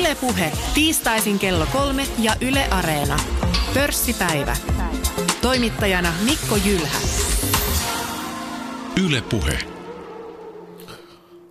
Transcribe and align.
Ylepuhe 0.00 0.52
tiistaisin 0.74 1.38
kello 1.38 1.66
kolme 1.72 2.06
ja 2.18 2.36
Yle 2.40 2.66
Areena. 2.70 3.16
Pörssipäivä. 3.74 4.56
Toimittajana 5.42 6.12
Mikko 6.24 6.56
Jylhä. 6.56 6.98
Ylepuhe. 9.06 9.58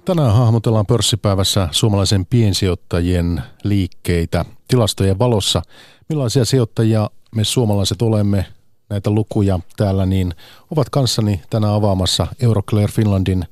Tänään 0.06 0.33
hahmotellaan 0.33 0.85
pörssipäivässä 0.85 1.67
suomalaisen 1.72 2.26
piensijoittajien 2.26 3.42
liikkeitä. 3.63 4.46
Tilastojen 4.68 5.20
valossa, 5.20 5.62
millaisia 6.10 6.46
sijoittajia 6.46 7.10
me 7.36 7.44
suomalaiset 7.44 8.02
olemme, 8.02 8.46
näitä 8.90 9.10
lukuja 9.10 9.60
täällä, 9.78 10.06
niin 10.06 10.34
ovat 10.72 10.90
kanssani 10.90 11.42
tänään 11.50 11.74
avaamassa 11.74 12.28
Euroclear 12.42 12.92
Finlandin 12.92 13.46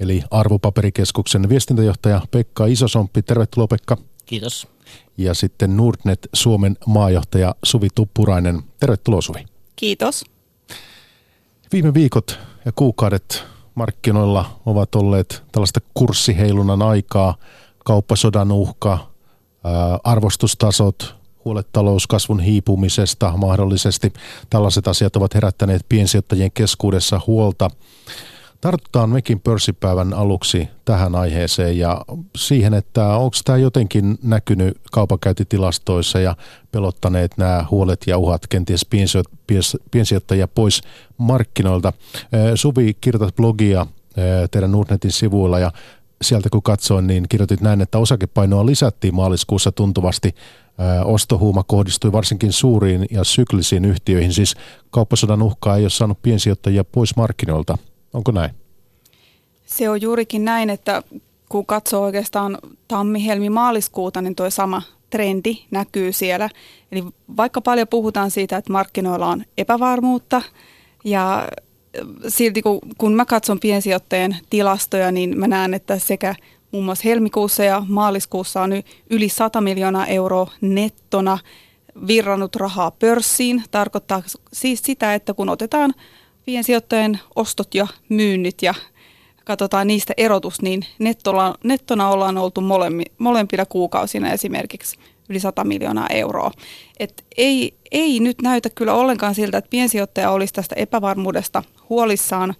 eli 0.00 0.22
arvopaperikeskuksen 0.30 1.48
viestintäjohtaja 1.48 2.20
Pekka 2.30 2.66
Isosomppi. 2.66 3.22
Tervetuloa 3.22 3.66
Pekka. 3.66 3.96
Kiitos. 4.32 4.68
Ja 5.16 5.34
sitten 5.34 5.76
Nordnet 5.76 6.28
Suomen 6.32 6.76
maajohtaja 6.86 7.54
Suvi 7.62 7.88
Tuppurainen. 7.94 8.62
Tervetuloa 8.80 9.20
Suvi. 9.20 9.44
Kiitos. 9.76 10.24
Viime 11.72 11.94
viikot 11.94 12.38
ja 12.64 12.72
kuukaudet 12.72 13.44
markkinoilla 13.74 14.60
ovat 14.66 14.94
olleet 14.94 15.42
tällaista 15.52 15.80
kurssiheilunan 15.94 16.82
aikaa, 16.82 17.36
kauppasodan 17.84 18.52
uhka, 18.52 19.10
arvostustasot, 20.04 21.14
huolet 21.44 21.68
talouskasvun 21.72 22.40
hiipumisesta 22.40 23.36
mahdollisesti. 23.36 24.12
Tällaiset 24.50 24.88
asiat 24.88 25.16
ovat 25.16 25.34
herättäneet 25.34 25.86
piensijoittajien 25.88 26.52
keskuudessa 26.52 27.20
huolta. 27.26 27.70
Tartutaan 28.62 29.10
mekin 29.10 29.40
pörssipäivän 29.40 30.14
aluksi 30.14 30.68
tähän 30.84 31.14
aiheeseen 31.14 31.78
ja 31.78 32.00
siihen, 32.36 32.74
että 32.74 33.08
onko 33.08 33.36
tämä 33.44 33.58
jotenkin 33.58 34.18
näkynyt 34.22 34.80
kaupankäyntitilastoissa 34.92 36.20
ja 36.20 36.36
pelottaneet 36.72 37.38
nämä 37.38 37.64
huolet 37.70 38.00
ja 38.06 38.18
uhat 38.18 38.46
kenties 38.46 38.86
piensijoittajia 39.90 40.48
pois 40.48 40.82
markkinoilta. 41.18 41.92
Suvi, 42.54 42.96
kirjoitat 43.00 43.36
blogia 43.36 43.86
teidän 44.50 44.72
Nordnetin 44.72 45.12
sivuilla 45.12 45.58
ja 45.58 45.72
sieltä 46.22 46.48
kun 46.50 46.62
katsoin, 46.62 47.06
niin 47.06 47.26
kirjoitit 47.28 47.60
näin, 47.60 47.80
että 47.80 47.98
osakepainoa 47.98 48.66
lisättiin 48.66 49.14
maaliskuussa 49.14 49.72
tuntuvasti. 49.72 50.34
Ostohuuma 51.04 51.62
kohdistui 51.62 52.12
varsinkin 52.12 52.52
suuriin 52.52 53.06
ja 53.10 53.24
syklisiin 53.24 53.84
yhtiöihin, 53.84 54.32
siis 54.32 54.54
kauppasodan 54.90 55.42
uhkaa 55.42 55.76
ei 55.76 55.84
ole 55.84 55.90
saanut 55.90 56.22
piensijoittajia 56.22 56.84
pois 56.84 57.16
markkinoilta– 57.16 57.78
Onko 58.12 58.32
näin? 58.32 58.50
Se 59.66 59.88
on 59.88 60.02
juurikin 60.02 60.44
näin, 60.44 60.70
että 60.70 61.02
kun 61.48 61.66
katsoo 61.66 62.02
oikeastaan 62.04 62.58
tammi, 62.88 63.26
helmi, 63.26 63.50
maaliskuuta, 63.50 64.22
niin 64.22 64.34
tuo 64.34 64.50
sama 64.50 64.82
trendi 65.10 65.56
näkyy 65.70 66.12
siellä. 66.12 66.50
Eli 66.92 67.04
vaikka 67.36 67.60
paljon 67.60 67.88
puhutaan 67.88 68.30
siitä, 68.30 68.56
että 68.56 68.72
markkinoilla 68.72 69.26
on 69.26 69.44
epävarmuutta 69.58 70.42
ja 71.04 71.48
silti 72.28 72.62
kun, 72.62 72.78
kun 72.98 73.14
mä 73.14 73.24
katson 73.24 73.60
piensijoittajien 73.60 74.36
tilastoja, 74.50 75.12
niin 75.12 75.38
mä 75.38 75.48
näen, 75.48 75.74
että 75.74 75.98
sekä 75.98 76.34
muun 76.72 76.84
muassa 76.84 77.08
helmikuussa 77.08 77.64
ja 77.64 77.82
maaliskuussa 77.88 78.62
on 78.62 78.70
yli 79.10 79.28
100 79.28 79.60
miljoonaa 79.60 80.06
euroa 80.06 80.50
nettona 80.60 81.38
virrannut 82.06 82.56
rahaa 82.56 82.90
pörssiin. 82.90 83.64
Tarkoittaa 83.70 84.22
siis 84.52 84.82
sitä, 84.82 85.14
että 85.14 85.34
kun 85.34 85.48
otetaan 85.48 85.94
piensijoittajien 86.44 87.20
ostot 87.36 87.74
ja 87.74 87.86
myynnit 88.08 88.62
ja 88.62 88.74
katsotaan 89.44 89.86
niistä 89.86 90.14
erotus, 90.16 90.62
niin 90.62 90.84
nettona, 90.98 91.54
nettona 91.64 92.08
ollaan 92.08 92.38
oltu 92.38 92.60
molemmi, 92.60 93.04
molempina 93.18 93.66
kuukausina 93.66 94.32
esimerkiksi 94.32 94.98
yli 95.28 95.40
100 95.40 95.64
miljoonaa 95.64 96.06
euroa. 96.10 96.50
Et 96.98 97.24
ei, 97.36 97.74
ei 97.90 98.20
nyt 98.20 98.42
näytä 98.42 98.70
kyllä 98.70 98.94
ollenkaan 98.94 99.34
siltä, 99.34 99.58
että 99.58 99.70
piensijoittaja 99.70 100.30
olisi 100.30 100.54
tästä 100.54 100.74
epävarmuudesta 100.78 101.62
huolissaan. 101.88 102.54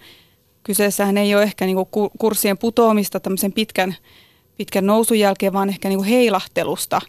Kyseessähän 0.62 1.18
ei 1.18 1.34
ole 1.34 1.42
ehkä 1.42 1.66
niinku 1.66 1.88
kurssien 2.18 2.58
putoamista 2.58 3.20
tämmöisen 3.20 3.52
pitkän, 3.52 3.96
pitkän 4.56 4.86
nousun 4.86 5.18
jälkeen, 5.18 5.52
vaan 5.52 5.68
ehkä 5.68 5.88
niinku 5.88 6.04
heilahtelusta. 6.04 7.00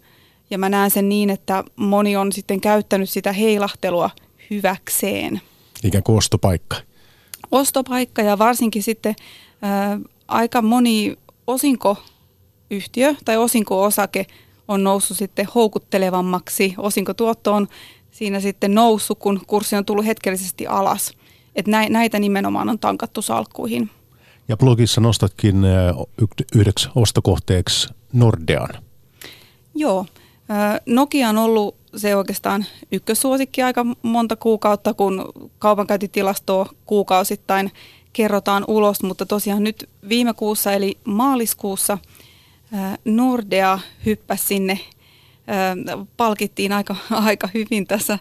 Ja 0.50 0.58
mä 0.58 0.70
näen 0.70 0.92
sen 0.92 1.10
niin, 1.10 1.30
että 1.30 1.64
moni 1.76 2.16
on 2.16 2.32
sitten 2.32 2.62
käyttänyt 2.62 3.10
sitä 3.10 3.34
heilahtelua 3.34 4.10
hyväkseen 4.50 5.42
ikään 5.84 6.04
kuin 6.04 6.18
ostopaikka. 6.18 6.78
Ostopaikka 7.52 8.22
ja 8.22 8.38
varsinkin 8.38 8.84
sitten 8.84 9.16
ää, 9.62 10.00
aika 10.28 10.62
moni 10.62 11.18
osinkoyhtiö 11.48 13.16
tai 13.26 13.38
osinko-osake 13.38 14.26
on 14.68 14.84
noussut 14.84 15.18
sitten 15.18 15.48
houkuttelevammaksi. 15.56 16.74
Osinkotuotto 16.78 17.54
on 17.54 17.68
siinä 18.12 18.40
sitten 18.40 18.76
noussut, 18.76 19.20
kun 19.20 19.42
kurssi 19.48 19.76
on 19.76 19.86
tullut 19.86 20.06
hetkellisesti 20.06 20.68
alas. 20.68 21.12
Et 21.56 21.68
näitä 21.68 22.20
nimenomaan 22.20 22.70
on 22.70 22.80
tankattu 22.80 23.22
salkkuihin. 23.22 23.90
Ja 24.48 24.58
blogissa 24.58 25.02
nostatkin 25.02 25.56
yhdeksi 26.56 26.90
ostokohteeksi 26.96 27.90
Nordean. 28.14 28.70
Joo. 29.76 30.06
Nokia 30.86 31.30
on 31.30 31.38
ollut 31.38 31.76
se 31.96 32.16
oikeastaan 32.16 32.66
ykkösuosikki 32.92 33.64
aika 33.64 33.86
monta 34.02 34.36
kuukautta, 34.36 34.94
kun 34.94 35.32
kaupankäyntitilastoa 35.60 36.66
kuukausittain 36.86 37.72
kerrotaan 38.14 38.66
ulos, 38.68 39.04
mutta 39.04 39.26
tosiaan 39.26 39.64
nyt 39.64 39.90
viime 40.10 40.34
kuussa 40.34 40.74
eli 40.74 40.98
maaliskuussa 41.04 41.98
Nordea 43.06 43.80
hyppäsi 44.06 44.46
sinne, 44.46 44.80
palkittiin 46.18 46.72
aika, 46.72 46.96
aika 47.30 47.50
hyvin 47.54 47.88
tässä 47.88 48.20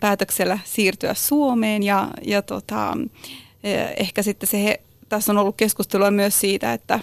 päätöksellä 0.00 0.58
siirtyä 0.64 1.14
Suomeen. 1.14 1.82
Ja, 1.82 2.08
ja 2.22 2.42
tota, 2.42 2.96
ehkä 3.96 4.22
sitten 4.22 4.48
se, 4.48 4.80
tässä 5.08 5.32
on 5.32 5.38
ollut 5.38 5.56
keskustelua 5.56 6.10
myös 6.10 6.40
siitä, 6.40 6.72
että 6.72 7.00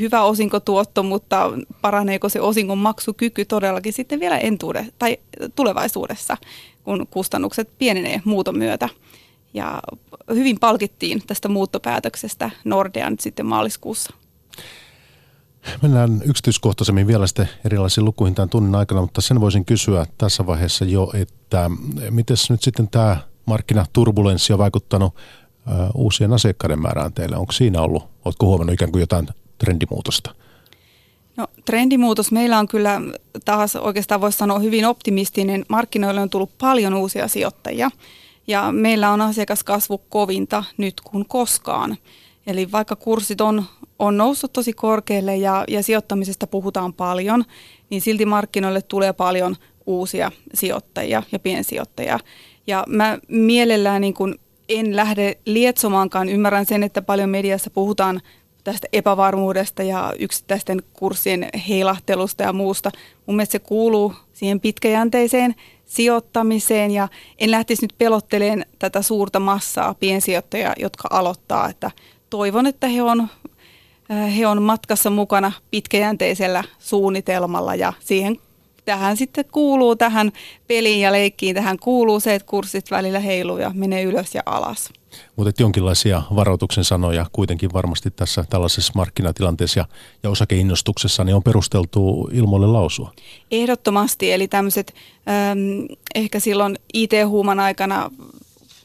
hyvä 0.00 0.22
osinkotuotto, 0.22 1.02
mutta 1.02 1.52
paraneeko 1.80 2.28
se 2.28 2.40
osinkon 2.40 2.78
maksukyky 2.78 3.44
todellakin 3.44 3.92
sitten 3.92 4.20
vielä 4.20 4.38
entuude, 4.38 4.86
tai 4.98 5.18
tulevaisuudessa, 5.54 6.36
kun 6.84 7.06
kustannukset 7.10 7.70
pienenee 7.78 8.22
muuton 8.24 8.58
myötä. 8.58 8.88
Ja 9.54 9.82
hyvin 10.28 10.58
palkittiin 10.60 11.22
tästä 11.26 11.48
muuttopäätöksestä 11.48 12.50
Nordean 12.64 13.16
sitten 13.20 13.46
maaliskuussa. 13.46 14.14
Mennään 15.82 16.22
yksityiskohtaisemmin 16.24 17.06
vielä 17.06 17.26
sitten 17.26 17.48
erilaisiin 17.64 18.04
lukuihin 18.04 18.34
tämän 18.34 18.48
tunnin 18.48 18.74
aikana, 18.74 19.00
mutta 19.00 19.20
sen 19.20 19.40
voisin 19.40 19.64
kysyä 19.64 20.06
tässä 20.18 20.46
vaiheessa 20.46 20.84
jo, 20.84 21.10
että 21.14 21.70
miten 22.10 22.36
nyt 22.50 22.62
sitten 22.62 22.88
tämä 22.88 23.16
markkinaturbulenssi 23.46 24.52
on 24.52 24.58
vaikuttanut 24.58 25.14
uusien 25.94 26.32
asiakkaiden 26.32 26.82
määrään 26.82 27.12
teille? 27.12 27.36
Onko 27.36 27.52
siinä 27.52 27.82
ollut, 27.82 28.08
oletko 28.24 28.46
huomannut 28.46 28.74
ikään 28.74 28.92
kuin 28.92 29.00
jotain 29.00 29.28
trendimuutosta? 29.58 30.34
No, 31.36 31.46
trendimuutos 31.64 32.32
meillä 32.32 32.58
on 32.58 32.68
kyllä 32.68 33.00
taas 33.44 33.76
oikeastaan 33.76 34.20
voisi 34.20 34.38
sanoa 34.38 34.58
hyvin 34.58 34.84
optimistinen. 34.84 35.64
Markkinoille 35.68 36.20
on 36.20 36.30
tullut 36.30 36.58
paljon 36.58 36.94
uusia 36.94 37.28
sijoittajia 37.28 37.90
ja 38.46 38.72
meillä 38.72 39.10
on 39.10 39.20
asiakaskasvu 39.20 39.98
kovinta 39.98 40.64
nyt 40.76 41.00
kuin 41.00 41.28
koskaan. 41.28 41.96
Eli 42.46 42.72
vaikka 42.72 42.96
kurssit 42.96 43.40
on, 43.40 43.64
on 43.98 44.16
noussut 44.16 44.52
tosi 44.52 44.72
korkealle 44.72 45.36
ja, 45.36 45.64
ja 45.68 45.82
sijoittamisesta 45.82 46.46
puhutaan 46.46 46.92
paljon, 46.92 47.44
niin 47.90 48.00
silti 48.00 48.26
markkinoille 48.26 48.82
tulee 48.82 49.12
paljon 49.12 49.56
uusia 49.86 50.32
sijoittajia 50.54 51.22
ja 51.32 51.38
piensijoittajia. 51.38 52.18
Ja 52.66 52.84
mä 52.88 53.18
mielellään 53.28 54.00
niin 54.00 54.14
kun 54.14 54.38
en 54.68 54.96
lähde 54.96 55.38
lietsomaankaan, 55.46 56.28
ymmärrän 56.28 56.66
sen, 56.66 56.82
että 56.82 57.02
paljon 57.02 57.30
mediassa 57.30 57.70
puhutaan 57.70 58.20
tästä 58.66 58.88
epävarmuudesta 58.92 59.82
ja 59.82 60.12
yksittäisten 60.18 60.82
kurssien 60.92 61.48
heilahtelusta 61.68 62.42
ja 62.42 62.52
muusta. 62.52 62.90
Mun 63.26 63.36
mielestä 63.36 63.52
se 63.52 63.58
kuuluu 63.58 64.14
siihen 64.32 64.60
pitkäjänteiseen 64.60 65.54
sijoittamiseen 65.84 66.90
ja 66.90 67.08
en 67.38 67.50
lähtisi 67.50 67.82
nyt 67.82 67.94
pelotteleen 67.98 68.66
tätä 68.78 69.02
suurta 69.02 69.40
massaa 69.40 69.94
piensijoittajia, 69.94 70.72
jotka 70.78 71.08
aloittaa, 71.10 71.68
että 71.68 71.90
toivon, 72.30 72.66
että 72.66 72.86
he 72.86 73.02
on, 73.02 73.28
äh, 74.10 74.36
he 74.36 74.46
on 74.46 74.62
matkassa 74.62 75.10
mukana 75.10 75.52
pitkäjänteisellä 75.70 76.64
suunnitelmalla 76.78 77.74
ja 77.74 77.92
siihen 78.00 78.36
tähän 78.84 79.16
sitten 79.16 79.44
kuuluu 79.52 79.96
tähän 79.96 80.32
peliin 80.66 81.00
ja 81.00 81.12
leikkiin, 81.12 81.54
tähän 81.54 81.78
kuuluu 81.78 82.20
se, 82.20 82.34
että 82.34 82.46
kurssit 82.46 82.90
välillä 82.90 83.20
heiluu 83.20 83.58
ja 83.58 83.70
menee 83.74 84.02
ylös 84.02 84.34
ja 84.34 84.42
alas. 84.46 84.92
Mutta 85.36 85.62
jonkinlaisia 85.62 86.22
varoituksen 86.34 86.84
sanoja 86.84 87.26
kuitenkin 87.32 87.72
varmasti 87.72 88.10
tässä 88.10 88.44
tällaisessa 88.50 88.92
markkinatilanteessa 88.96 89.80
ja, 89.80 89.86
ja 90.22 90.30
osakeinnostuksessa 90.30 91.24
niin 91.24 91.34
on 91.34 91.42
perusteltu 91.42 92.28
ilmoille 92.32 92.66
lausua. 92.66 93.12
Ehdottomasti, 93.50 94.32
eli 94.32 94.48
tämmöiset 94.48 94.94
ehkä 96.14 96.40
silloin 96.40 96.78
IT-huuman 96.94 97.60
aikana, 97.60 98.10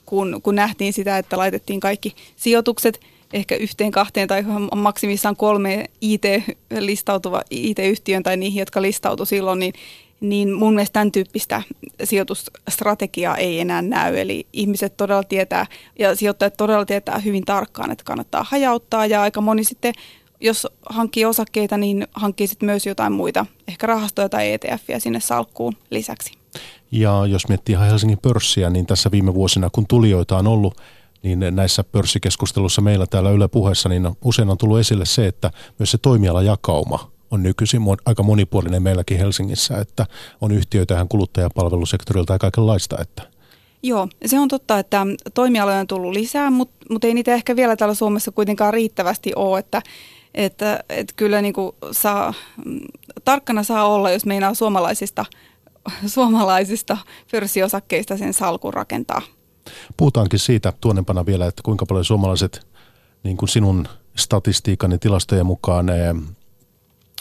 kun, 0.06 0.40
kun 0.44 0.56
nähtiin 0.56 0.94
sitä, 0.94 1.18
että 1.18 1.38
laitettiin 1.38 1.80
kaikki 1.80 2.16
sijoitukset 2.36 3.00
ehkä 3.34 3.56
yhteen, 3.56 3.92
kahteen 3.92 4.28
tai 4.28 4.44
maksimissaan 4.76 5.36
kolme 5.36 5.86
IT-listautuva 6.02 7.42
IT-yhtiön 7.50 8.24
tai 8.24 8.38
niihin, 8.38 8.60
jotka 8.60 8.82
listautu 8.82 9.26
silloin, 9.26 9.60
niin, 9.60 9.74
niin 10.22 10.54
mun 10.54 10.74
mielestä 10.74 10.94
tämän 10.94 11.12
tyyppistä 11.12 11.62
sijoitusstrategiaa 12.04 13.38
ei 13.38 13.60
enää 13.60 13.82
näy. 13.82 14.18
Eli 14.18 14.48
ihmiset 14.54 14.98
todella 14.98 15.24
tietää 15.24 15.66
ja 16.00 16.16
sijoittajat 16.16 16.58
todella 16.58 16.86
tietää 16.86 17.18
hyvin 17.18 17.46
tarkkaan, 17.46 17.92
että 17.92 18.04
kannattaa 18.04 18.46
hajauttaa 18.50 19.06
ja 19.06 19.22
aika 19.22 19.42
moni 19.42 19.64
sitten 19.64 19.94
jos 20.42 20.68
hankkii 20.90 21.26
osakkeita, 21.26 21.78
niin 21.78 22.08
hankkii 22.14 22.48
sitten 22.48 22.66
myös 22.66 22.86
jotain 22.86 23.14
muita, 23.14 23.46
ehkä 23.68 23.88
rahastoja 23.88 24.30
tai 24.30 24.54
ETFiä 24.54 25.00
sinne 25.00 25.20
salkkuun 25.20 25.74
lisäksi. 25.90 26.32
Ja 26.92 27.26
jos 27.26 27.48
miettii 27.48 27.74
ihan 27.74 27.88
Helsingin 27.88 28.18
pörssiä, 28.18 28.70
niin 28.70 28.86
tässä 28.86 29.12
viime 29.12 29.34
vuosina, 29.34 29.70
kun 29.70 29.88
tulijoita 29.88 30.38
on 30.38 30.48
ollut, 30.48 30.82
niin 31.24 31.40
näissä 31.52 31.84
pörssikeskustelussa 31.84 32.82
meillä 32.82 33.08
täällä 33.08 33.32
Yle 33.32 33.48
puheessa, 33.48 33.90
niin 33.90 34.10
usein 34.24 34.50
on 34.50 34.58
tullut 34.58 34.80
esille 34.80 35.06
se, 35.06 35.28
että 35.28 35.52
myös 35.80 35.92
se 35.92 35.98
toimialajakauma 35.98 37.11
on 37.32 37.44
nykyisin 37.44 37.82
aika 38.06 38.24
monipuolinen 38.24 38.84
meilläkin 38.84 39.18
Helsingissä, 39.18 39.78
että 39.78 40.06
on 40.42 40.52
yhtiöitä 40.52 40.94
ihan 40.94 41.08
kuluttajapalvelusektorilta 41.08 42.34
ja 42.34 42.40
kaikenlaista. 42.40 42.98
Että. 43.02 43.24
Joo, 43.84 44.08
se 44.26 44.40
on 44.40 44.48
totta, 44.48 44.80
että 44.80 45.06
toimialoja 45.34 45.80
on 45.80 45.88
tullut 45.88 46.14
lisää, 46.14 46.52
mutta, 46.52 46.86
mutta 46.90 47.08
ei 47.08 47.14
niitä 47.14 47.34
ehkä 47.34 47.56
vielä 47.56 47.76
täällä 47.76 47.96
Suomessa 47.96 48.32
kuitenkaan 48.32 48.74
riittävästi 48.74 49.32
ole, 49.36 49.60
että 49.60 49.82
että, 50.34 50.84
että 50.90 51.14
kyllä 51.16 51.42
niin 51.42 51.54
kuin 51.54 51.76
saa, 51.92 52.34
tarkkana 53.24 53.64
saa 53.64 53.88
olla, 53.88 54.12
jos 54.12 54.26
meinaa 54.26 54.54
suomalaisista, 54.54 55.26
suomalaisista 56.06 56.98
pörssiosakkeista 57.32 58.18
sen 58.18 58.34
salkun 58.34 58.74
rakentaa. 58.74 59.22
Puhutaankin 59.98 60.40
siitä 60.40 60.74
tuonnepana 60.82 61.26
vielä, 61.26 61.46
että 61.46 61.62
kuinka 61.66 61.86
paljon 61.86 62.06
suomalaiset 62.06 62.68
niin 63.24 63.38
kuin 63.38 63.50
sinun 63.50 63.88
statistiikan 64.16 64.92
ja 64.92 64.98
tilastojen 64.98 65.46
mukaan 65.46 65.86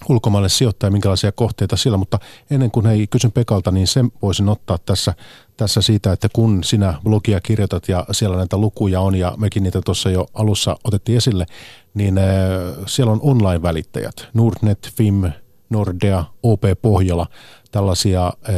ulkomaille 0.08 0.48
sijoittaa 0.48 0.90
minkälaisia 0.90 1.32
kohteita 1.32 1.76
sillä, 1.76 1.96
mutta 1.96 2.18
ennen 2.50 2.70
kuin 2.70 2.86
hei 2.86 3.06
kysyn 3.06 3.32
Pekalta, 3.32 3.70
niin 3.70 3.86
sen 3.86 4.12
voisin 4.22 4.48
ottaa 4.48 4.78
tässä, 4.86 5.14
tässä 5.56 5.82
siitä, 5.82 6.12
että 6.12 6.28
kun 6.32 6.64
sinä 6.64 6.94
blogia 7.04 7.40
kirjoitat 7.40 7.88
ja 7.88 8.06
siellä 8.10 8.36
näitä 8.36 8.56
lukuja 8.56 9.00
on 9.00 9.14
ja 9.14 9.34
mekin 9.36 9.62
niitä 9.62 9.80
tuossa 9.84 10.10
jo 10.10 10.26
alussa 10.34 10.76
otettiin 10.84 11.18
esille, 11.18 11.46
niin 11.94 12.18
äh, 12.18 12.24
siellä 12.86 13.12
on 13.12 13.20
online-välittäjät, 13.22 14.28
Nordnet, 14.34 14.90
FIM, 14.96 15.32
Nordea, 15.70 16.24
OP 16.42 16.62
Pohjola, 16.82 17.26
tällaisia 17.70 18.26
äh, 18.26 18.54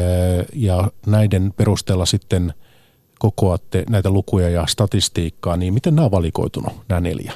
ja 0.52 0.90
näiden 1.06 1.52
perusteella 1.56 2.06
sitten 2.06 2.54
kokoatte 3.18 3.84
näitä 3.90 4.10
lukuja 4.10 4.48
ja 4.48 4.66
statistiikkaa, 4.66 5.56
niin 5.56 5.74
miten 5.74 5.94
nämä 5.94 6.04
on 6.04 6.10
valikoitunut, 6.10 6.72
nämä 6.88 7.00
neljä? 7.00 7.32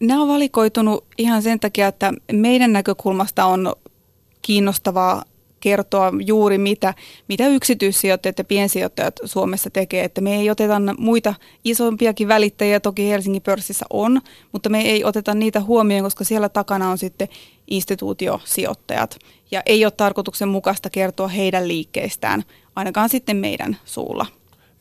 Nämä 0.00 0.22
on 0.22 0.28
valikoitunut 0.28 1.04
ihan 1.18 1.42
sen 1.42 1.60
takia, 1.60 1.88
että 1.88 2.12
meidän 2.32 2.72
näkökulmasta 2.72 3.44
on 3.44 3.72
kiinnostavaa 4.42 5.24
kertoa 5.60 6.12
juuri 6.26 6.58
mitä, 6.58 6.94
mitä 7.28 7.48
yksityissijoittajat 7.48 8.38
ja 8.38 8.44
piensijoittajat 8.44 9.14
Suomessa 9.24 9.70
tekee. 9.70 10.04
Että 10.04 10.20
me 10.20 10.36
ei 10.36 10.50
oteta 10.50 10.80
muita 10.98 11.34
isompiakin 11.64 12.28
välittäjiä, 12.28 12.80
toki 12.80 13.08
Helsingin 13.08 13.42
pörssissä 13.42 13.84
on, 13.90 14.20
mutta 14.52 14.68
me 14.68 14.80
ei 14.80 15.04
oteta 15.04 15.34
niitä 15.34 15.60
huomioon, 15.60 16.04
koska 16.04 16.24
siellä 16.24 16.48
takana 16.48 16.90
on 16.90 16.98
sitten 16.98 17.28
instituutiosijoittajat. 17.70 19.18
Ja 19.50 19.62
ei 19.66 19.84
ole 19.84 19.90
tarkoituksenmukaista 19.90 20.90
kertoa 20.90 21.28
heidän 21.28 21.68
liikkeistään, 21.68 22.42
ainakaan 22.76 23.08
sitten 23.08 23.36
meidän 23.36 23.76
suulla. 23.84 24.26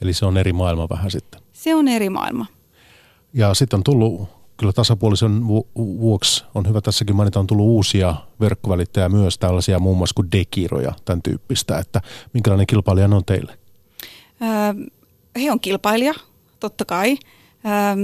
Eli 0.01 0.13
se 0.13 0.25
on 0.25 0.37
eri 0.37 0.53
maailma 0.53 0.89
vähän 0.89 1.11
sitten. 1.11 1.41
Se 1.53 1.75
on 1.75 1.87
eri 1.87 2.09
maailma. 2.09 2.45
Ja 3.33 3.53
sitten 3.53 3.77
on 3.77 3.83
tullut 3.83 4.40
kyllä 4.61 4.73
tasapuolisen 4.73 5.47
vuoksi 5.75 6.43
on 6.55 6.67
hyvä 6.67 6.81
tässäkin 6.81 7.15
mainita, 7.15 7.39
on 7.39 7.47
tullut 7.47 7.65
uusia 7.65 8.15
verkkovälittäjä 8.39 9.09
myös, 9.09 9.37
tällaisia 9.37 9.79
muun 9.79 9.97
muassa 9.97 10.13
kuin 10.13 10.31
Dekiroja, 10.31 10.93
tämän 11.05 11.21
tyyppistä, 11.21 11.77
että 11.77 12.01
minkälainen 12.33 12.67
kilpailija 12.67 13.05
on 13.05 13.25
teille? 13.25 13.57
Öö, 14.41 14.87
he 15.41 15.51
on 15.51 15.59
kilpailija, 15.59 16.13
totta 16.59 16.85
kai. 16.85 17.17
Öö, 17.65 17.95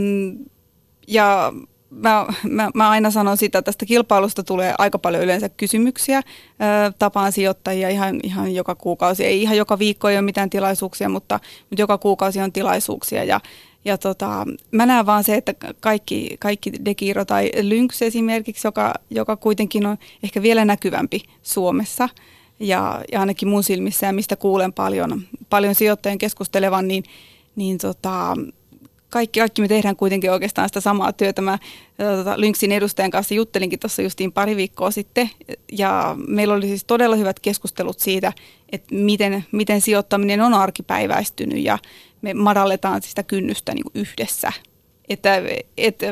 ja 1.07 1.53
mä, 1.89 2.25
mä, 2.49 2.69
mä 2.73 2.89
aina 2.89 3.11
sanon 3.11 3.37
sitä, 3.37 3.57
että 3.59 3.71
tästä 3.71 3.85
kilpailusta 3.85 4.43
tulee 4.43 4.73
aika 4.77 4.99
paljon 4.99 5.23
yleensä 5.23 5.49
kysymyksiä. 5.49 6.17
Öö, 6.17 6.91
tapaan 6.99 7.31
sijoittajia 7.31 7.89
ihan, 7.89 8.19
ihan 8.23 8.55
joka 8.55 8.75
kuukausi. 8.75 9.25
Ei 9.25 9.41
ihan 9.41 9.57
joka 9.57 9.79
viikko 9.79 10.09
ei 10.09 10.15
ole 10.15 10.21
mitään 10.21 10.49
tilaisuuksia, 10.49 11.09
mutta, 11.09 11.39
mutta 11.59 11.81
joka 11.81 11.97
kuukausi 11.97 12.39
on 12.39 12.53
tilaisuuksia. 12.53 13.23
Ja, 13.23 13.39
ja 13.87 13.97
tota, 13.97 14.45
mä 14.71 14.85
näen 14.85 15.05
vaan 15.05 15.23
se, 15.23 15.35
että 15.35 15.53
kaikki, 15.79 16.35
kaikki 16.39 16.71
Dekiro 16.85 17.25
tai 17.25 17.51
Lynx 17.61 18.01
esimerkiksi, 18.01 18.67
joka, 18.67 18.93
joka 19.09 19.35
kuitenkin 19.35 19.85
on 19.85 19.97
ehkä 20.23 20.41
vielä 20.41 20.65
näkyvämpi 20.65 21.23
Suomessa 21.41 22.09
ja, 22.59 23.01
ja 23.11 23.19
ainakin 23.19 23.47
mun 23.47 23.63
silmissä 23.63 24.07
ja 24.07 24.13
mistä 24.13 24.35
kuulen 24.35 24.73
paljon, 24.73 25.21
paljon 25.49 25.75
sijoittajien 25.75 26.17
keskustelevan, 26.17 26.87
niin, 26.87 27.03
niin 27.55 27.77
tota, 27.77 28.35
kaikki, 29.09 29.39
kaikki 29.39 29.61
me 29.61 29.67
tehdään 29.67 29.95
kuitenkin 29.95 30.31
oikeastaan 30.31 30.69
sitä 30.69 30.81
samaa 30.81 31.13
työtä. 31.13 31.41
Mä 31.41 31.59
tota, 31.97 32.41
Lynxin 32.41 32.71
edustajan 32.71 33.11
kanssa 33.11 33.33
juttelinkin 33.33 33.79
tuossa 33.79 34.01
justiin 34.01 34.31
pari 34.31 34.55
viikkoa 34.55 34.91
sitten 34.91 35.29
ja 35.71 36.15
meillä 36.27 36.53
oli 36.53 36.67
siis 36.67 36.83
todella 36.83 37.15
hyvät 37.15 37.39
keskustelut 37.39 37.99
siitä, 37.99 38.33
että 38.71 38.95
miten, 38.95 39.45
miten 39.51 39.81
sijoittaminen 39.81 40.41
on 40.41 40.53
arkipäiväistynyt 40.53 41.63
ja 41.63 41.77
me 42.21 42.33
madalletaan 42.33 43.01
sitä 43.01 43.23
kynnystä 43.23 43.73
niin 43.73 43.83
kuin 43.83 43.93
yhdessä. 43.95 44.51
Että, 45.09 45.41
että 45.77 46.05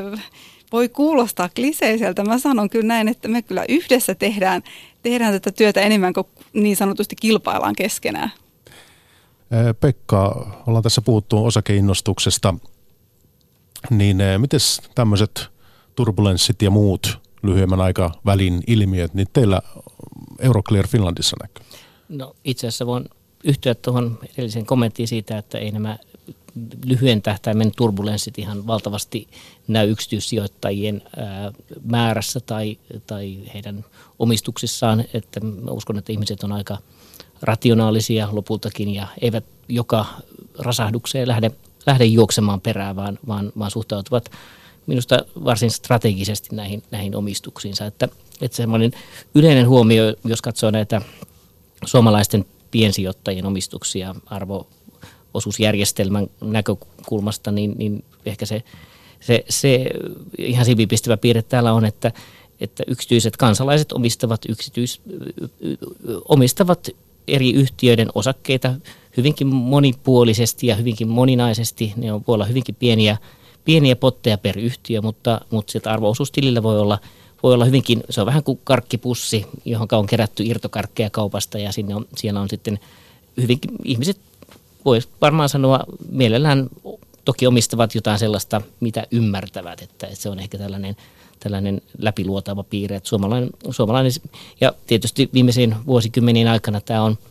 voi 0.72 0.88
kuulostaa 0.88 1.48
kliseiseltä. 1.56 2.24
Mä 2.24 2.38
sanon 2.38 2.70
kyllä 2.70 2.86
näin, 2.86 3.08
että 3.08 3.28
me 3.28 3.42
kyllä 3.42 3.64
yhdessä 3.68 4.14
tehdään, 4.14 4.62
tehdään 5.02 5.32
tätä 5.32 5.52
työtä 5.52 5.80
enemmän 5.80 6.12
kuin 6.12 6.26
niin 6.52 6.76
sanotusti 6.76 7.16
kilpaillaan 7.20 7.74
keskenään. 7.76 8.32
Pekka, 9.80 10.46
ollaan 10.66 10.82
tässä 10.82 11.02
puhuttu 11.02 11.44
osakeinnostuksesta 11.44 12.54
niin 13.90 14.16
miten 14.38 14.60
tämmöiset 14.94 15.48
turbulenssit 15.94 16.62
ja 16.62 16.70
muut 16.70 17.18
lyhyemmän 17.42 17.80
aikavälin 17.80 18.62
ilmiöt, 18.66 19.14
niin 19.14 19.26
teillä 19.32 19.62
Euroclear 20.38 20.86
Finlandissa 20.86 21.36
näkyy? 21.42 21.64
No 22.08 22.36
itse 22.44 22.66
asiassa 22.66 22.86
voin 22.86 23.08
yhtyä 23.44 23.74
tuohon 23.74 24.18
edelliseen 24.34 24.66
kommenttiin 24.66 25.08
siitä, 25.08 25.38
että 25.38 25.58
ei 25.58 25.70
nämä 25.70 25.98
lyhyen 26.84 27.22
tähtäimen 27.22 27.72
turbulenssit 27.76 28.38
ihan 28.38 28.66
valtavasti 28.66 29.28
näy 29.68 29.90
yksityissijoittajien 29.90 31.02
ää, 31.16 31.52
määrässä 31.84 32.40
tai, 32.40 32.78
tai 33.06 33.38
heidän 33.54 33.84
omistuksissaan. 34.18 35.04
Että 35.14 35.40
mä 35.40 35.70
uskon, 35.70 35.98
että 35.98 36.12
ihmiset 36.12 36.42
on 36.42 36.52
aika 36.52 36.78
rationaalisia 37.42 38.28
lopultakin 38.32 38.94
ja 38.94 39.06
eivät 39.20 39.44
joka 39.68 40.06
rasahdukseen 40.58 41.28
lähde 41.28 41.50
lähde 41.86 42.04
juoksemaan 42.04 42.60
perään, 42.60 42.96
vaan, 42.96 43.18
vaan, 43.26 43.52
vaan 43.58 43.70
suhtautuvat 43.70 44.30
minusta 44.86 45.18
varsin 45.44 45.70
strategisesti 45.70 46.48
näihin, 46.56 46.82
näihin 46.90 47.16
omistuksiinsa. 47.16 47.86
Että, 47.86 48.08
että 48.40 48.56
semmoinen 48.56 48.92
yleinen 49.34 49.68
huomio, 49.68 50.02
jos 50.24 50.42
katsoo 50.42 50.70
näitä 50.70 51.02
suomalaisten 51.84 52.44
piensijoittajien 52.76 53.46
omistuksia 53.46 54.14
arvo-osuusjärjestelmän 54.26 56.26
näkökulmasta, 56.40 57.52
niin, 57.52 57.74
niin 57.78 58.04
ehkä 58.26 58.46
se, 58.46 58.62
se, 59.20 59.44
se 59.48 59.86
ihan 60.38 60.64
sivipistävä 60.64 61.16
piirre 61.16 61.42
täällä 61.42 61.72
on, 61.72 61.84
että, 61.84 62.12
että 62.60 62.84
yksityiset 62.86 63.36
kansalaiset 63.36 63.92
omistavat, 63.92 64.40
yksityis, 64.48 65.00
omistavat 66.28 66.88
eri 67.28 67.52
yhtiöiden 67.52 68.08
osakkeita 68.14 68.74
hyvinkin 69.16 69.46
monipuolisesti 69.46 70.66
ja 70.66 70.76
hyvinkin 70.76 71.08
moninaisesti. 71.08 71.92
Ne 71.96 72.12
on, 72.12 72.24
voi 72.28 72.34
olla 72.34 72.44
hyvinkin 72.44 72.74
pieniä, 72.74 73.16
pieniä 73.64 73.96
potteja 73.96 74.38
per 74.38 74.58
yhtiö, 74.58 75.02
mutta, 75.02 75.40
mutta 75.50 75.72
sieltä 75.72 75.90
arvoosuustilillä 75.90 76.62
voi 76.62 76.80
olla, 76.80 76.98
voi 77.46 77.54
olla 77.54 77.64
hyvinkin, 77.64 78.02
se 78.10 78.20
on 78.20 78.26
vähän 78.26 78.42
kuin 78.42 78.60
karkkipussi, 78.64 79.46
johon 79.64 79.88
on 79.92 80.06
kerätty 80.06 80.42
irtokarkkeja 80.46 81.10
kaupasta 81.10 81.58
ja 81.58 81.72
sinne 81.72 81.94
on, 81.94 82.06
siellä 82.16 82.40
on 82.40 82.48
sitten 82.48 82.78
hyvinkin, 83.42 83.70
ihmiset 83.84 84.18
voisi 84.84 85.08
varmaan 85.20 85.48
sanoa 85.48 85.80
mielellään 86.10 86.68
toki 87.24 87.46
omistavat 87.46 87.94
jotain 87.94 88.18
sellaista, 88.18 88.62
mitä 88.80 89.06
ymmärtävät, 89.10 89.82
että, 89.82 90.06
että 90.06 90.22
se 90.22 90.28
on 90.28 90.38
ehkä 90.38 90.58
tällainen, 90.58 90.96
tällainen 91.40 91.82
läpiluotava 91.98 92.62
piirre. 92.62 92.96
Että 92.96 93.08
suomalainen, 93.08 93.50
suomalainen, 93.70 94.12
ja 94.60 94.72
tietysti 94.86 95.30
viimeisen 95.34 95.76
vuosikymmenien 95.86 96.48
aikana 96.48 96.80
tämä 96.80 97.02
on– 97.02 97.18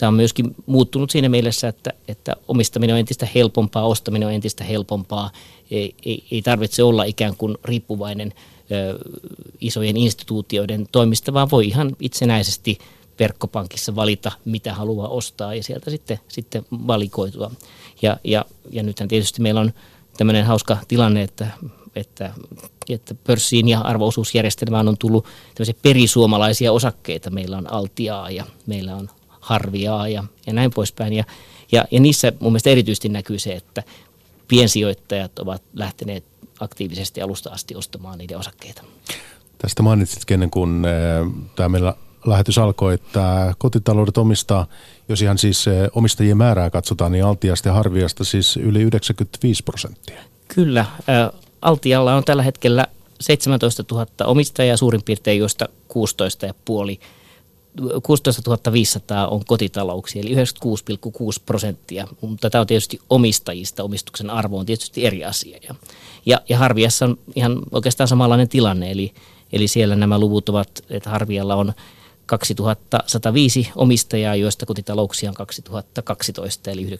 Tämä 0.00 0.08
on 0.08 0.14
myöskin 0.14 0.54
muuttunut 0.66 1.10
siinä 1.10 1.28
mielessä, 1.28 1.68
että, 1.68 1.92
että 2.08 2.36
omistaminen 2.48 2.94
on 2.94 3.00
entistä 3.00 3.28
helpompaa, 3.34 3.86
ostaminen 3.86 4.28
on 4.28 4.34
entistä 4.34 4.64
helpompaa. 4.64 5.30
Ei, 5.70 5.94
ei, 6.04 6.24
ei 6.30 6.42
tarvitse 6.42 6.82
olla 6.82 7.04
ikään 7.04 7.36
kuin 7.36 7.58
riippuvainen 7.64 8.32
isojen 9.60 9.96
instituutioiden 9.96 10.88
toimista, 10.92 11.32
vaan 11.32 11.50
voi 11.50 11.66
ihan 11.66 11.96
itsenäisesti 12.00 12.78
verkkopankissa 13.18 13.96
valita, 13.96 14.32
mitä 14.44 14.74
haluaa 14.74 15.08
ostaa 15.08 15.54
ja 15.54 15.62
sieltä 15.62 15.90
sitten, 15.90 16.20
sitten 16.28 16.64
valikoitua. 16.70 17.50
Ja, 18.02 18.16
ja, 18.24 18.44
ja 18.70 18.82
nythän 18.82 19.08
tietysti 19.08 19.42
meillä 19.42 19.60
on 19.60 19.72
tämmöinen 20.16 20.44
hauska 20.44 20.78
tilanne, 20.88 21.22
että 21.22 21.46
että, 21.96 22.32
että 22.88 23.14
pörssiin 23.14 23.68
ja 23.68 23.80
arvoosuusjärjestelmään 23.80 24.88
on 24.88 24.98
tullut 24.98 25.26
perisuomalaisia 25.82 26.72
osakkeita. 26.72 27.30
Meillä 27.30 27.58
on 27.58 27.72
Altiaa 27.72 28.30
ja 28.30 28.46
meillä 28.66 28.96
on 28.96 29.08
Harviaa 29.28 30.08
ja, 30.08 30.24
ja 30.46 30.52
näin 30.52 30.70
poispäin. 30.70 31.12
Ja, 31.12 31.24
ja, 31.72 31.84
ja 31.90 32.00
niissä 32.00 32.32
mun 32.40 32.52
mielestä 32.52 32.70
erityisesti 32.70 33.08
näkyy 33.08 33.38
se, 33.38 33.52
että 33.52 33.82
piensijoittajat 34.48 35.38
ovat 35.38 35.62
lähteneet 35.74 36.24
aktiivisesti 36.60 37.22
alusta 37.22 37.50
asti 37.50 37.74
ostamaan 37.74 38.18
niiden 38.18 38.38
osakkeita. 38.38 38.82
Tästä 39.58 39.82
mainitsit 39.82 40.30
ennen 40.30 40.50
kuin 40.50 40.82
tämä 41.56 41.68
meillä 41.68 41.94
lähetys 42.26 42.58
alkoi, 42.58 42.94
että 42.94 43.54
kotitaloudet 43.58 44.18
omistaa, 44.18 44.66
jos 45.08 45.22
ihan 45.22 45.38
siis 45.38 45.64
omistajien 45.94 46.36
määrää 46.36 46.70
katsotaan, 46.70 47.12
niin 47.12 47.24
Altiasta 47.24 47.68
ja 47.68 47.72
Harviasta 47.72 48.24
siis 48.24 48.56
yli 48.56 48.82
95 48.82 49.62
prosenttia. 49.62 50.20
Kyllä. 50.48 50.86
Altialla 51.62 52.14
on 52.14 52.24
tällä 52.24 52.42
hetkellä 52.42 52.86
17 53.20 53.84
000 53.92 54.06
omistajaa 54.24 54.76
suurin 54.76 55.02
piirtein, 55.02 55.38
joista 55.38 55.68
16,5 56.98 57.04
16 58.02 58.72
500 58.72 59.28
on 59.28 59.44
kotitalouksia, 59.44 60.22
eli 60.22 60.34
96,6 60.34 60.42
prosenttia. 61.46 62.08
Mutta 62.20 62.50
tämä 62.50 62.60
on 62.60 62.66
tietysti 62.66 63.00
omistajista, 63.10 63.82
omistuksen 63.82 64.30
arvo 64.30 64.58
on 64.58 64.66
tietysti 64.66 65.06
eri 65.06 65.24
asia. 65.24 65.58
Ja, 65.68 65.74
ja, 66.26 66.40
ja 66.48 66.58
Harviassa 66.58 67.04
on 67.04 67.18
ihan 67.34 67.58
oikeastaan 67.72 68.08
samanlainen 68.08 68.48
tilanne, 68.48 68.90
eli, 68.90 69.12
eli 69.52 69.68
siellä 69.68 69.96
nämä 69.96 70.18
luvut 70.18 70.48
ovat, 70.48 70.84
että 70.90 71.10
Harvialla 71.10 71.54
on 71.54 71.72
2105 72.26 73.70
omistajaa, 73.76 74.36
joista 74.36 74.66
kotitalouksia 74.66 75.30
on 75.30 75.34
2012, 75.34 76.70
eli 76.70 76.86
95,6 76.86 76.90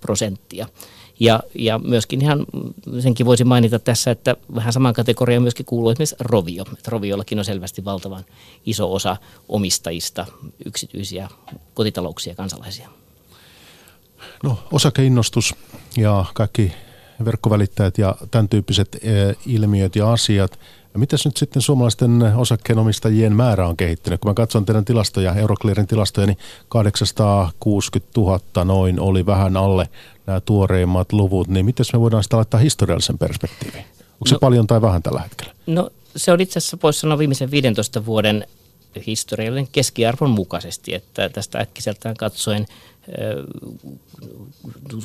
prosenttia. 0.00 0.66
Ja, 1.20 1.40
ja 1.54 1.78
myöskin 1.78 2.22
ihan 2.22 2.46
senkin 3.00 3.26
voisi 3.26 3.44
mainita 3.44 3.78
tässä, 3.78 4.10
että 4.10 4.36
vähän 4.54 4.72
saman 4.72 4.94
kategoriaan 4.94 5.42
myöskin 5.42 5.66
kuuluu 5.66 5.90
esimerkiksi 5.90 6.16
Rovio. 6.20 6.64
Että 6.72 6.90
Roviollakin 6.90 7.38
on 7.38 7.44
selvästi 7.44 7.84
valtavan 7.84 8.24
iso 8.66 8.92
osa 8.92 9.16
omistajista, 9.48 10.26
yksityisiä 10.64 11.28
kotitalouksia 11.74 12.30
ja 12.30 12.36
kansalaisia. 12.36 12.88
No 14.42 14.58
osakeinnostus 14.72 15.54
ja 15.96 16.24
kaikki 16.34 16.72
verkkovälittäjät 17.24 17.98
ja 17.98 18.16
tämän 18.30 18.48
tyyppiset 18.48 18.96
eh, 19.02 19.36
ilmiöt 19.46 19.96
ja 19.96 20.12
asiat– 20.12 20.58
mitäs 20.98 21.24
nyt 21.24 21.36
sitten 21.36 21.62
suomalaisten 21.62 22.22
osakkeenomistajien 22.36 23.32
määrä 23.32 23.68
on 23.68 23.76
kehittynyt? 23.76 24.20
Kun 24.20 24.30
mä 24.30 24.34
katson 24.34 24.66
teidän 24.66 24.84
tilastoja, 24.84 25.34
Euroclearin 25.34 25.86
tilastoja, 25.86 26.26
niin 26.26 26.38
860 26.68 28.20
000 28.20 28.64
noin 28.64 29.00
oli 29.00 29.26
vähän 29.26 29.56
alle 29.56 29.88
nämä 30.26 30.40
tuoreimmat 30.40 31.12
luvut. 31.12 31.48
Niin 31.48 31.66
miten 31.66 31.86
me 31.92 32.00
voidaan 32.00 32.22
sitä 32.22 32.36
laittaa 32.36 32.60
historiallisen 32.60 33.18
perspektiiviin? 33.18 33.84
Onko 34.00 34.26
se 34.26 34.34
no, 34.34 34.38
paljon 34.38 34.66
tai 34.66 34.82
vähän 34.82 35.02
tällä 35.02 35.20
hetkellä? 35.20 35.54
No 35.66 35.90
se 36.16 36.32
on 36.32 36.40
itse 36.40 36.58
asiassa 36.58 36.78
voisi 36.82 37.00
sanoa 37.00 37.18
viimeisen 37.18 37.50
15 37.50 38.06
vuoden 38.06 38.46
historiallinen 39.06 39.68
keskiarvon 39.72 40.30
mukaisesti, 40.30 40.94
että 40.94 41.28
tästä 41.28 41.58
äkkiseltään 41.58 42.16
katsoen 42.16 42.66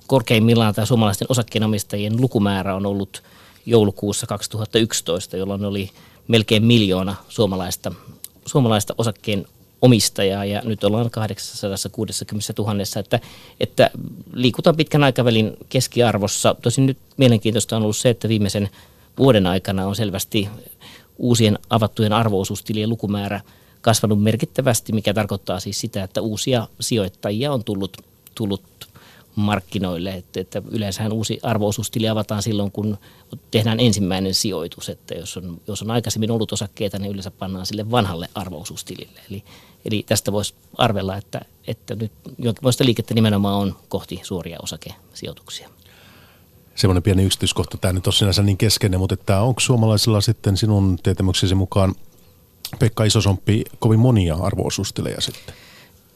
korkeimmillaan 0.07 0.75
tämä 0.75 0.85
suomalaisten 0.85 1.27
osakkeenomistajien 1.29 2.21
lukumäärä 2.21 2.75
on 2.75 2.85
ollut– 2.85 3.23
joulukuussa 3.65 4.27
2011, 4.27 5.37
jolloin 5.37 5.65
oli 5.65 5.89
melkein 6.27 6.65
miljoona 6.65 7.15
suomalaista, 7.29 7.91
suomalaista 8.45 8.95
osakkeen 8.97 9.45
omistajaa 9.81 10.45
ja 10.45 10.61
nyt 10.65 10.83
ollaan 10.83 11.09
860 11.09 12.53
000, 12.57 12.73
että, 12.99 13.19
että 13.59 13.89
liikutaan 14.33 14.75
pitkän 14.75 15.03
aikavälin 15.03 15.57
keskiarvossa. 15.69 16.55
Tosin 16.61 16.85
nyt 16.85 16.97
mielenkiintoista 17.17 17.75
on 17.75 17.83
ollut 17.83 17.97
se, 17.97 18.09
että 18.09 18.29
viimeisen 18.29 18.69
vuoden 19.17 19.47
aikana 19.47 19.87
on 19.87 19.95
selvästi 19.95 20.49
uusien 21.17 21.59
avattujen 21.69 22.13
arvoosuustilien 22.13 22.89
lukumäärä 22.89 23.41
kasvanut 23.81 24.23
merkittävästi, 24.23 24.93
mikä 24.93 25.13
tarkoittaa 25.13 25.59
siis 25.59 25.79
sitä, 25.79 26.03
että 26.03 26.21
uusia 26.21 26.67
sijoittajia 26.79 27.53
on 27.53 27.63
tullut, 27.63 27.97
tullut 28.35 28.63
markkinoille. 29.35 30.13
Että, 30.13 30.39
että 30.39 30.61
yleensähän 30.71 31.13
uusi 31.13 31.39
arvoosuustili 31.43 32.09
avataan 32.09 32.43
silloin, 32.43 32.71
kun 32.71 32.97
tehdään 33.51 33.79
ensimmäinen 33.79 34.33
sijoitus. 34.33 34.89
Että 34.89 35.15
jos 35.15 35.37
on, 35.37 35.61
jos 35.67 35.81
on 35.81 35.91
aikaisemmin 35.91 36.31
ollut 36.31 36.53
osakkeita, 36.53 36.99
niin 36.99 37.11
yleensä 37.11 37.31
pannaan 37.31 37.65
sille 37.65 37.91
vanhalle 37.91 38.29
arvoosuustilille. 38.35 39.19
Eli, 39.29 39.43
eli 39.85 40.03
tästä 40.07 40.31
voisi 40.31 40.53
arvella, 40.77 41.17
että, 41.17 41.41
että 41.67 41.95
nyt 41.95 42.11
jonkinlaista 42.37 42.85
liikettä 42.85 43.13
nimenomaan 43.13 43.55
on 43.55 43.75
kohti 43.89 44.19
suoria 44.23 44.57
osakesijoituksia. 44.63 45.69
Semmoinen 46.75 47.03
pieni 47.03 47.23
yksityiskohta, 47.23 47.77
tämä 47.77 47.93
nyt 47.93 48.07
on 48.07 48.13
sinänsä 48.13 48.43
niin 48.43 48.57
keskeinen, 48.57 48.99
mutta 48.99 49.13
että 49.13 49.41
onko 49.41 49.59
suomalaisilla 49.59 50.21
sitten 50.21 50.57
sinun 50.57 50.99
tietämyksesi 51.03 51.55
mukaan 51.55 51.95
Pekka 52.79 53.03
Isosomppi 53.03 53.63
kovin 53.79 53.99
monia 53.99 54.35
arvoosuustilejä 54.35 55.21
sitten? 55.21 55.55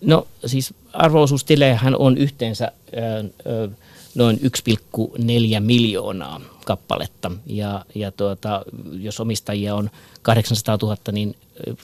No 0.01 0.27
siis 0.45 0.73
arvoosuustilejähän 0.93 1.95
on 1.95 2.17
yhteensä 2.17 2.71
ö, 3.45 3.69
noin 4.15 4.39
1,4 4.43 5.59
miljoonaa 5.59 6.41
kappaletta 6.65 7.31
ja, 7.45 7.85
ja 7.95 8.11
tuota, 8.11 8.61
jos 8.99 9.19
omistajia 9.19 9.75
on 9.75 9.89
800 10.21 10.77
000 10.81 10.97
niin, 11.11 11.35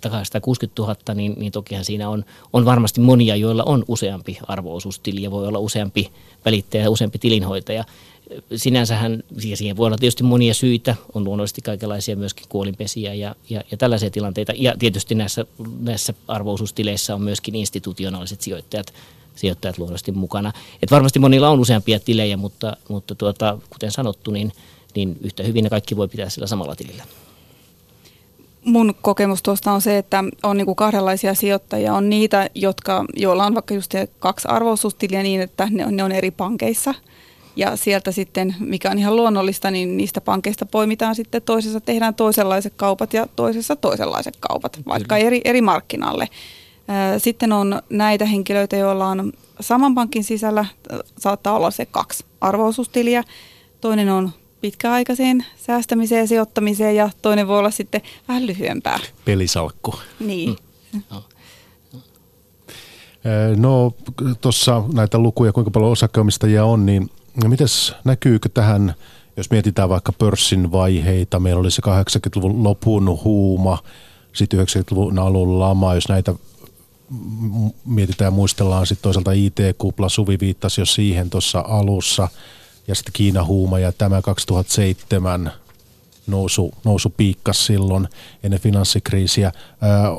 tai 0.02 0.12
860 0.12 0.82
000, 0.82 0.96
niin, 1.14 1.34
niin 1.38 1.52
tokihan 1.52 1.86
siinä 1.86 2.10
on, 2.10 2.26
on 2.54 2.66
varmasti 2.66 3.02
monia, 3.02 3.36
joilla 3.36 3.64
on 3.64 3.86
useampi 3.88 4.38
arvoosuustili 4.48 5.24
ja 5.24 5.32
voi 5.32 5.48
olla 5.48 5.60
useampi 5.60 6.12
välittäjä 6.46 6.84
ja 6.84 6.90
useampi 6.90 7.20
tilinhoitaja 7.20 7.86
sinänsähän 8.56 9.24
siihen 9.38 9.78
voi 9.78 9.88
olla 9.88 9.98
tietysti 9.98 10.24
monia 10.24 10.54
syitä, 10.54 10.96
on 11.14 11.24
luonnollisesti 11.24 11.62
kaikenlaisia 11.62 12.16
myöskin 12.16 12.46
kuolinpesiä 12.50 13.14
ja, 13.14 13.36
ja, 13.50 13.64
ja 13.72 13.78
tällaisia 13.78 14.10
tilanteita. 14.10 14.54
Ja 14.56 14.74
tietysti 14.80 15.16
näissä, 15.16 15.46
näissä 15.80 16.14
arvousuustileissä 16.28 17.16
on 17.16 17.22
myöskin 17.22 17.56
institutionaaliset 17.56 18.42
sijoittajat, 18.42 18.94
sijoittajat 19.36 19.78
luonnollisesti 19.78 20.12
mukana. 20.12 20.52
Et 20.84 20.92
varmasti 20.92 21.20
monilla 21.20 21.50
on 21.50 21.60
useampia 21.60 22.00
tilejä, 22.00 22.38
mutta, 22.38 22.78
mutta 22.90 23.16
tuota, 23.16 23.58
kuten 23.70 23.92
sanottu, 23.92 24.32
niin, 24.32 24.52
niin 24.96 25.18
yhtä 25.22 25.44
hyvin 25.44 25.64
ne 25.64 25.70
kaikki 25.70 25.98
voi 25.98 26.08
pitää 26.08 26.30
sillä 26.30 26.48
samalla 26.48 26.76
tilillä. 26.76 27.04
Mun 28.66 28.96
kokemus 29.02 29.44
tuosta 29.44 29.72
on 29.72 29.82
se, 29.82 29.98
että 29.98 30.24
on 30.44 30.58
niinku 30.58 30.76
kahdenlaisia 30.76 31.34
sijoittajia. 31.34 31.94
On 31.94 32.10
niitä, 32.10 32.50
jotka, 32.56 33.06
joilla 33.16 33.46
on 33.46 33.54
vaikka 33.54 33.74
just 33.74 33.92
kaksi 34.20 34.48
arvousuustiliä 34.48 35.24
niin, 35.24 35.42
että 35.42 35.68
ne 35.72 35.86
on, 35.86 35.96
ne 35.96 36.04
on 36.04 36.12
eri 36.12 36.32
pankeissa– 36.32 36.94
ja 37.56 37.76
sieltä 37.76 38.12
sitten, 38.12 38.56
mikä 38.60 38.92
on 38.92 38.98
ihan 38.98 39.16
luonnollista, 39.16 39.72
niin 39.72 39.98
niistä 39.98 40.22
pankeista 40.22 40.66
poimitaan 40.66 41.16
sitten 41.16 41.42
toisessa, 41.42 41.82
tehdään 41.82 42.16
toisenlaiset 42.16 42.74
kaupat 42.76 43.14
ja 43.14 43.28
toisessa 43.36 43.76
toisenlaiset 43.76 44.38
kaupat, 44.40 44.80
vaikka 44.88 45.18
eri, 45.18 45.42
eri 45.46 45.62
markkinalle. 45.62 46.30
Sitten 47.18 47.52
on 47.52 47.82
näitä 47.90 48.26
henkilöitä, 48.26 48.76
joilla 48.76 49.08
on 49.08 49.34
saman 49.60 49.96
pankin 49.96 50.24
sisällä, 50.24 50.66
saattaa 51.20 51.56
olla 51.56 51.72
se 51.72 51.86
kaksi 51.86 52.26
arvoosuustiliä. 52.42 53.24
Toinen 53.82 54.10
on 54.10 54.32
pitkäaikaiseen 54.62 55.46
säästämiseen 55.58 56.20
ja 56.20 56.28
sijoittamiseen 56.28 56.96
ja 56.96 57.10
toinen 57.22 57.48
voi 57.48 57.60
olla 57.60 57.72
sitten 57.72 58.02
vähän 58.28 58.48
lyhyempää. 58.48 59.00
Pelisalkku. 59.26 59.96
Niin. 60.20 60.56
Hmm. 60.94 61.02
No 63.56 63.92
tuossa 64.42 64.84
näitä 64.94 65.20
lukuja, 65.20 65.54
kuinka 65.54 65.72
paljon 65.72 65.92
osakkeenomistajia 65.92 66.66
on, 66.66 66.86
niin 66.86 67.10
mites 67.48 67.94
näkyykö 68.04 68.50
tähän, 68.50 68.94
jos 69.38 69.52
mietitään 69.52 69.90
vaikka 69.90 70.12
pörssin 70.12 70.72
vaiheita, 70.72 71.40
meillä 71.40 71.60
oli 71.60 71.72
se 71.72 71.82
80-luvun 71.82 72.64
lopun 72.64 73.20
huuma, 73.24 73.78
sitten 74.34 74.60
90-luvun 74.60 75.20
alun 75.20 75.60
lama, 75.60 75.96
jos 75.96 76.10
näitä 76.10 76.34
mietitään 77.86 78.28
ja 78.28 78.32
muistellaan 78.32 78.88
sitten 78.88 79.04
toisaalta 79.04 79.32
IT-kupla, 79.32 80.10
Suvi 80.10 80.38
viittasi 80.40 80.82
jo 80.82 80.86
siihen 80.86 81.30
tuossa 81.30 81.60
alussa, 81.68 82.28
ja 82.88 82.96
sitten 82.96 83.14
Kiina 83.14 83.44
huuma 83.44 83.80
ja 83.80 83.92
tämä 83.92 84.22
2007 84.22 85.52
nousu, 86.28 86.74
nousu 86.84 87.10
piikkas 87.10 87.66
silloin 87.66 88.08
ennen 88.44 88.60
finanssikriisiä. 88.60 89.52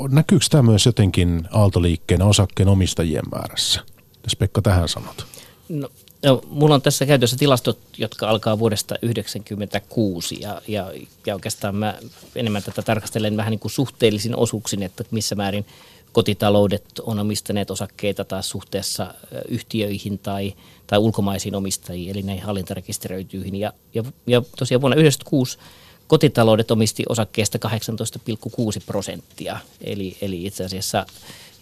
Näkyykö 0.09 0.47
tämä 0.51 0.63
myös 0.63 0.87
jotenkin 0.87 1.49
aaltoliikkeen 1.51 2.23
osakkeen 2.23 2.69
omistajien 2.69 3.25
määrässä? 3.35 3.81
Jos 4.25 4.37
Pekka 4.37 4.63
tähän 4.63 4.89
sanot. 4.89 5.27
No, 5.69 5.89
No, 6.27 6.43
mulla 6.51 6.75
on 6.75 6.83
tässä 6.83 7.07
käytössä 7.07 7.37
tilastot, 7.37 7.79
jotka 7.99 8.29
alkaa 8.29 8.59
vuodesta 8.59 8.95
1996 8.95 10.41
ja, 10.41 10.63
ja, 10.69 10.93
ja 11.27 11.35
oikeastaan 11.35 11.77
mä 11.77 11.99
enemmän 12.37 12.63
tätä 12.63 12.83
tarkastelen 12.83 13.37
vähän 13.37 13.51
niin 13.51 13.59
kuin 13.59 13.73
suhteellisin 13.73 14.37
osuuksin, 14.37 14.83
että 14.83 15.05
missä 15.11 15.35
määrin 15.35 15.67
kotitaloudet 16.13 16.85
on 17.03 17.19
omistaneet 17.19 17.71
osakkeita 17.71 18.25
taas 18.25 18.51
suhteessa 18.51 19.15
yhtiöihin 19.49 20.19
tai, 20.19 20.55
tai 20.87 20.99
ulkomaisiin 20.99 21.55
omistajiin, 21.55 22.11
eli 22.11 22.23
näihin 22.23 22.45
hallintarekisteröityihin. 22.45 23.57
Ja, 23.57 23.73
ja, 23.95 24.05
ja 24.27 24.43
tosiaan 24.59 24.81
vuonna 24.81 24.97
1996 24.97 25.59
kotitaloudet 26.07 26.71
omisti 26.71 27.05
osakkeesta 27.09 27.59
18,6 27.69 28.83
prosenttia, 28.87 29.59
eli, 29.81 30.17
eli 30.21 30.47
itse 30.47 30.65
asiassa 30.65 31.07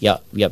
ja, 0.00 0.18
ja 0.32 0.50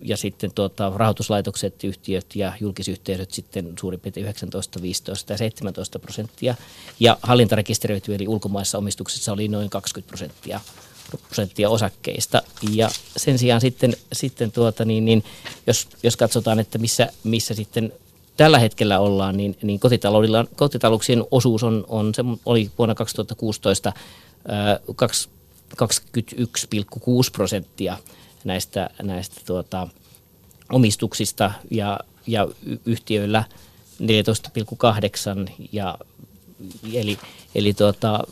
ja 0.00 0.16
sitten 0.16 0.50
tuota, 0.54 0.92
rahoituslaitokset, 0.96 1.84
yhtiöt 1.84 2.36
ja 2.36 2.52
julkisyhteisöt 2.60 3.30
sitten 3.30 3.72
suurin 3.80 4.00
piirtein 4.00 4.24
19, 4.24 4.82
15 4.82 5.32
ja 5.32 5.38
17 5.38 5.98
prosenttia. 5.98 6.54
Ja 7.00 7.18
hallintarekisteröity 7.22 8.14
eli 8.14 8.28
ulkomaissa 8.28 8.78
omistuksessa 8.78 9.32
oli 9.32 9.48
noin 9.48 9.70
20 9.70 10.08
prosenttia 10.08 10.60
prosenttia 11.16 11.70
osakkeista. 11.70 12.42
Ja 12.72 12.90
sen 13.16 13.38
sijaan 13.38 13.60
sitten, 13.60 13.96
sitten 14.12 14.52
tuota, 14.52 14.84
niin, 14.84 15.04
niin, 15.04 15.24
jos, 15.66 15.88
jos 16.02 16.16
katsotaan, 16.16 16.58
että 16.58 16.78
missä, 16.78 17.08
missä 17.24 17.54
sitten 17.54 17.92
tällä 18.36 18.58
hetkellä 18.58 18.98
ollaan, 18.98 19.36
niin, 19.36 19.56
niin 19.62 19.80
kotitalouksien 20.56 21.24
osuus 21.30 21.62
on, 21.62 21.84
on 21.88 22.14
se 22.14 22.24
oli 22.46 22.70
vuonna 22.78 22.94
2016 22.94 23.92
ää, 24.48 24.80
21,6 25.82 27.30
prosenttia 27.32 27.98
näistä, 28.44 28.90
näistä 29.02 29.40
tuota, 29.46 29.88
omistuksista 30.72 31.52
ja, 31.70 32.00
ja 32.26 32.48
yhtiöillä 32.86 33.44
14,8 34.00 35.52
ja 35.72 35.98
eli, 36.92 37.18
eli 37.54 37.74
tuota, 37.74 38.24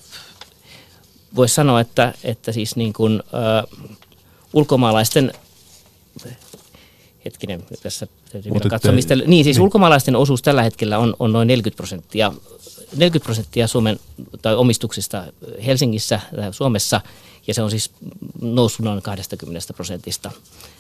voisi 1.37 1.55
sanoa, 1.55 1.81
että, 1.81 2.15
että 2.25 2.53
siis 2.53 2.77
niin 2.77 2.93
kuin, 2.93 3.23
ö, 3.35 3.79
ulkomaalaisten 4.53 5.33
hetkinen, 7.25 7.63
tässä 7.83 8.07
täytyy 8.33 8.53
katsoa, 8.71 8.93
mistä, 8.93 9.17
niin 9.17 9.45
siis 9.45 9.57
niin. 9.57 9.63
ulkomaalaisten 9.63 10.17
osuus 10.17 10.43
tällä 10.43 10.63
hetkellä 10.63 10.99
on, 10.99 11.17
on 11.19 11.33
noin 11.33 11.49
40 11.49 11.77
prosenttia, 11.77 12.33
40 12.97 13.25
prosenttia 13.25 13.67
Suomen 13.67 14.01
tai 14.43 14.55
omistuksista 14.55 15.25
Helsingissä 15.67 16.21
tai 16.37 16.55
Suomessa 16.55 17.01
ja 17.47 17.55
se 17.55 17.63
on 17.63 17.71
siis 17.71 17.91
noussut 18.41 18.85
noin 18.85 19.03
20 19.03 19.73
prosentista. 19.77 20.31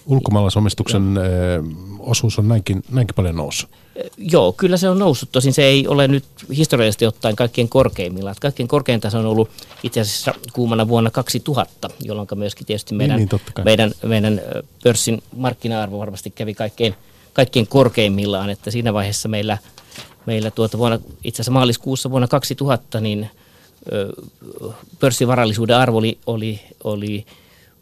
Ulkomaalaisomistuksen 0.06 1.14
Joo. 1.14 1.96
osuus 1.98 2.38
on 2.38 2.48
näinkin, 2.48 2.82
näinkin 2.90 3.14
paljon 3.14 3.36
noussut? 3.36 3.70
Joo, 4.18 4.52
kyllä 4.52 4.76
se 4.76 4.88
on 4.88 4.98
noussut. 4.98 5.32
Tosin 5.32 5.52
se 5.52 5.64
ei 5.64 5.88
ole 5.88 6.08
nyt 6.08 6.24
historiallisesti 6.56 7.06
ottaen 7.06 7.36
kaikkien 7.36 7.68
korkeimmilla. 7.68 8.34
Kaikkein 8.40 8.68
korkein 8.68 9.00
taso 9.00 9.18
on 9.18 9.26
ollut 9.26 9.50
itse 9.82 10.00
asiassa 10.00 10.34
kuumana 10.52 10.88
vuonna 10.88 11.10
2000, 11.10 11.88
jolloin 12.04 12.28
myöskin 12.34 12.66
tietysti 12.66 12.90
niin, 12.90 12.98
meidän, 12.98 13.16
niin, 13.16 13.28
niin, 13.30 13.64
meidän, 13.64 13.92
meidän 14.02 14.40
pörssin 14.82 15.22
markkina-arvo 15.36 15.98
varmasti 15.98 16.30
kävi 16.30 16.54
kaikkein, 16.54 16.94
kaikkein 17.32 17.66
korkeimmillaan. 17.66 18.50
Että 18.50 18.70
siinä 18.70 18.94
vaiheessa 18.94 19.28
meillä, 19.28 19.58
meillä 20.26 20.50
tuota 20.50 20.78
vuonna, 20.78 20.98
itse 21.24 21.36
asiassa 21.36 21.52
maaliskuussa 21.52 22.10
vuonna 22.10 22.28
2000 22.28 23.00
niin 23.00 23.30
pörssivarallisuuden 25.00 25.76
arvo 25.76 25.98
oli, 25.98 26.18
oli, 26.26 26.60
oli 26.84 27.26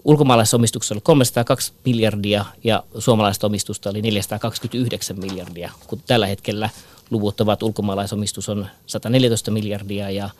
ulkomaalaisessa 0.04 0.56
omistuksessa 0.56 0.94
oli 0.94 1.00
302 1.00 1.72
miljardia 1.84 2.44
ja 2.64 2.82
suomalaista 2.98 3.46
omistusta 3.46 3.90
oli 3.90 4.02
429 4.02 5.18
miljardia, 5.20 5.72
kun 5.86 6.02
tällä 6.06 6.26
hetkellä 6.26 6.70
luvut 7.10 7.40
ovat 7.40 7.62
ulkomaalaisomistus 7.62 8.48
on 8.48 8.66
114 8.86 9.50
miljardia 9.50 10.10
ja, 10.10 10.30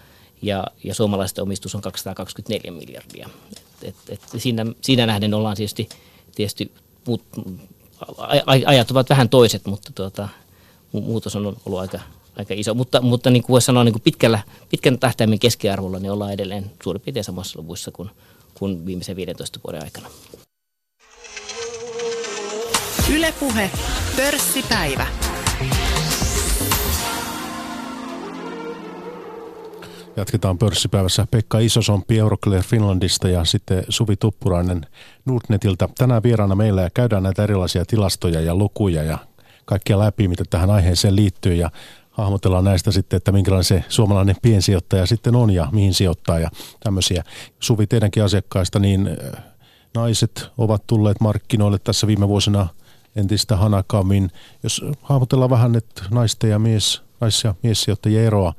ja, 0.43 0.67
ja 0.85 0.95
suomalaisten 0.95 1.43
omistus 1.43 1.75
on 1.75 1.81
224 1.81 2.73
miljardia. 2.73 3.29
Et, 3.57 3.65
et, 3.83 3.97
et 4.09 4.21
siinä, 4.41 4.67
siinä 4.81 5.07
nähden 5.07 5.35
ollaan 5.35 5.57
tietysti, 5.57 5.89
tietysti 6.35 6.73
muut, 7.07 7.23
ajat 8.67 8.91
ovat 8.91 9.11
vähän 9.11 9.29
toiset, 9.29 9.67
mutta 9.67 9.93
tuota, 9.95 10.29
muutos 10.93 11.37
on 11.37 11.57
ollut 11.67 11.81
aika, 11.81 12.01
aika 12.37 12.55
iso. 12.57 12.75
Mutta, 12.75 13.01
mutta 13.01 13.31
niin 13.31 13.43
kuin 13.43 13.53
voisi 13.53 13.65
sanoa 13.65 13.85
niin 13.85 13.93
kuin 13.93 14.03
pitkällä, 14.03 14.39
pitkän 14.71 14.99
tähtäimen 14.99 15.39
keskiarvolla, 15.39 15.99
niin 15.99 16.13
ollaan 16.13 16.33
edelleen 16.33 16.71
suurin 16.85 17.01
piirtein 17.01 17.25
samassa 17.25 17.61
luvuissa 17.61 17.91
kuin, 17.91 18.11
kuin 18.55 18.87
viimeisen 18.87 19.17
15 19.17 19.61
vuoden 19.65 19.83
aikana. 19.83 20.09
Ylepuhe 23.15 23.71
pörssipäivä. 24.17 25.07
Jatketaan 30.17 30.59
pörssipäivässä 30.59 31.27
Pekka 31.31 31.59
Isosompi 31.59 32.19
Euroclear 32.19 32.63
Finlandista 32.63 33.29
ja 33.29 33.45
sitten 33.45 33.85
Suvi 33.89 34.17
Tuppurainen 34.17 34.87
Nordnetilta. 35.25 35.89
Tänään 35.99 36.23
vieraana 36.23 36.55
meillä 36.55 36.83
ja 36.83 36.91
käydään 36.95 37.23
näitä 37.23 37.43
erilaisia 37.43 37.85
tilastoja 37.85 38.41
ja 38.41 38.55
lukuja 38.55 39.03
ja 39.03 39.19
kaikkia 39.65 39.99
läpi, 39.99 40.29
mitä 40.29 40.45
tähän 40.51 40.71
aiheeseen 40.71 41.17
liittyy 41.17 41.55
ja 41.55 41.71
hahmotellaan 42.15 42.65
näistä 42.65 42.93
sitten, 42.93 43.17
että 43.17 43.33
minkälainen 43.33 43.65
se 43.65 43.85
suomalainen 43.89 44.37
piensijoittaja 44.43 45.07
sitten 45.07 45.37
on 45.37 45.51
ja 45.51 45.69
mihin 45.73 45.95
sijoittaa 45.95 46.39
ja 46.39 46.51
tämmöisiä. 46.81 47.25
Suvi 47.61 47.87
teidänkin 47.87 48.25
asiakkaista, 48.25 48.79
niin 48.79 49.09
äh, 49.09 49.45
naiset 49.95 50.47
ovat 50.59 50.87
tulleet 50.87 51.21
markkinoille 51.21 51.79
tässä 51.79 52.07
viime 52.07 52.29
vuosina 52.29 52.69
entistä 53.17 53.57
hanakammin. 53.57 54.31
Jos 54.63 54.85
hahmotellaan 55.03 55.51
vähän, 55.51 55.77
että 55.77 56.03
naisten 56.11 56.51
ja 56.51 56.59
mies, 56.59 57.03
nais- 57.21 57.45
ja 57.45 57.55
miessijoittajien 57.63 58.25
eroa, 58.25 58.53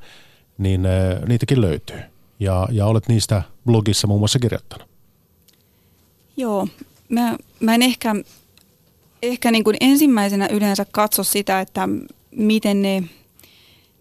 niin 0.58 0.86
äh, 0.86 1.22
niitäkin 1.28 1.60
löytyy. 1.60 2.00
Ja, 2.40 2.68
ja 2.70 2.86
olet 2.86 3.08
niistä 3.08 3.42
blogissa 3.66 4.06
muun 4.06 4.20
muassa 4.20 4.38
kirjoittanut. 4.38 4.88
Joo, 6.36 6.68
mä, 7.08 7.36
mä 7.60 7.74
en 7.74 7.82
ehkä, 7.82 8.14
ehkä 9.22 9.50
niin 9.50 9.64
kuin 9.64 9.76
ensimmäisenä 9.80 10.46
yleensä 10.46 10.86
katso 10.92 11.24
sitä, 11.24 11.60
että 11.60 11.88
miten 12.30 12.82
ne 12.82 13.02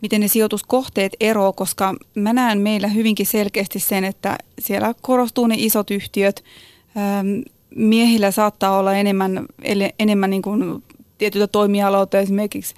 miten 0.05 0.21
ne 0.21 0.27
sijoituskohteet 0.27 1.15
eroavat, 1.19 1.55
koska 1.55 1.95
mä 2.15 2.33
näen 2.33 2.61
meillä 2.61 2.87
hyvinkin 2.87 3.25
selkeästi 3.25 3.79
sen, 3.79 4.03
että 4.03 4.37
siellä 4.59 4.93
korostuu 5.01 5.47
ne 5.47 5.55
isot 5.57 5.91
yhtiöt. 5.91 6.43
Miehillä 7.75 8.31
saattaa 8.31 8.79
olla 8.79 8.93
enemmän, 8.93 9.45
enemmän 9.99 10.29
niin 10.29 10.41
kuin 10.41 10.83
tietyiltä 11.17 11.47
toimialoilta, 11.47 12.19
esimerkiksi 12.19 12.75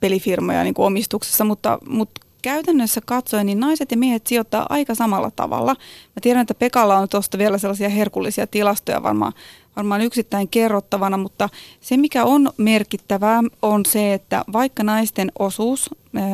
pelifirmoja 0.00 0.64
niin 0.64 0.74
kuin 0.74 0.86
omistuksessa, 0.86 1.44
mutta, 1.44 1.78
mutta 1.88 2.20
käytännössä 2.46 3.00
katsoen 3.04 3.46
niin 3.46 3.60
naiset 3.60 3.90
ja 3.90 3.96
miehet 3.96 4.26
sijoittaa 4.26 4.66
aika 4.68 4.94
samalla 4.94 5.30
tavalla. 5.30 5.76
Mä 6.16 6.20
tiedän, 6.22 6.40
että 6.40 6.54
Pekalla 6.54 6.98
on 6.98 7.08
tuosta 7.08 7.38
vielä 7.38 7.58
sellaisia 7.58 7.88
herkullisia 7.88 8.46
tilastoja 8.46 9.02
varmaan, 9.02 9.32
varmaan 9.76 10.00
yksittäin 10.00 10.48
kerrottavana, 10.48 11.16
mutta 11.16 11.48
se 11.80 11.96
mikä 11.96 12.24
on 12.24 12.50
merkittävää 12.56 13.42
on 13.62 13.86
se, 13.86 14.14
että 14.14 14.44
vaikka 14.52 14.82
naisten 14.82 15.32
osuus 15.38 15.90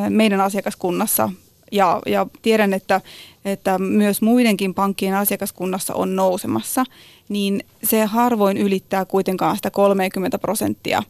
meidän 0.08 0.40
asiakaskunnassa 0.40 1.30
ja, 1.72 2.00
ja 2.06 2.26
tiedän, 2.42 2.72
että, 2.72 3.00
että 3.44 3.78
myös 3.78 4.22
muidenkin 4.22 4.74
pankkien 4.74 5.14
asiakaskunnassa 5.14 5.94
on 5.94 6.16
nousemassa, 6.16 6.84
niin 7.28 7.64
se 7.82 8.04
harvoin 8.04 8.56
ylittää 8.56 9.04
kuitenkaan 9.04 9.56
sitä 9.56 9.70
30 9.70 10.38
prosenttia 10.38 11.02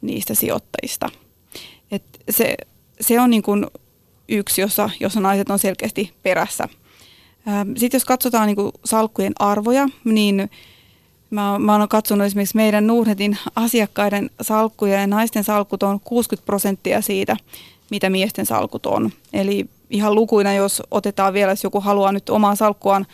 niistä 0.00 0.34
sijoittajista. 0.34 1.10
Et 1.90 2.04
se, 2.30 2.56
se 3.00 3.20
on 3.20 3.30
niin 3.30 3.42
kuin 3.42 3.66
yksi, 4.30 4.60
jossa, 4.60 4.90
jossa 5.00 5.20
naiset 5.20 5.50
on 5.50 5.58
selkeästi 5.58 6.12
perässä. 6.22 6.68
Sitten 7.76 7.98
jos 7.98 8.04
katsotaan 8.04 8.46
niin 8.46 8.72
salkkujen 8.84 9.32
arvoja, 9.38 9.88
niin 10.04 10.50
mä, 11.30 11.58
mä 11.58 11.74
olen 11.74 11.88
katsonut 11.88 12.26
esimerkiksi 12.26 12.56
meidän 12.56 12.86
Nuurnetin 12.86 13.38
asiakkaiden 13.56 14.30
salkkuja 14.40 15.00
ja 15.00 15.06
naisten 15.06 15.44
salkut 15.44 15.82
on 15.82 16.00
60 16.00 16.46
prosenttia 16.46 17.00
siitä, 17.00 17.36
mitä 17.90 18.10
miesten 18.10 18.46
salkut 18.46 18.86
on. 18.86 19.10
Eli 19.32 19.66
ihan 19.90 20.14
lukuina, 20.14 20.54
jos 20.54 20.82
otetaan 20.90 21.32
vielä, 21.32 21.52
jos 21.52 21.64
joku 21.64 21.80
haluaa 21.80 22.12
nyt 22.12 22.30
omaa 22.30 22.54
salkkuaan 22.54 23.06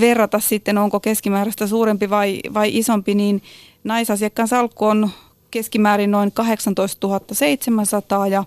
verrata 0.00 0.40
sitten, 0.40 0.78
onko 0.78 1.00
keskimääräistä 1.00 1.66
suurempi 1.66 2.10
vai, 2.10 2.40
vai 2.54 2.78
isompi, 2.78 3.14
niin 3.14 3.42
naisasiakkaan 3.84 4.48
salkku 4.48 4.84
on 4.84 5.10
keskimäärin 5.50 6.10
noin 6.10 6.32
18 6.32 7.20
700 7.32 8.26
ja 8.26 8.44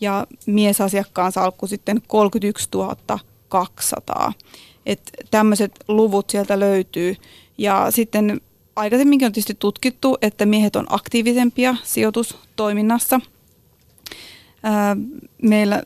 ja 0.00 0.26
miesasiakkaan 0.46 1.32
salkku 1.32 1.66
sitten 1.66 2.02
31 2.06 2.68
200. 3.48 4.32
Että 4.86 5.12
tämmöiset 5.30 5.72
luvut 5.88 6.30
sieltä 6.30 6.60
löytyy. 6.60 7.16
Ja 7.58 7.86
sitten 7.90 8.40
aikaisemminkin 8.76 9.26
on 9.26 9.32
tietysti 9.32 9.56
tutkittu, 9.58 10.18
että 10.22 10.46
miehet 10.46 10.76
on 10.76 10.86
aktiivisempia 10.88 11.76
sijoitustoiminnassa. 11.82 13.20
Meillä 15.42 15.82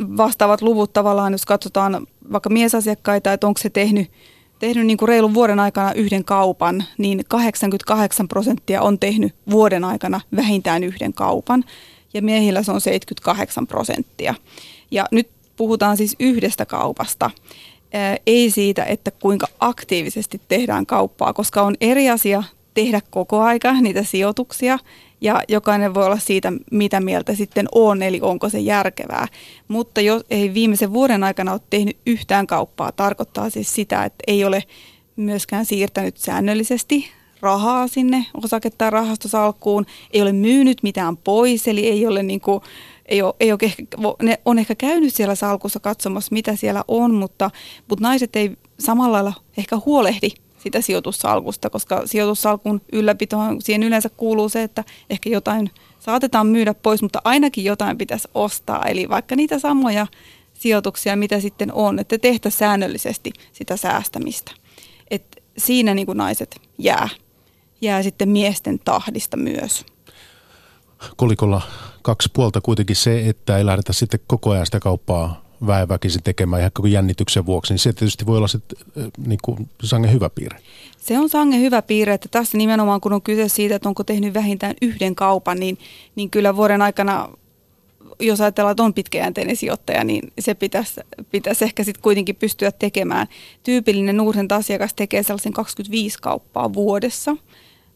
vastaavat 0.00 0.62
luvut 0.62 0.92
tavallaan, 0.92 1.32
jos 1.32 1.46
katsotaan 1.46 2.06
vaikka 2.32 2.50
miesasiakkaita, 2.50 3.32
että 3.32 3.46
onko 3.46 3.60
se 3.60 3.70
tehnyt, 3.70 4.10
tehnyt 4.58 4.86
niin 4.86 4.96
kuin 4.96 5.08
reilun 5.08 5.34
vuoden 5.34 5.60
aikana 5.60 5.92
yhden 5.92 6.24
kaupan, 6.24 6.84
niin 6.98 7.24
88 7.28 8.28
prosenttia 8.28 8.82
on 8.82 8.98
tehnyt 8.98 9.34
vuoden 9.50 9.84
aikana 9.84 10.20
vähintään 10.36 10.84
yhden 10.84 11.12
kaupan 11.12 11.64
ja 12.14 12.22
miehillä 12.22 12.62
se 12.62 12.72
on 12.72 12.80
78 12.80 13.66
prosenttia. 13.66 14.34
Ja 14.90 15.06
nyt 15.10 15.28
puhutaan 15.56 15.96
siis 15.96 16.16
yhdestä 16.20 16.66
kaupasta, 16.66 17.30
ei 18.26 18.50
siitä, 18.50 18.84
että 18.84 19.10
kuinka 19.10 19.46
aktiivisesti 19.60 20.40
tehdään 20.48 20.86
kauppaa, 20.86 21.32
koska 21.32 21.62
on 21.62 21.74
eri 21.80 22.10
asia 22.10 22.42
tehdä 22.74 23.00
koko 23.10 23.40
aika 23.40 23.72
niitä 23.72 24.02
sijoituksia 24.02 24.78
ja 25.20 25.42
jokainen 25.48 25.94
voi 25.94 26.06
olla 26.06 26.18
siitä, 26.18 26.52
mitä 26.70 27.00
mieltä 27.00 27.34
sitten 27.34 27.66
on, 27.72 28.02
eli 28.02 28.20
onko 28.22 28.48
se 28.48 28.58
järkevää. 28.58 29.28
Mutta 29.68 30.00
jos 30.00 30.24
ei 30.30 30.54
viimeisen 30.54 30.92
vuoden 30.92 31.24
aikana 31.24 31.52
ole 31.52 31.60
tehnyt 31.70 31.96
yhtään 32.06 32.46
kauppaa, 32.46 32.92
tarkoittaa 32.92 33.50
siis 33.50 33.74
sitä, 33.74 34.04
että 34.04 34.24
ei 34.26 34.44
ole 34.44 34.64
myöskään 35.16 35.66
siirtänyt 35.66 36.16
säännöllisesti 36.16 37.10
rahaa 37.42 37.88
sinne 37.88 38.26
osake- 38.34 38.70
tai 38.78 38.90
rahastosalkkuun, 38.90 39.86
ei 40.12 40.22
ole 40.22 40.32
myynyt 40.32 40.82
mitään 40.82 41.16
pois, 41.16 41.68
eli 41.68 41.86
ei 41.86 42.06
ole 42.06 42.22
niin 42.22 42.40
kuin, 42.40 42.60
ei 43.06 43.22
ole, 43.22 43.34
ei 43.40 43.52
ole 43.52 43.60
ne 44.22 44.40
on 44.44 44.58
ehkä 44.58 44.74
käynyt 44.74 45.14
siellä 45.14 45.34
salkussa 45.34 45.80
katsomassa, 45.80 46.32
mitä 46.32 46.56
siellä 46.56 46.84
on, 46.88 47.14
mutta, 47.14 47.50
mutta 47.88 48.02
naiset 48.02 48.36
ei 48.36 48.56
samalla 48.78 49.12
lailla 49.12 49.32
ehkä 49.56 49.78
huolehdi 49.86 50.30
sitä 50.58 50.80
sijoitussalkusta, 50.80 51.70
koska 51.70 52.02
sijoitussalkun 52.04 52.80
ylläpitoon 52.92 53.62
siihen 53.62 53.82
yleensä 53.82 54.08
kuuluu 54.08 54.48
se, 54.48 54.62
että 54.62 54.84
ehkä 55.10 55.30
jotain 55.30 55.70
saatetaan 56.00 56.46
myydä 56.46 56.74
pois, 56.74 57.02
mutta 57.02 57.22
ainakin 57.24 57.64
jotain 57.64 57.98
pitäisi 57.98 58.28
ostaa. 58.34 58.86
Eli 58.86 59.08
vaikka 59.08 59.36
niitä 59.36 59.58
samoja 59.58 60.06
sijoituksia, 60.54 61.16
mitä 61.16 61.40
sitten 61.40 61.72
on, 61.72 61.98
että 61.98 62.18
tehtäisiin 62.18 62.58
säännöllisesti 62.58 63.32
sitä 63.52 63.76
säästämistä. 63.76 64.52
Et 65.10 65.42
siinä 65.58 65.94
niin 65.94 66.06
kuin 66.06 66.18
naiset 66.18 66.60
jää, 66.78 67.08
jää 67.82 68.02
sitten 68.02 68.28
miesten 68.28 68.78
tahdista 68.78 69.36
myös. 69.36 69.84
Kolikolla 71.16 71.62
kaksi 72.02 72.28
puolta 72.32 72.60
kuitenkin 72.60 72.96
se, 72.96 73.28
että 73.28 73.58
ei 73.58 73.66
lähdetä 73.66 73.92
sitten 73.92 74.20
koko 74.26 74.50
ajan 74.50 74.66
sitä 74.66 74.80
kauppaa 74.80 75.42
väeväkisin 75.66 76.22
tekemään 76.22 76.60
ihan 76.60 76.72
koko 76.74 76.88
jännityksen 76.88 77.46
vuoksi, 77.46 77.72
niin 77.72 77.78
se 77.78 77.92
tietysti 77.92 78.26
voi 78.26 78.36
olla 78.36 78.48
sitten 78.48 78.78
niin 79.26 79.38
kuin 79.42 79.68
sangen 79.82 80.12
hyvä 80.12 80.30
piirre. 80.30 80.58
Se 80.98 81.18
on 81.18 81.28
sangen 81.28 81.60
hyvä 81.60 81.82
piirre, 81.82 82.14
että 82.14 82.28
tässä 82.28 82.58
nimenomaan 82.58 83.00
kun 83.00 83.12
on 83.12 83.22
kyse 83.22 83.48
siitä, 83.48 83.74
että 83.74 83.88
onko 83.88 84.04
tehnyt 84.04 84.34
vähintään 84.34 84.74
yhden 84.82 85.14
kaupan, 85.14 85.60
niin, 85.60 85.78
niin 86.16 86.30
kyllä 86.30 86.56
vuoden 86.56 86.82
aikana 86.82 87.28
jos 88.20 88.40
ajatellaan, 88.40 88.72
että 88.72 88.82
on 88.82 88.94
pitkäjänteinen 88.94 89.56
sijoittaja, 89.56 90.04
niin 90.04 90.32
se 90.38 90.54
pitäisi, 90.54 91.00
pitäisi 91.30 91.64
ehkä 91.64 91.84
sitten 91.84 92.02
kuitenkin 92.02 92.36
pystyä 92.36 92.72
tekemään. 92.72 93.26
Tyypillinen 93.62 94.16
nuorten 94.16 94.46
asiakas 94.50 94.94
tekee 94.94 95.22
sellaisen 95.22 95.52
25 95.52 96.18
kauppaa 96.20 96.72
vuodessa. 96.72 97.36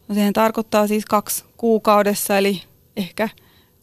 No 0.07 0.15
sehän 0.15 0.33
tarkoittaa 0.33 0.87
siis 0.87 1.05
kaksi 1.05 1.43
kuukaudessa, 1.57 2.37
eli 2.37 2.61
ehkä 2.97 3.29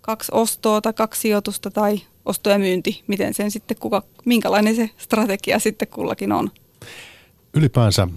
kaksi 0.00 0.32
ostoa 0.34 0.80
tai 0.80 0.92
kaksi 0.92 1.20
sijoitusta 1.20 1.70
tai 1.70 2.00
osto 2.24 2.50
ja 2.50 2.58
myynti, 2.58 3.04
miten 3.06 3.34
sen 3.34 3.50
sitten 3.50 3.76
kuka, 3.80 4.02
minkälainen 4.24 4.76
se 4.76 4.90
strategia 4.98 5.58
sitten 5.58 5.88
kullakin 5.88 6.32
on. 6.32 6.50
Ylipäänsä, 7.54 8.08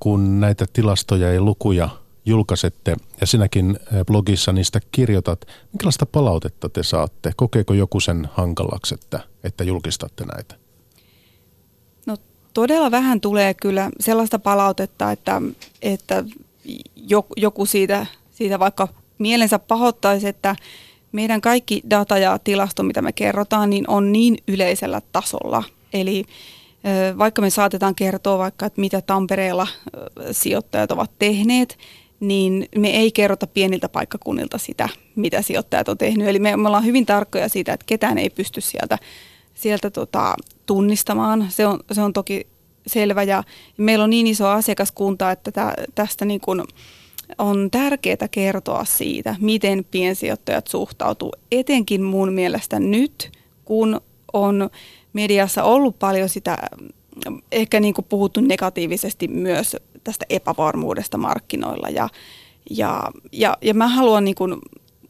kun 0.00 0.40
näitä 0.40 0.66
tilastoja 0.72 1.32
ja 1.32 1.40
lukuja 1.40 1.88
julkaisette 2.24 2.96
ja 3.20 3.26
sinäkin 3.26 3.78
blogissa 4.06 4.52
niistä 4.52 4.80
kirjoitat, 4.92 5.44
minkälaista 5.72 6.06
palautetta 6.06 6.68
te 6.68 6.82
saatte? 6.82 7.32
Kokeeko 7.36 7.74
joku 7.74 8.00
sen 8.00 8.28
hankalaksi, 8.32 8.94
että, 8.94 9.20
että 9.44 9.64
julkistatte 9.64 10.24
näitä? 10.24 10.54
No 12.06 12.16
todella 12.54 12.90
vähän 12.90 13.20
tulee 13.20 13.54
kyllä 13.54 13.90
sellaista 14.00 14.38
palautetta, 14.38 15.12
että, 15.12 15.42
että 15.82 16.24
joku 17.36 17.66
siitä, 17.66 18.06
siitä 18.30 18.58
vaikka 18.58 18.88
mielensä 19.18 19.58
pahoittaisi, 19.58 20.28
että 20.28 20.56
meidän 21.12 21.40
kaikki 21.40 21.82
data 21.90 22.18
ja 22.18 22.38
tilasto, 22.38 22.82
mitä 22.82 23.02
me 23.02 23.12
kerrotaan, 23.12 23.70
niin 23.70 23.90
on 23.90 24.12
niin 24.12 24.36
yleisellä 24.48 25.02
tasolla. 25.12 25.62
Eli 25.92 26.24
vaikka 27.18 27.42
me 27.42 27.50
saatetaan 27.50 27.94
kertoa 27.94 28.38
vaikka, 28.38 28.66
että 28.66 28.80
mitä 28.80 29.00
Tampereella 29.00 29.66
sijoittajat 30.32 30.90
ovat 30.90 31.10
tehneet, 31.18 31.78
niin 32.20 32.68
me 32.76 32.88
ei 32.90 33.12
kerrota 33.12 33.46
pieniltä 33.46 33.88
paikkakunnilta 33.88 34.58
sitä, 34.58 34.88
mitä 35.16 35.42
sijoittajat 35.42 35.88
on 35.88 35.98
tehnyt. 35.98 36.28
Eli 36.28 36.38
me, 36.38 36.56
me 36.56 36.68
ollaan 36.68 36.84
hyvin 36.84 37.06
tarkkoja 37.06 37.48
siitä, 37.48 37.72
että 37.72 37.86
ketään 37.86 38.18
ei 38.18 38.30
pysty 38.30 38.60
sieltä, 38.60 38.98
sieltä 39.54 39.90
tota, 39.90 40.34
tunnistamaan. 40.66 41.46
Se 41.48 41.66
on, 41.66 41.80
se 41.92 42.00
on 42.00 42.12
toki 42.12 42.46
selvä 42.88 43.22
ja 43.22 43.42
meillä 43.76 44.04
on 44.04 44.10
niin 44.10 44.26
iso 44.26 44.48
asiakaskunta, 44.48 45.30
että 45.30 45.52
tä, 45.52 45.74
tästä 45.94 46.24
niin 46.24 46.40
kuin 46.40 46.62
on 47.38 47.68
tärkeää 47.70 48.28
kertoa 48.30 48.84
siitä, 48.84 49.36
miten 49.40 49.84
piensijoittajat 49.90 50.66
suhtautuu, 50.66 51.32
etenkin 51.52 52.02
mun 52.02 52.32
mielestä 52.32 52.80
nyt, 52.80 53.30
kun 53.64 54.00
on 54.32 54.70
mediassa 55.12 55.64
ollut 55.64 55.98
paljon 55.98 56.28
sitä, 56.28 56.58
ehkä 57.52 57.80
niin 57.80 57.94
kuin 57.94 58.06
puhuttu 58.08 58.40
negatiivisesti 58.40 59.28
myös 59.28 59.76
tästä 60.04 60.26
epävarmuudesta 60.30 61.18
markkinoilla. 61.18 61.88
Ja, 61.88 62.08
ja, 62.70 63.02
ja, 63.32 63.56
ja 63.62 63.74
mä 63.74 63.88
haluan, 63.88 64.24
niin 64.24 64.34
kuin, 64.34 64.56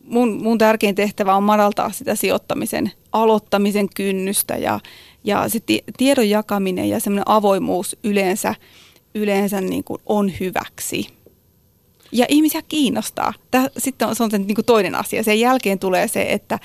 mun, 0.05 0.43
mun 0.43 0.59
tärkein 0.59 0.95
tehtävä 0.95 1.37
on 1.37 1.43
madaltaa 1.43 1.93
sitä 1.93 2.15
sijoittamisen 2.15 2.93
aloittamisen 3.13 3.89
kynnystä 3.97 4.57
ja, 4.57 4.81
ja 5.25 5.49
se 5.49 5.59
tiedon 5.97 6.29
jakaminen 6.29 6.89
ja 6.89 7.01
semmoinen 7.01 7.29
avoimuus 7.29 7.97
yleensä, 8.05 8.55
yleensä 9.15 9.61
niin 9.61 9.85
kuin 9.85 10.03
on 10.07 10.33
hyväksi. 10.41 11.09
Ja 12.13 12.27
ihmisiä 12.29 12.63
kiinnostaa. 12.69 13.35
Tämä, 13.51 13.69
sitten 13.79 14.09
on, 14.09 14.17
se 14.17 14.23
on 14.23 14.31
se 14.31 14.39
niin 14.39 14.55
kuin 14.55 14.65
toinen 14.65 14.95
asia. 14.95 15.23
Sen 15.23 15.41
jälkeen 15.41 15.79
tulee 15.79 16.09
se, 16.09 16.27
että 16.33 16.59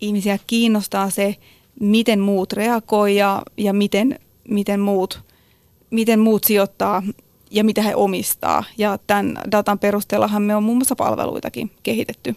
ihmisiä 0.00 0.38
kiinnostaa 0.46 1.10
se, 1.10 1.36
miten 1.80 2.20
muut 2.20 2.52
reagoi 2.52 3.16
ja, 3.16 3.42
ja 3.56 3.72
miten, 3.72 4.18
miten, 4.48 4.80
muut, 4.80 5.22
miten 5.90 6.20
muut 6.20 6.44
sijoittaa 6.44 7.02
ja 7.50 7.64
mitä 7.64 7.82
he 7.82 7.94
omistaa. 7.94 8.64
Ja 8.78 8.98
tämän 9.06 9.38
datan 9.50 9.78
perusteellahan 9.78 10.42
me 10.42 10.56
on 10.56 10.62
muun 10.62 10.78
muassa 10.78 10.96
palveluitakin 10.96 11.70
kehitetty. 11.82 12.36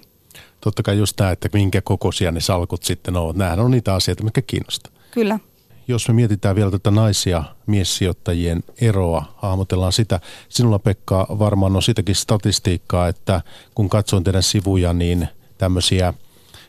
Totta 0.61 0.83
kai 0.83 0.97
just 0.97 1.15
tämä, 1.15 1.31
että 1.31 1.49
minkä 1.53 1.81
kokoisia 1.81 2.31
ne 2.31 2.39
salkut 2.39 2.83
sitten 2.83 3.15
ovat. 3.15 3.35
Nämähän 3.35 3.59
on 3.59 3.71
niitä 3.71 3.93
asioita, 3.93 4.23
mikä 4.23 4.41
kiinnostaa. 4.41 4.96
Kyllä. 5.17 5.39
Jos 5.87 6.07
me 6.07 6.13
mietitään 6.13 6.55
vielä 6.55 6.71
tätä 6.71 6.91
naisia 6.91 7.43
miessijoittajien 7.65 8.63
eroa, 8.81 9.33
hahmotellaan 9.37 9.93
sitä. 9.93 10.19
Sinulla 10.49 10.79
Pekka 10.79 11.27
varmaan 11.29 11.75
on 11.75 11.83
sitäkin 11.83 12.15
statistiikkaa, 12.15 13.07
että 13.07 13.41
kun 13.75 13.89
katson 13.89 14.23
teidän 14.23 14.43
sivuja, 14.43 14.93
niin 14.93 15.27
tämmöisiä 15.57 16.13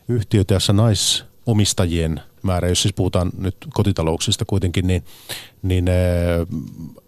yhtiöitä, 0.08 0.54
joissa 0.54 0.72
naisomistajien 0.72 2.20
määrä, 2.42 2.68
jos 2.68 2.82
siis 2.82 2.94
puhutaan 2.94 3.30
nyt 3.38 3.56
kotitalouksista 3.74 4.44
kuitenkin, 4.44 4.86
niin, 4.86 5.04
niin 5.62 5.84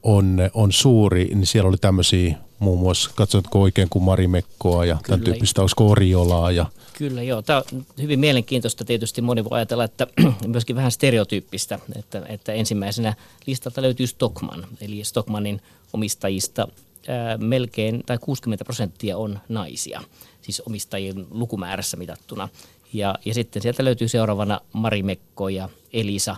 on, 0.02 0.38
on 0.54 0.72
suuri, 0.72 1.24
niin 1.24 1.46
siellä 1.46 1.68
oli 1.68 1.76
tämmöisiä 1.76 2.34
muun 2.58 2.80
muassa, 2.80 3.10
katsotko 3.14 3.62
oikein 3.62 3.88
kuin 3.88 4.02
Marimekkoa 4.02 4.84
ja 4.84 4.94
Kyllä. 4.94 5.06
tämän 5.06 5.20
tyyppistä, 5.20 5.60
olisiko 5.60 5.90
Oriolaa 5.90 6.50
ja 6.50 6.66
Kyllä 6.98 7.22
joo, 7.22 7.42
tämä 7.42 7.62
on 7.72 7.86
hyvin 8.02 8.20
mielenkiintoista 8.20 8.84
tietysti 8.84 9.22
moni 9.22 9.44
voi 9.44 9.58
ajatella, 9.58 9.84
että 9.84 10.06
myöskin 10.46 10.76
vähän 10.76 10.92
stereotyyppistä, 10.92 11.78
että, 11.96 12.22
että 12.28 12.52
ensimmäisenä 12.52 13.14
listalta 13.46 13.82
löytyy 13.82 14.06
Stockman, 14.06 14.66
eli 14.80 15.04
Stockmanin 15.04 15.60
omistajista 15.92 16.68
ää, 17.08 17.38
melkein 17.38 18.02
tai 18.06 18.18
60 18.18 18.64
prosenttia 18.64 19.16
on 19.16 19.40
naisia, 19.48 20.02
siis 20.42 20.62
omistajien 20.66 21.26
lukumäärässä 21.30 21.96
mitattuna. 21.96 22.48
Ja, 22.92 23.14
ja 23.24 23.34
sitten 23.34 23.62
sieltä 23.62 23.84
löytyy 23.84 24.08
seuraavana 24.08 24.60
Marimekko 24.72 25.48
ja 25.48 25.68
Elisa. 25.92 26.36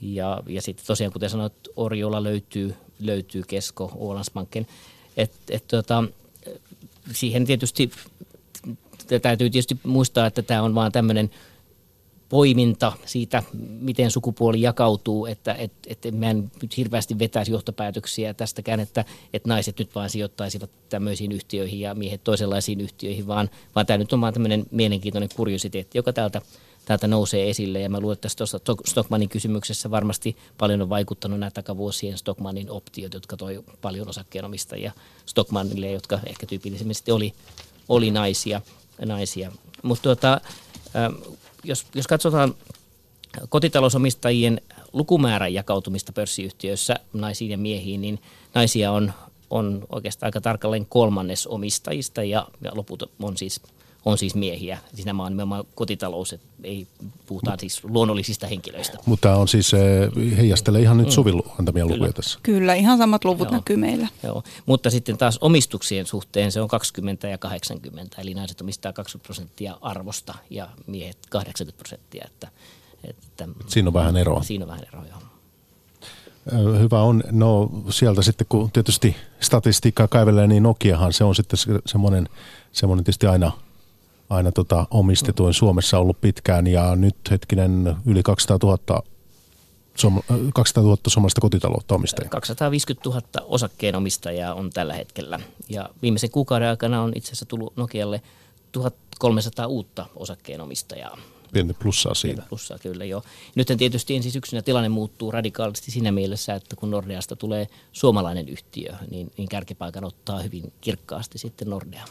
Ja, 0.00 0.42
ja 0.46 0.62
sitten 0.62 0.86
tosiaan, 0.86 1.12
kuten 1.12 1.30
sanoit, 1.30 1.52
Oriola 1.76 2.22
löytyy, 2.22 2.74
löytyy 3.00 3.42
Kesko, 3.46 3.92
Ålandsbanken. 3.98 4.66
Et, 5.16 5.32
et, 5.50 5.68
tota, 5.68 6.04
siihen 7.12 7.44
tietysti 7.44 7.90
täytyy 9.22 9.50
tietysti 9.50 9.78
muistaa, 9.82 10.26
että 10.26 10.42
tämä 10.42 10.62
on 10.62 10.74
vaan 10.74 10.92
tämmöinen– 10.92 11.30
poiminta 12.28 12.92
siitä, 13.06 13.42
miten 13.80 14.10
sukupuoli 14.10 14.62
jakautuu, 14.62 15.26
että 15.26 15.54
et, 15.54 15.72
et 15.86 15.98
mä 16.12 16.30
en 16.30 16.50
nyt 16.62 16.76
hirveästi 16.76 17.18
vetäisi 17.18 17.52
johtopäätöksiä 17.52 18.34
tästäkään, 18.34 18.80
että 18.80 19.04
et 19.32 19.46
naiset 19.46 19.78
nyt 19.78 19.94
vaan 19.94 20.10
sijoittaisivat 20.10 20.70
tämmöisiin 20.88 21.32
yhtiöihin 21.32 21.80
ja 21.80 21.94
miehet 21.94 22.24
toisenlaisiin 22.24 22.80
yhtiöihin, 22.80 23.26
vaan, 23.26 23.50
vaan 23.74 23.86
tämä 23.86 23.98
nyt 23.98 24.12
on 24.12 24.20
vaan 24.20 24.32
tämmöinen 24.32 24.66
mielenkiintoinen 24.70 25.28
kuriositeetti, 25.36 25.98
joka 25.98 26.12
täältä, 26.12 26.42
täältä 26.84 27.06
nousee 27.06 27.50
esille. 27.50 27.80
Ja 27.80 27.88
mä 27.88 28.00
luulen, 28.00 28.14
että 28.14 28.28
tuossa 28.36 28.60
Stockmanin 28.86 29.28
kysymyksessä 29.28 29.90
varmasti 29.90 30.36
paljon 30.58 30.82
on 30.82 30.88
vaikuttanut 30.88 31.40
nämä 31.40 31.50
takavuosien 31.50 32.18
Stockmanin 32.18 32.70
optiot, 32.70 33.14
jotka 33.14 33.36
toi 33.36 33.64
paljon 33.80 34.08
osakkeenomistajia 34.08 34.92
Stockmanille, 35.26 35.90
jotka 35.90 36.20
ehkä 36.26 36.46
tyypillisesti 36.46 37.12
oli, 37.12 37.32
oli 37.88 38.10
naisia. 38.10 38.60
naisia. 39.04 39.52
Mutta 39.82 40.02
tuota, 40.02 40.40
jos, 41.64 41.86
jos 41.94 42.06
katsotaan 42.06 42.54
kotitalousomistajien 43.48 44.60
lukumäärän 44.92 45.54
jakautumista 45.54 46.12
pörssiyhtiöissä 46.12 46.94
naisiin 47.12 47.50
ja 47.50 47.58
miehiin, 47.58 48.00
niin 48.00 48.18
naisia 48.54 48.92
on, 48.92 49.12
on 49.50 49.86
oikeastaan 49.92 50.28
aika 50.28 50.40
tarkalleen 50.40 50.86
kolmannes 50.86 51.46
omistajista 51.46 52.24
ja, 52.24 52.48
ja 52.60 52.70
loput 52.74 53.02
on 53.22 53.36
siis 53.36 53.60
on 54.04 54.18
siis 54.18 54.34
miehiä. 54.34 54.78
Siis 54.94 55.06
nämä 55.06 55.24
on 55.24 55.32
nimenomaan 55.32 55.64
kotitalous, 55.74 56.32
että 56.32 56.46
ei 56.64 56.86
puhutaan 57.26 57.60
siis 57.60 57.84
luonnollisista 57.84 58.46
henkilöistä. 58.46 58.98
Mutta 59.06 59.36
on 59.36 59.48
siis, 59.48 59.74
eh, 59.74 60.36
heijastelee 60.36 60.82
ihan 60.82 60.98
nyt 60.98 61.06
mm. 61.06 61.12
Suvin 61.12 61.42
antamia 61.58 61.84
Kyllä. 61.84 61.94
lukuja 61.94 62.12
tässä. 62.12 62.38
Kyllä, 62.42 62.74
ihan 62.74 62.98
samat 62.98 63.24
luvut 63.24 63.48
Joo. 63.48 63.56
näkyy 63.56 63.76
meillä. 63.76 64.08
Joo. 64.22 64.42
Mutta 64.66 64.90
sitten 64.90 65.18
taas 65.18 65.38
omistuksien 65.40 66.06
suhteen 66.06 66.52
se 66.52 66.60
on 66.60 66.68
20 66.68 67.28
ja 67.28 67.38
80, 67.38 68.16
eli 68.20 68.34
naiset 68.34 68.60
omistaa 68.60 68.92
20 68.92 69.26
prosenttia 69.26 69.78
arvosta 69.80 70.34
ja 70.50 70.68
miehet 70.86 71.18
80 71.30 71.78
prosenttia. 71.78 72.24
Että, 72.26 72.48
että, 73.04 73.48
siinä 73.66 73.88
on 73.88 73.94
vähän 73.94 74.16
eroa. 74.16 74.42
Siinä 74.42 74.64
on 74.64 74.68
vähän 74.68 74.84
eroa, 74.92 75.04
joo. 75.06 75.18
Hyvä 76.78 77.02
on. 77.02 77.22
No 77.30 77.70
sieltä 77.90 78.22
sitten, 78.22 78.46
kun 78.48 78.70
tietysti 78.70 79.16
statistiikkaa 79.40 80.08
kaivelee, 80.08 80.46
niin 80.46 80.62
Nokiahan 80.62 81.12
se 81.12 81.24
on 81.24 81.34
sitten 81.34 81.58
semmoinen, 81.86 82.28
semmoinen 82.72 83.04
tietysti 83.04 83.26
aina, 83.26 83.52
aina 84.30 84.52
tota 84.52 84.86
omistetuin 84.90 85.54
Suomessa 85.54 85.98
ollut 85.98 86.20
pitkään 86.20 86.66
ja 86.66 86.96
nyt 86.96 87.16
hetkinen 87.30 87.96
yli 88.06 88.22
200 88.22 88.58
000 88.62 89.02
200 90.54 90.82
000 90.82 90.96
suomalaista 91.06 91.40
kotitaloutta 91.40 91.94
omistajia. 91.94 92.30
250 92.30 93.08
000 93.08 93.22
osakkeenomistajaa 93.42 94.54
on 94.54 94.70
tällä 94.70 94.94
hetkellä. 94.94 95.40
Ja 95.68 95.90
viimeisen 96.02 96.30
kuukauden 96.30 96.68
aikana 96.68 97.02
on 97.02 97.12
itse 97.16 97.28
asiassa 97.28 97.46
tullut 97.46 97.76
Nokialle 97.76 98.22
1300 98.72 99.66
uutta 99.66 100.06
osakkeenomistajaa. 100.16 101.18
Pientä 101.52 101.74
plussaa 101.74 102.14
siinä. 102.14 102.34
Pientä 102.34 102.48
plussaa 102.48 102.78
kyllä 102.78 103.04
joo. 103.04 103.22
Nyt 103.54 103.68
tietysti 103.78 104.16
ensi 104.16 104.30
syksynä 104.30 104.62
tilanne 104.62 104.88
muuttuu 104.88 105.30
radikaalisti 105.30 105.90
siinä 105.90 106.12
mielessä, 106.12 106.54
että 106.54 106.76
kun 106.76 106.90
Nordeasta 106.90 107.36
tulee 107.36 107.66
suomalainen 107.92 108.48
yhtiö, 108.48 108.94
niin, 109.10 109.30
niin 109.36 109.48
kärkipaikan 109.48 110.04
ottaa 110.04 110.42
hyvin 110.42 110.72
kirkkaasti 110.80 111.38
sitten 111.38 111.70
Nordea. 111.70 112.04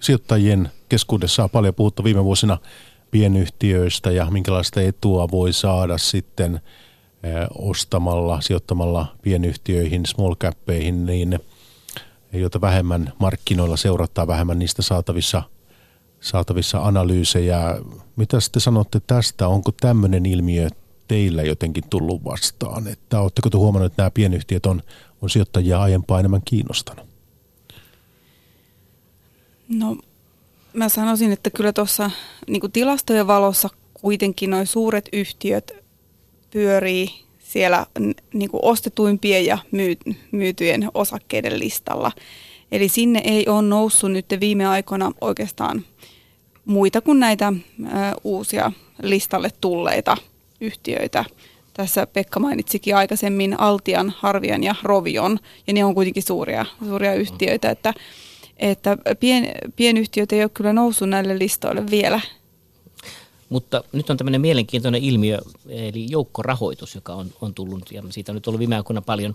Sijoittajien 0.00 0.70
keskuudessa 0.88 1.44
on 1.44 1.50
paljon 1.50 1.74
puhuttu 1.74 2.04
viime 2.04 2.24
vuosina 2.24 2.58
pienyhtiöistä 3.10 4.10
ja 4.10 4.30
minkälaista 4.30 4.80
etua 4.80 5.28
voi 5.30 5.52
saada 5.52 5.98
sitten 5.98 6.60
ostamalla, 7.58 8.40
sijoittamalla 8.40 9.16
pienyhtiöihin, 9.22 10.06
small 10.06 10.34
cappeihin, 10.34 11.06
niin 11.06 11.38
joita 12.32 12.60
vähemmän 12.60 13.12
markkinoilla 13.18 13.76
seurattaa, 13.76 14.26
vähemmän 14.26 14.58
niistä 14.58 14.82
saatavissa, 14.82 15.42
saatavissa 16.20 16.78
analyysejä. 16.84 17.78
Mitä 18.16 18.38
te 18.52 18.60
sanotte 18.60 19.00
tästä? 19.06 19.48
Onko 19.48 19.72
tämmöinen 19.80 20.26
ilmiö 20.26 20.68
teillä 21.08 21.42
jotenkin 21.42 21.84
tullut 21.90 22.24
vastaan? 22.24 22.86
Että 22.86 23.20
oletteko 23.20 23.50
te 23.50 23.56
huomannut, 23.56 23.92
että 23.92 24.02
nämä 24.02 24.10
pienyhtiöt 24.10 24.66
on, 24.66 24.82
on 25.22 25.30
sijoittajia 25.30 25.80
aiempaa 25.80 26.20
enemmän 26.20 26.42
kiinnostanut? 26.44 27.09
No 29.70 29.96
Mä 30.72 30.88
sanoisin, 30.88 31.32
että 31.32 31.50
kyllä 31.50 31.72
tuossa 31.72 32.10
niin 32.46 32.72
tilastojen 32.72 33.26
valossa 33.26 33.68
kuitenkin 33.94 34.50
noin 34.50 34.66
suuret 34.66 35.08
yhtiöt 35.12 35.72
pyörii 36.50 37.10
siellä 37.38 37.86
niin 38.34 38.50
kuin 38.50 38.64
ostetuimpien 38.64 39.46
ja 39.46 39.58
myytyjen 40.32 40.88
osakkeiden 40.94 41.58
listalla. 41.58 42.12
Eli 42.72 42.88
sinne 42.88 43.22
ei 43.24 43.48
ole 43.48 43.62
noussut 43.62 44.12
nyt 44.12 44.26
viime 44.40 44.66
aikoina 44.66 45.12
oikeastaan 45.20 45.84
muita 46.64 47.00
kuin 47.00 47.20
näitä 47.20 47.46
ä, 47.46 47.52
uusia 48.24 48.72
listalle 49.02 49.50
tulleita 49.60 50.16
yhtiöitä. 50.60 51.24
Tässä 51.74 52.06
Pekka 52.06 52.40
mainitsikin 52.40 52.96
aikaisemmin 52.96 53.60
Altian, 53.60 54.14
Harvian 54.18 54.62
ja 54.62 54.74
Rovion, 54.82 55.38
ja 55.66 55.72
ne 55.72 55.84
on 55.84 55.94
kuitenkin 55.94 56.22
suuria, 56.22 56.66
suuria 56.88 57.14
yhtiöitä, 57.14 57.70
että 57.70 57.94
että 58.60 58.96
pien, 59.20 59.52
pienyhtiöt 59.76 60.32
ei 60.32 60.42
ole 60.42 60.50
kyllä 60.54 60.72
noussut 60.72 61.08
näille 61.08 61.38
listoille 61.38 61.90
vielä. 61.90 62.20
Mutta 63.48 63.84
nyt 63.92 64.10
on 64.10 64.16
tämmöinen 64.16 64.40
mielenkiintoinen 64.40 65.02
ilmiö, 65.04 65.38
eli 65.68 66.06
joukkorahoitus, 66.10 66.94
joka 66.94 67.14
on, 67.14 67.26
on 67.40 67.54
tullut, 67.54 67.92
ja 67.92 68.02
siitä 68.10 68.32
on 68.32 68.34
nyt 68.34 68.46
ollut 68.46 68.58
viime 68.58 68.76
aikoina 68.76 69.02
paljon, 69.02 69.34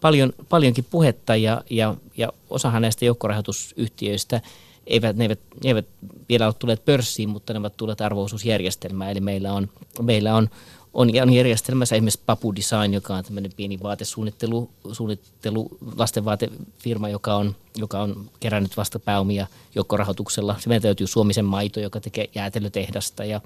paljon, 0.00 0.32
paljonkin 0.48 0.86
puhetta, 0.90 1.36
ja, 1.36 1.62
ja, 1.70 1.94
ja 2.16 2.32
osahan 2.50 2.82
näistä 2.82 3.04
joukkorahoitusyhtiöistä 3.04 4.40
eivät, 4.86 5.16
ne, 5.16 5.24
eivät, 5.24 5.38
ne 5.64 5.70
eivät 5.70 5.86
vielä 6.28 6.46
ole 6.46 6.54
tulleet 6.58 6.84
pörssiin, 6.84 7.28
mutta 7.28 7.52
ne 7.52 7.58
ovat 7.58 7.76
tulleet 7.76 8.00
arvoisuusjärjestelmään, 8.00 9.10
eli 9.10 9.20
meillä 9.20 9.52
on, 9.52 9.68
meillä 10.02 10.34
on 10.34 10.50
on, 10.94 11.08
on 11.22 11.32
järjestelmässä 11.32 11.96
esimerkiksi 11.96 12.20
Papu 12.26 12.56
Design, 12.56 12.94
joka 12.94 13.14
on 13.14 13.24
tämmöinen 13.24 13.52
pieni 13.56 13.78
vaatesuunnittelu, 13.82 14.70
suunnittelu, 14.92 15.68
lastenvaatefirma, 15.96 17.08
joka 17.08 17.36
on, 17.36 17.56
joka 17.76 18.02
on 18.02 18.30
kerännyt 18.40 18.76
vasta 18.76 18.98
pääomia 18.98 19.46
joukkorahoituksella. 19.74 20.56
Se 20.58 20.68
meidän 20.68 20.82
täytyy 20.82 21.06
Suomisen 21.06 21.44
maito, 21.44 21.80
joka 21.80 22.00
tekee 22.00 22.30
jäätelötehdasta 22.34 23.24
ja, 23.24 23.40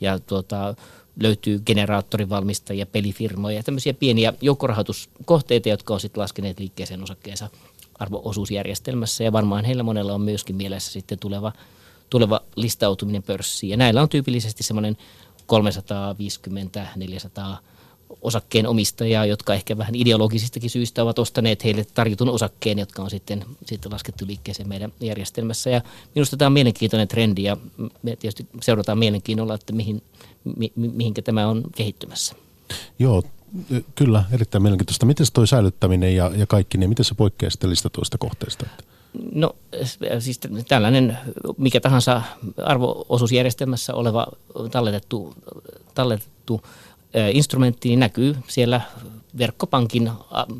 ja 0.00 0.18
tuota, 0.18 0.74
löytyy 1.20 1.60
generaattorivalmistajia, 1.66 2.86
pelifirmoja, 2.86 3.62
tämmöisiä 3.62 3.94
pieniä 3.94 4.32
joukkorahoituskohteita, 4.40 5.68
jotka 5.68 5.94
on 5.94 6.00
sitten 6.00 6.20
laskeneet 6.20 6.58
liikkeeseen 6.58 7.02
osakkeensa 7.02 7.48
arvoosuusjärjestelmässä 7.98 9.24
ja 9.24 9.32
varmaan 9.32 9.64
heillä 9.64 9.82
monella 9.82 10.14
on 10.14 10.20
myöskin 10.20 10.56
mielessä 10.56 10.92
sitten 10.92 11.18
tuleva, 11.18 11.52
tuleva 12.10 12.40
listautuminen 12.56 13.22
pörssiin. 13.22 13.70
Ja 13.70 13.76
näillä 13.76 14.02
on 14.02 14.08
tyypillisesti 14.08 14.62
semmoinen 14.62 14.96
350-400 15.52 17.56
osakkeen 18.22 18.66
omistajaa, 18.66 19.26
jotka 19.26 19.54
ehkä 19.54 19.78
vähän 19.78 19.94
ideologisistakin 19.94 20.70
syistä 20.70 21.02
ovat 21.02 21.18
ostaneet 21.18 21.64
heille 21.64 21.86
tarjotun 21.94 22.28
osakkeen, 22.28 22.78
jotka 22.78 23.02
on 23.02 23.10
sitten, 23.10 23.44
sitten 23.66 23.92
laskettu 23.92 24.26
liikkeeseen 24.26 24.68
meidän 24.68 24.92
järjestelmässä. 25.00 25.70
Ja 25.70 25.80
minusta 26.14 26.36
tämä 26.36 26.46
on 26.46 26.52
mielenkiintoinen 26.52 27.08
trendi 27.08 27.42
ja 27.42 27.56
me 28.02 28.16
tietysti 28.16 28.46
seurataan 28.62 28.98
mielenkiinnolla, 28.98 29.54
että 29.54 29.72
mihin, 29.72 30.02
mi, 30.56 30.72
mihinkä 30.76 31.22
tämä 31.22 31.48
on 31.48 31.62
kehittymässä. 31.76 32.34
Joo, 32.98 33.22
kyllä, 33.94 34.24
erittäin 34.32 34.62
mielenkiintoista. 34.62 35.06
Miten 35.06 35.26
tuo 35.32 35.46
säilyttäminen 35.46 36.16
ja, 36.16 36.30
ja 36.36 36.46
kaikki, 36.46 36.78
niin 36.78 36.88
miten 36.88 37.04
se 37.04 37.14
poikkeaa 37.14 37.50
sitten 37.50 37.70
listatuista 37.70 38.18
kohteista? 38.18 38.66
No 39.34 39.56
siis 40.18 40.40
tällainen 40.68 41.18
mikä 41.58 41.80
tahansa 41.80 42.22
arvoosuusjärjestelmässä 42.64 43.94
oleva 43.94 44.26
talletettu, 44.70 45.34
talletettu 45.94 46.62
instrumentti 47.32 47.88
niin 47.88 48.00
näkyy 48.00 48.36
siellä 48.48 48.80
verkkopankin 49.38 50.10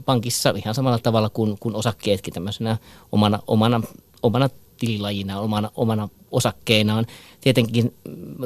pankissa 0.04 0.54
ihan 0.56 0.74
samalla 0.74 0.98
tavalla 0.98 1.30
kuin, 1.30 1.56
kuin 1.60 1.74
osakkeetkin 1.74 2.34
tämmöisenä 2.34 2.76
omana, 3.12 3.38
omana, 3.46 3.80
omana 4.26 4.48
tililajina, 4.78 5.40
omana, 5.40 5.70
omana 5.74 6.08
osakkeenaan. 6.30 7.06
Tietenkin 7.40 7.94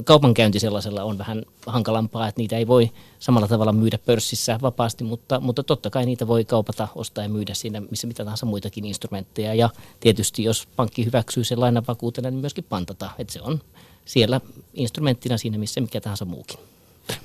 kaupankäynti 0.05 0.61
sellaisella 0.61 1.05
on 1.05 1.19
vähän 1.19 1.43
hankalampaa, 1.67 2.29
että 2.29 2.41
niitä 2.41 2.57
ei 2.57 2.67
voi 2.67 2.91
samalla 3.19 3.49
tavalla 3.49 3.73
myydä 3.73 3.99
pörssissä 3.99 4.59
vapaasti, 4.63 5.05
mutta, 5.05 5.41
mutta 5.41 5.63
totta 5.63 5.91
kai 5.91 6.07
niitä 6.07 6.27
voi 6.27 6.45
kaupata, 6.45 6.89
ostaa 6.95 7.25
ja 7.25 7.31
myydä 7.31 7.55
siinä 7.55 7.83
missä 7.91 8.07
mitä 8.07 8.25
tahansa 8.25 8.47
muitakin 8.47 8.85
instrumentteja. 8.85 9.55
Ja 9.55 9.71
tietysti 10.01 10.45
jos 10.45 10.69
pankki 10.77 11.05
hyväksyy 11.05 11.45
sen 11.45 11.61
lainavakuutena, 11.61 12.31
niin 12.31 12.41
myöskin 12.41 12.65
pantata, 12.69 13.11
että 13.19 13.33
se 13.33 13.41
on 13.43 13.61
siellä 14.05 14.41
instrumenttina 14.75 15.39
siinä 15.39 15.59
missä 15.59 15.81
mikä 15.81 16.01
tahansa 16.01 16.25
muukin. 16.25 16.59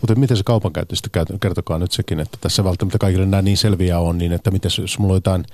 Mutta 0.02 0.16
miten 0.16 0.38
se 0.38 0.44
kaupankäynti 0.44 0.96
sitten 0.96 1.40
kertokaa 1.42 1.80
nyt 1.80 1.92
sekin, 1.92 2.20
että 2.20 2.38
tässä 2.42 2.64
välttämättä 2.64 2.98
kaikille 2.98 3.26
nämä 3.26 3.42
niin 3.42 3.58
selviä 3.58 4.00
on, 4.00 4.18
niin 4.18 4.34
että 4.34 4.52
miten 4.52 4.72
jos 4.82 5.00
mulla 5.00 5.14
on 5.14 5.18
jotain 5.18 5.46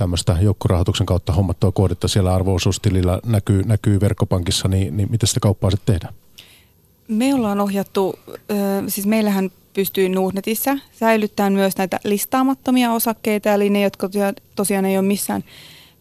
tämmöistä 0.00 0.36
joukkorahoituksen 0.40 1.06
kautta 1.06 1.32
hommattua 1.32 1.72
koodetta 1.72 2.08
siellä 2.08 2.34
arvoosuustilillä 2.34 3.20
näkyy, 3.26 3.62
näkyy 3.62 4.00
verkkopankissa, 4.00 4.68
niin, 4.68 4.96
niin 4.96 5.10
miten 5.10 5.26
sitä 5.26 5.40
kauppaa 5.40 5.70
sitten 5.70 5.94
tehdään? 5.94 6.14
Me 7.08 7.34
ollaan 7.34 7.60
ohjattu, 7.60 8.18
siis 8.88 9.06
meillähän 9.06 9.50
pystyy 9.74 10.08
Nuhnetissä 10.08 10.76
säilyttämään 10.92 11.52
myös 11.52 11.76
näitä 11.76 12.00
listaamattomia 12.04 12.92
osakkeita, 12.92 13.52
eli 13.52 13.70
ne, 13.70 13.80
jotka 13.80 14.10
tosiaan 14.56 14.84
ei 14.84 14.98
ole 14.98 15.06
missään, 15.06 15.44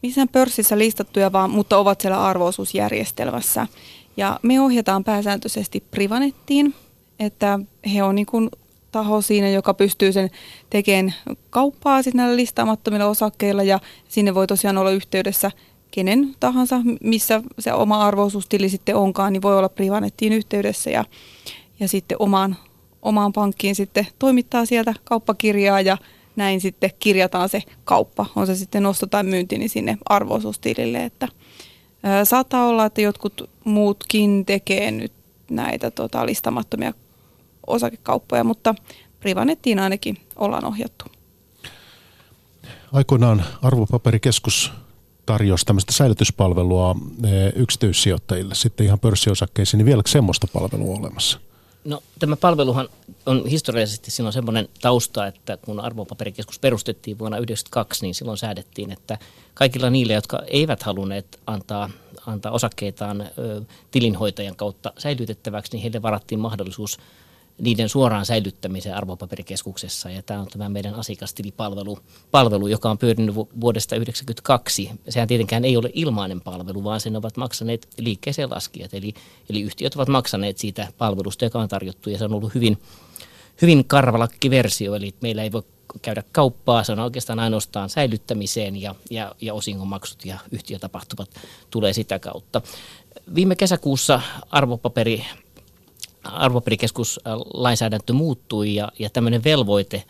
missään 0.03 0.29
pörssissä 0.29 0.77
listattuja, 0.77 1.31
vaan, 1.31 1.49
mutta 1.49 1.77
ovat 1.77 2.01
siellä 2.01 2.23
arvoosuusjärjestelmässä. 2.23 3.67
Ja 4.17 4.39
me 4.43 4.61
ohjataan 4.61 5.03
pääsääntöisesti 5.03 5.83
Privanettiin, 5.91 6.75
että 7.19 7.59
he 7.93 8.03
on 8.03 8.15
niin 8.15 8.25
kuin 8.25 8.49
taho 8.91 9.21
siinä, 9.21 9.49
joka 9.49 9.73
pystyy 9.73 10.11
sen 10.11 10.29
tekemään 10.69 11.15
kauppaa 11.49 12.03
sitten 12.03 12.17
näillä 12.17 12.35
listaamattomilla 12.35 13.05
osakkeilla 13.05 13.63
ja 13.63 13.79
sinne 14.07 14.35
voi 14.35 14.47
tosiaan 14.47 14.77
olla 14.77 14.91
yhteydessä 14.91 15.51
kenen 15.91 16.35
tahansa, 16.39 16.81
missä 17.03 17.43
se 17.59 17.73
oma 17.73 18.05
arvoisuustili 18.05 18.69
sitten 18.69 18.95
onkaan, 18.95 19.33
niin 19.33 19.41
voi 19.41 19.57
olla 19.57 19.69
Privanettiin 19.69 20.33
yhteydessä 20.33 20.89
ja, 20.89 21.05
ja 21.79 21.87
sitten 21.87 22.17
omaan, 22.19 22.55
omaan 23.01 23.33
pankkiin 23.33 23.75
sitten 23.75 24.07
toimittaa 24.19 24.65
sieltä 24.65 24.93
kauppakirjaa 25.03 25.81
ja 25.81 25.97
näin 26.35 26.61
sitten 26.61 26.91
kirjataan 26.99 27.49
se 27.49 27.63
kauppa, 27.83 28.25
on 28.35 28.47
se 28.47 28.55
sitten 28.55 28.85
osto 28.85 29.07
tai 29.07 29.23
myynti, 29.23 29.57
niin 29.57 29.69
sinne 29.69 29.97
arvoisuustilille, 30.05 31.03
että 31.03 31.27
ää, 32.03 32.25
saattaa 32.25 32.67
olla, 32.67 32.85
että 32.85 33.01
jotkut 33.01 33.49
muutkin 33.63 34.45
tekee 34.45 34.91
nyt 34.91 35.13
näitä 35.51 35.91
tota, 35.91 36.25
listamattomia 36.25 36.93
osakekauppoja, 37.69 38.43
mutta 38.43 38.75
Privanettiin 39.19 39.79
ainakin 39.79 40.17
ollaan 40.35 40.65
ohjattu. 40.65 41.05
Aikoinaan 42.91 43.45
arvopaperikeskus 43.61 44.71
tarjosi 45.25 45.65
tämmöistä 45.65 45.93
säilytyspalvelua 45.93 46.95
eh, 47.23 47.53
yksityissijoittajille 47.55 48.55
sitten 48.55 48.85
ihan 48.85 48.99
pörssiosakkeisiin, 48.99 49.77
niin 49.77 49.85
vieläkö 49.85 50.09
semmoista 50.09 50.47
palvelua 50.53 50.99
olemassa? 50.99 51.39
No 51.83 52.03
tämä 52.19 52.35
palveluhan 52.35 52.89
on 53.25 53.47
historiallisesti 53.47 54.11
silloin 54.11 54.33
semmoinen 54.33 54.69
tausta, 54.81 55.27
että 55.27 55.57
kun 55.57 55.79
arvopaperikeskus 55.79 56.59
perustettiin 56.59 57.19
vuonna 57.19 57.37
1992, 57.37 58.05
niin 58.05 58.15
silloin 58.15 58.37
säädettiin, 58.37 58.91
että 58.91 59.17
kaikilla 59.53 59.89
niille, 59.89 60.13
jotka 60.13 60.41
eivät 60.47 60.83
halunneet 60.83 61.39
antaa, 61.47 61.89
antaa 62.25 62.51
osakkeitaan 62.51 63.21
ö, 63.21 63.61
tilinhoitajan 63.91 64.55
kautta 64.55 64.93
säilytettäväksi, 64.97 65.71
niin 65.71 65.81
heille 65.81 66.01
varattiin 66.01 66.39
mahdollisuus 66.39 66.97
niiden 67.59 67.89
suoraan 67.89 68.25
säilyttämiseen 68.25 68.95
arvopaperikeskuksessa. 68.95 70.09
Ja 70.09 70.21
tämä 70.21 70.39
on 70.39 70.47
tämä 70.47 70.69
meidän 70.69 70.95
asiakastilipalvelu, 70.95 71.99
palvelu, 72.31 72.67
joka 72.67 72.89
on 72.89 72.97
pyörinyt 72.97 73.35
vuodesta 73.35 73.95
1992. 73.95 74.91
Sehän 75.09 75.27
tietenkään 75.27 75.65
ei 75.65 75.77
ole 75.77 75.89
ilmainen 75.93 76.41
palvelu, 76.41 76.83
vaan 76.83 76.99
sen 76.99 77.15
ovat 77.15 77.37
maksaneet 77.37 77.87
liikkeeseen 77.97 78.49
laskijat. 78.49 78.93
Eli, 78.93 79.13
eli 79.49 79.61
yhtiöt 79.61 79.95
ovat 79.95 80.07
maksaneet 80.09 80.57
siitä 80.57 80.87
palvelusta, 80.97 81.45
joka 81.45 81.59
on 81.59 81.67
tarjottu 81.67 82.09
ja 82.09 82.17
se 82.17 82.25
on 82.25 82.33
ollut 82.33 82.55
hyvin, 82.55 82.77
hyvin 83.61 83.85
karvalakki 83.85 84.49
versio. 84.49 84.95
Eli 84.95 85.13
meillä 85.21 85.43
ei 85.43 85.51
voi 85.51 85.63
käydä 86.01 86.23
kauppaa, 86.31 86.83
se 86.83 86.91
on 86.91 86.99
oikeastaan 86.99 87.39
ainoastaan 87.39 87.89
säilyttämiseen 87.89 88.81
ja, 88.81 88.95
ja, 89.09 89.35
ja 89.41 89.53
osingonmaksut 89.53 90.25
ja 90.25 90.37
yhtiötapahtumat 90.51 91.29
tulee 91.69 91.93
sitä 91.93 92.19
kautta. 92.19 92.61
Viime 93.35 93.55
kesäkuussa 93.55 94.21
arvopaperi 94.49 95.25
arvopaperikeskus 96.23 97.19
lainsäädäntö 97.53 98.13
muuttui 98.13 98.75
ja, 98.75 98.91
ja 98.99 99.09
tämmöinen 99.09 99.43
velvoite 99.43 100.03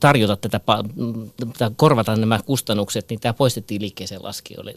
tarjota 0.00 0.36
tätä, 0.36 0.60
korvata 1.76 2.16
nämä 2.16 2.40
kustannukset, 2.46 3.10
niin 3.10 3.20
tämä 3.20 3.32
poistettiin 3.32 3.82
liikkeeseen 3.82 4.20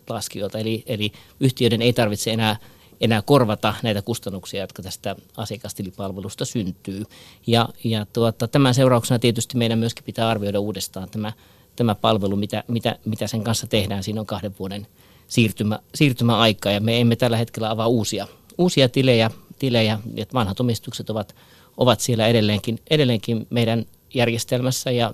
laskijoilta. 0.09 0.59
Eli, 0.59 0.83
eli 0.85 1.11
yhtiöiden 1.39 1.81
ei 1.81 1.93
tarvitse 1.93 2.31
enää, 2.31 2.57
enää 3.01 3.21
korvata 3.21 3.73
näitä 3.83 4.01
kustannuksia, 4.01 4.61
jotka 4.61 4.83
tästä 4.83 5.15
asiakastilipalvelusta 5.37 6.45
syntyy. 6.45 7.03
Ja, 7.47 7.69
ja 7.83 8.05
tuota, 8.13 8.47
tämän 8.47 8.73
seurauksena 8.73 9.19
tietysti 9.19 9.57
meidän 9.57 9.79
myöskin 9.79 10.03
pitää 10.03 10.29
arvioida 10.29 10.59
uudestaan 10.59 11.09
tämä, 11.09 11.33
tämä 11.75 11.95
palvelu, 11.95 12.35
mitä, 12.35 12.63
mitä, 12.67 12.95
mitä 13.05 13.27
sen 13.27 13.43
kanssa 13.43 13.67
tehdään. 13.67 14.03
Siinä 14.03 14.21
on 14.21 14.27
kahden 14.27 14.55
vuoden 14.59 14.87
siirtymä, 15.27 15.79
siirtymäaika 15.95 16.71
ja 16.71 16.81
me 16.81 17.01
emme 17.01 17.15
tällä 17.15 17.37
hetkellä 17.37 17.69
avaa 17.69 17.87
uusia, 17.87 18.27
uusia 18.57 18.89
tilejä 18.89 19.31
tilejä, 19.59 19.99
että 20.17 20.33
vanhat 20.33 20.59
omistukset 20.59 21.09
ovat, 21.09 21.35
ovat 21.77 21.99
siellä 21.99 22.27
edelleenkin, 22.27 22.79
edelleenkin 22.89 23.47
meidän 23.49 23.85
järjestelmässä 24.13 24.91
ja, 24.91 25.13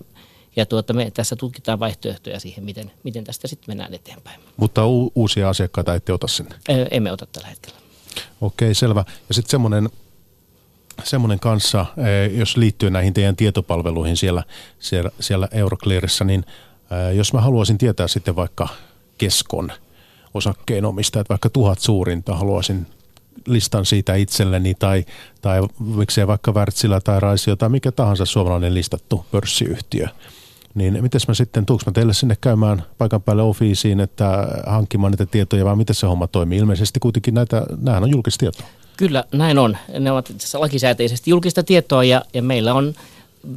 ja 0.55 0.65
tuota, 0.65 0.93
me 0.93 1.12
tässä 1.12 1.36
tutkitaan 1.36 1.79
vaihtoehtoja 1.79 2.39
siihen, 2.39 2.63
miten, 2.63 2.91
miten 3.03 3.23
tästä 3.23 3.47
sitten 3.47 3.65
mennään 3.67 3.93
eteenpäin. 3.93 4.41
Mutta 4.58 4.88
u- 4.88 5.12
uusia 5.15 5.49
asiakkaita 5.49 5.95
ette 5.95 6.13
ota 6.13 6.27
sinne? 6.27 6.55
Emme 6.91 7.12
ota 7.12 7.25
tällä 7.25 7.47
hetkellä. 7.47 7.77
Okei, 8.41 8.75
selvä. 8.75 9.05
Ja 9.29 9.36
sitten 9.36 9.51
semmoinen 9.51 9.89
semmoinen 11.03 11.39
kanssa, 11.39 11.86
jos 12.31 12.58
liittyy 12.58 12.89
näihin 12.89 13.13
teidän 13.13 13.36
tietopalveluihin 13.36 14.17
siellä, 14.17 14.43
siellä, 14.79 15.12
siellä 15.19 15.47
Euroclearissa, 15.51 16.25
niin 16.25 16.45
jos 17.13 17.34
mä 17.34 17.41
haluaisin 17.41 17.77
tietää 17.77 18.08
sitten 18.08 18.36
vaikka 18.36 18.67
Keskon 19.17 19.71
osakkeenomistajat, 20.34 21.29
vaikka 21.29 21.49
tuhat 21.49 21.79
suurinta, 21.79 22.36
haluaisin 22.36 22.88
listan 23.47 23.85
siitä 23.85 24.15
itselleni 24.15 24.73
tai, 24.79 25.05
tai 25.41 25.61
miksei 25.79 26.27
vaikka 26.27 26.51
Wärtsilä 26.51 27.01
tai 27.01 27.19
Raisio 27.19 27.55
tai 27.55 27.69
mikä 27.69 27.91
tahansa 27.91 28.25
suomalainen 28.25 28.73
listattu 28.73 29.25
pörssiyhtiö. 29.31 30.07
Niin 30.75 31.03
miten 31.03 31.21
mä 31.27 31.33
sitten, 31.33 31.65
tuuks 31.65 31.85
mä 31.85 31.91
teille 31.91 32.13
sinne 32.13 32.37
käymään 32.41 32.83
paikan 32.97 33.21
päälle 33.21 33.43
ofiisiin, 33.43 33.99
että 33.99 34.47
hankkimaan 34.67 35.11
niitä 35.11 35.25
tietoja 35.25 35.65
vai 35.65 35.75
miten 35.75 35.95
se 35.95 36.07
homma 36.07 36.27
toimii? 36.27 36.59
Ilmeisesti 36.59 36.99
kuitenkin 36.99 37.33
näitä, 37.33 37.65
nämähän 37.81 38.03
on 38.03 38.11
julkista 38.11 38.39
tietoa. 38.39 38.67
Kyllä, 38.97 39.23
näin 39.31 39.57
on. 39.57 39.77
Ne 39.99 40.11
ovat 40.11 40.33
lakisääteisesti 40.53 41.29
julkista 41.29 41.63
tietoa 41.63 42.03
ja, 42.03 42.21
ja 42.33 42.41
meillä 42.41 42.73
on 42.73 42.93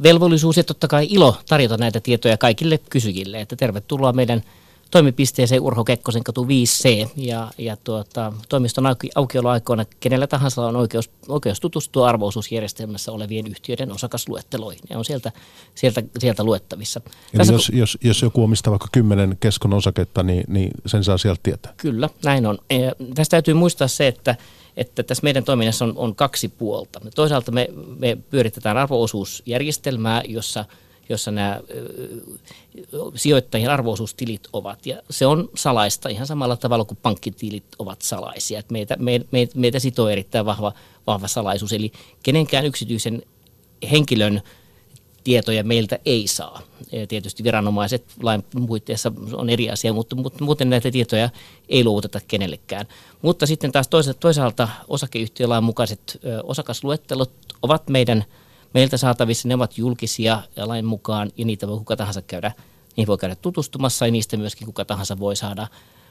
velvollisuus 0.03 0.57
ja 0.57 0.63
totta 0.63 0.87
kai 0.87 1.07
ilo 1.09 1.37
tarjota 1.49 1.77
näitä 1.77 1.99
tietoja 1.99 2.37
kaikille 2.37 2.79
kysyjille. 2.89 3.41
Että 3.41 3.55
tervetuloa 3.55 4.13
meidän– 4.13 4.43
toimipisteeseen 4.91 5.61
Urho 5.61 5.83
Kekkosen 5.83 6.23
katu 6.23 6.45
5C 6.45 7.09
ja, 7.15 7.51
ja 7.57 7.77
tuota, 7.83 8.33
toimiston 8.49 8.85
auki, 8.85 9.09
aukioloaikoina 9.15 9.85
kenellä 9.99 10.27
tahansa 10.27 10.65
on 10.65 10.75
oikeus, 10.75 11.09
oikeus 11.27 11.59
tutustua 11.59 12.09
arvoosuusjärjestelmässä 12.09 13.11
olevien 13.11 13.47
yhtiöiden 13.47 13.91
osakasluetteloihin 13.91 14.81
ja 14.89 14.97
on 14.97 15.05
sieltä, 15.05 15.31
sieltä, 15.75 16.03
sieltä 16.19 16.43
luettavissa. 16.43 17.01
Eli 17.05 17.37
Tässä, 17.37 17.53
jos, 17.53 17.71
jos, 17.73 17.97
jos 18.03 18.21
joku 18.21 18.43
omistaa 18.43 18.71
vaikka 18.71 18.87
kymmenen 18.91 19.37
keskon 19.39 19.73
osaketta, 19.73 20.23
niin, 20.23 20.43
niin 20.47 20.71
sen 20.85 21.03
saa 21.03 21.17
sieltä 21.17 21.39
tietää? 21.43 21.73
Kyllä, 21.77 22.09
näin 22.23 22.45
on. 22.45 22.57
Ja 22.69 22.93
tästä 23.15 23.31
täytyy 23.31 23.53
muistaa 23.53 23.87
se, 23.87 24.07
että 24.07 24.35
että 24.77 25.03
tässä 25.03 25.23
meidän 25.23 25.43
toiminnassa 25.43 25.85
on, 25.85 25.93
on 25.95 26.15
kaksi 26.15 26.47
puolta. 26.47 27.01
Toisaalta 27.15 27.51
me, 27.51 27.69
me 27.99 28.17
pyöritetään 28.29 28.77
arvoosuusjärjestelmää, 28.77 30.21
jossa– 30.27 30.65
jossa 31.09 31.31
nämä 31.31 31.59
sijoittajien 33.15 33.71
arvoisuustilit 33.71 34.47
ovat. 34.53 34.85
Ja 34.85 35.01
se 35.09 35.25
on 35.25 35.49
salaista 35.55 36.09
ihan 36.09 36.27
samalla 36.27 36.57
tavalla 36.57 36.85
kuin 36.85 36.97
pankkitilit 37.01 37.63
ovat 37.79 38.01
salaisia. 38.01 38.59
Että 38.59 38.73
meitä, 38.73 38.97
meitä, 39.31 39.59
meitä 39.59 39.79
sitoo 39.79 40.09
erittäin 40.09 40.45
vahva, 40.45 40.73
vahva 41.07 41.27
salaisuus. 41.27 41.73
Eli 41.73 41.91
kenenkään 42.23 42.65
yksityisen 42.65 43.23
henkilön 43.91 44.41
tietoja 45.23 45.63
meiltä 45.63 45.99
ei 46.05 46.27
saa. 46.27 46.61
Ja 46.91 47.07
tietysti 47.07 47.43
viranomaiset 47.43 48.03
lain 48.23 48.43
puitteissa 48.67 49.11
on 49.33 49.49
eri 49.49 49.69
asia, 49.69 49.93
mutta, 49.93 50.15
mutta 50.15 50.43
muuten 50.43 50.69
näitä 50.69 50.91
tietoja 50.91 51.29
ei 51.69 51.83
luovuteta 51.83 52.19
kenellekään. 52.27 52.85
Mutta 53.21 53.45
sitten 53.45 53.71
taas 53.71 53.89
toisaalta 54.19 54.69
osakeyhtiölain 54.87 55.63
mukaiset 55.63 56.19
osakasluettelot 56.43 57.31
ovat 57.61 57.89
meidän– 57.89 58.25
meiltä 58.73 58.97
saatavissa, 58.97 59.47
ne 59.47 59.55
ovat 59.55 59.77
julkisia 59.77 60.43
ja 60.55 60.67
lain 60.67 60.85
mukaan 60.85 61.31
ja 61.37 61.45
niitä 61.45 61.67
voi 61.67 61.77
kuka 61.77 61.95
tahansa 61.95 62.21
käydä, 62.21 62.51
niihin 62.95 63.07
voi 63.07 63.17
käydä 63.17 63.35
tutustumassa 63.35 64.05
ja 64.05 64.11
niistä 64.11 64.37
myöskin 64.37 64.65
kuka 64.65 64.85
tahansa 64.85 65.19
voi 65.19 65.35
saada, 65.35 65.67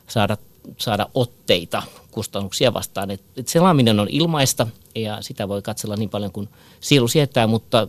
saada, 0.06 0.36
saada 0.78 1.06
otteita 1.14 1.82
kustannuksia 2.10 2.74
vastaan. 2.74 3.10
Et, 3.10 3.22
et 3.36 3.48
selaaminen 3.48 4.00
on 4.00 4.08
ilmaista 4.10 4.66
ja 4.94 5.22
sitä 5.22 5.48
voi 5.48 5.62
katsella 5.62 5.96
niin 5.96 6.10
paljon 6.10 6.32
kuin 6.32 6.48
sielu 6.80 7.08
sietää, 7.08 7.46
mutta 7.46 7.88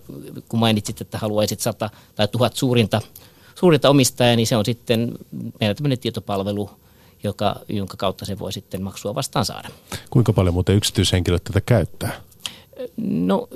kun 0.49 0.60
mainitsit, 0.60 1.01
että 1.01 1.17
haluaisit 1.17 1.60
sata 1.60 1.89
tai 2.15 2.27
tuhat 2.27 2.55
suurinta, 2.55 3.01
suurinta 3.55 3.89
omistajaa, 3.89 4.36
niin 4.36 4.47
se 4.47 4.58
on 4.58 4.65
sitten 4.65 5.12
meillä 5.60 5.75
tämmöinen 5.75 5.99
tietopalvelu, 5.99 6.69
joka, 7.23 7.55
jonka 7.69 7.97
kautta 7.97 8.25
se 8.25 8.39
voi 8.39 8.53
sitten 8.53 8.82
maksua 8.84 9.15
vastaan 9.15 9.45
saada. 9.45 9.69
Kuinka 10.10 10.34
paljon 10.34 10.53
muuten 10.53 10.75
yksityishenkilöt 10.75 11.43
tätä 11.43 11.62
käyttää? 11.62 12.21
No 12.97 13.47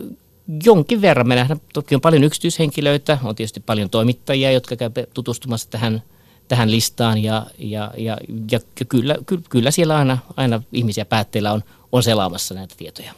jonkin 0.65 1.01
verran. 1.01 1.27
Me 1.27 1.35
nähdään, 1.35 1.61
toki 1.73 1.95
on 1.95 2.01
paljon 2.01 2.23
yksityishenkilöitä, 2.23 3.17
on 3.23 3.35
tietysti 3.35 3.59
paljon 3.59 3.89
toimittajia, 3.89 4.51
jotka 4.51 4.75
käy 4.75 4.89
tutustumassa 5.13 5.69
tähän, 5.69 6.03
tähän 6.47 6.71
listaan 6.71 7.23
ja, 7.23 7.45
ja, 7.57 7.91
ja, 7.97 8.17
ja 8.51 8.59
kyllä, 8.89 9.15
kyllä, 9.25 9.43
kyllä 9.49 9.71
siellä 9.71 9.97
aina, 9.97 10.17
aina 10.37 10.61
ihmisiä 10.71 11.05
päätteillä 11.05 11.51
on, 11.51 11.63
on 11.91 12.03
selaamassa 12.03 12.55
näitä 12.55 12.75
tietoja. 12.77 13.13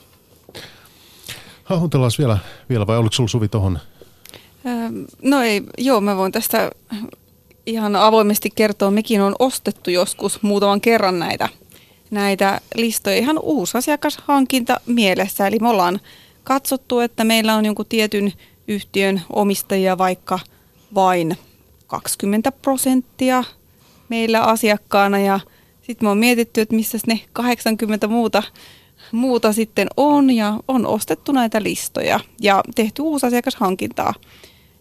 Hahmotellaan 1.63 2.11
vielä, 2.17 2.37
vielä 2.69 2.87
vai 2.87 2.97
oliko 2.97 3.13
sinulla 3.13 3.29
Suvi 3.29 3.47
tuohon? 3.47 3.79
No 5.21 5.41
ei, 5.41 5.61
joo, 5.77 6.01
mä 6.01 6.17
voin 6.17 6.31
tästä 6.31 6.71
ihan 7.65 7.95
avoimesti 7.95 8.49
kertoa. 8.55 8.91
Mekin 8.91 9.21
on 9.21 9.35
ostettu 9.39 9.89
joskus 9.89 10.41
muutaman 10.41 10.81
kerran 10.81 11.19
näitä, 11.19 11.49
näitä 12.11 12.61
listoja 12.75 13.17
ihan 13.17 13.39
uusi 13.39 13.77
asiakashankinta 13.77 14.79
mielessä. 14.85 15.47
Eli 15.47 15.59
me 15.59 15.69
ollaan 15.69 15.99
katsottu, 16.45 16.99
että 16.99 17.23
meillä 17.23 17.55
on 17.55 17.65
jonkun 17.65 17.85
tietyn 17.89 18.33
yhtiön 18.67 19.21
omistajia 19.33 19.97
vaikka 19.97 20.39
vain 20.95 21.37
20 21.87 22.51
prosenttia 22.51 23.43
meillä 24.09 24.41
asiakkaana 24.41 25.19
ja 25.19 25.39
sitten 25.81 26.05
me 26.05 26.09
on 26.09 26.17
mietitty, 26.17 26.61
että 26.61 26.75
missä 26.75 26.97
ne 27.07 27.19
80 27.33 28.07
muuta, 28.07 28.43
muuta 29.11 29.53
sitten 29.53 29.87
on 29.97 30.31
ja 30.31 30.59
on 30.67 30.85
ostettu 30.85 31.31
näitä 31.31 31.63
listoja 31.63 32.19
ja 32.41 32.63
tehty 32.75 33.01
uusi 33.01 33.25
asiakashankintaa. 33.25 34.13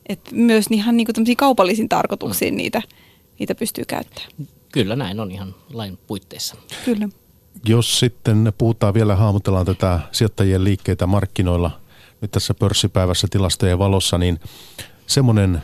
Et 0.08 0.20
myös 0.32 0.66
ihan 0.70 0.96
niin 0.96 1.06
kuin 1.06 1.36
kaupallisiin 1.36 1.88
tarkoituksiin 1.88 2.56
niitä, 2.56 2.82
niitä 3.38 3.54
pystyy 3.54 3.84
käyttämään. 3.84 4.30
Kyllä 4.72 4.96
näin 4.96 5.20
on 5.20 5.30
ihan 5.30 5.54
lain 5.72 5.98
puitteissa. 6.06 6.56
Kyllä. 6.84 7.08
Jos 7.64 7.98
sitten 8.00 8.52
puhutaan 8.58 8.94
vielä, 8.94 9.16
hahmotellaan 9.16 9.66
tätä 9.66 10.00
sijoittajien 10.12 10.64
liikkeitä 10.64 11.06
markkinoilla 11.06 11.80
nyt 12.20 12.30
tässä 12.30 12.54
pörssipäivässä 12.54 13.26
tilastojen 13.30 13.78
valossa, 13.78 14.18
niin 14.18 14.40
semmoinen 15.06 15.62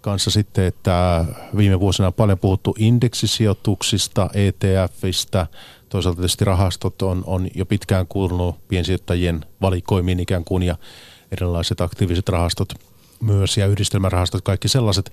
kanssa 0.00 0.30
sitten, 0.30 0.64
että 0.64 1.24
viime 1.56 1.80
vuosina 1.80 2.06
on 2.06 2.14
paljon 2.14 2.38
puhuttu 2.38 2.74
indeksisijoituksista, 2.78 4.30
ETFistä, 4.34 5.46
toisaalta 5.88 6.16
tietysti 6.16 6.44
rahastot 6.44 7.02
on, 7.02 7.22
on 7.26 7.48
jo 7.54 7.66
pitkään 7.66 8.06
kuulunut 8.06 8.68
piensijoittajien 8.68 9.44
valikoimiin 9.60 10.20
ikään 10.20 10.44
kuin 10.44 10.62
ja 10.62 10.76
erilaiset 11.32 11.80
aktiiviset 11.80 12.28
rahastot 12.28 12.68
myös 13.20 13.56
ja 13.56 13.66
yhdistelmärahastot, 13.66 14.42
kaikki 14.42 14.68
sellaiset. 14.68 15.12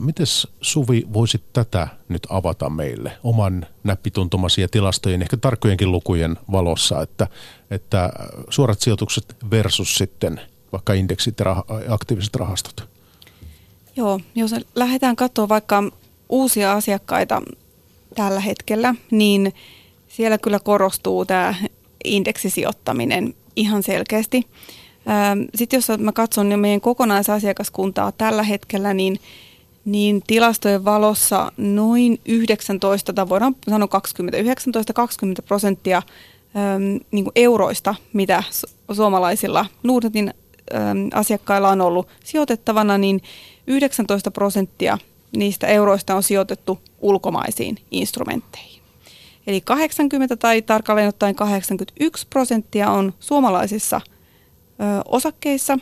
Miten 0.00 0.26
Suvi 0.60 1.06
voisit 1.12 1.42
tätä 1.52 1.88
nyt 2.08 2.26
avata 2.30 2.70
meille 2.70 3.12
oman 3.24 3.66
näppituntumasi 3.84 4.60
ja 4.60 4.68
tilastojen, 4.68 5.22
ehkä 5.22 5.36
tarkkojenkin 5.36 5.92
lukujen 5.92 6.36
valossa, 6.52 7.02
että, 7.02 7.26
että 7.70 8.12
suorat 8.50 8.80
sijoitukset 8.80 9.36
versus 9.50 9.94
sitten 9.94 10.40
vaikka 10.72 10.92
indeksit 10.92 11.38
ja 11.38 11.44
rah- 11.44 11.92
aktiiviset 11.92 12.36
rahastot? 12.36 12.88
Joo, 13.96 14.20
jos 14.34 14.54
lähdetään 14.74 15.16
katsoa 15.16 15.48
vaikka 15.48 15.82
uusia 16.28 16.72
asiakkaita 16.72 17.42
tällä 18.14 18.40
hetkellä, 18.40 18.94
niin 19.10 19.54
siellä 20.08 20.38
kyllä 20.38 20.58
korostuu 20.58 21.24
tämä 21.24 21.54
indeksisijoittaminen 22.04 23.34
ihan 23.56 23.82
selkeästi. 23.82 24.46
Sitten 25.54 25.76
jos 25.76 25.98
mä 25.98 26.12
katson 26.12 26.50
jo 26.50 26.56
meidän 26.56 26.80
kokonaisasiakaskuntaa 26.80 28.12
tällä 28.12 28.42
hetkellä, 28.42 28.94
niin, 28.94 29.20
niin 29.84 30.22
tilastojen 30.26 30.84
valossa 30.84 31.52
noin 31.56 32.20
19 32.26 33.12
tai 33.12 33.28
voidaan 33.28 33.56
sanoa 33.70 33.88
20, 33.88 34.38
19-20 34.38 34.42
prosenttia 35.46 36.02
niin 37.10 37.24
kuin 37.24 37.32
euroista, 37.36 37.94
mitä 38.12 38.42
suomalaisilla 38.92 39.66
Nordnetin 39.82 40.34
asiakkailla 41.14 41.68
on 41.68 41.80
ollut 41.80 42.08
sijoitettavana, 42.24 42.98
niin 42.98 43.22
19 43.66 44.30
prosenttia 44.30 44.98
niistä 45.36 45.66
euroista 45.66 46.14
on 46.14 46.22
sijoitettu 46.22 46.78
ulkomaisiin 47.00 47.76
instrumentteihin. 47.90 48.82
Eli 49.46 49.60
80 49.60 50.36
tai 50.36 50.62
tarkalleen 50.62 51.08
ottaen 51.08 51.34
81 51.34 52.26
prosenttia 52.30 52.90
on 52.90 53.14
suomalaisissa 53.20 54.00
osakkeissa 55.04 55.78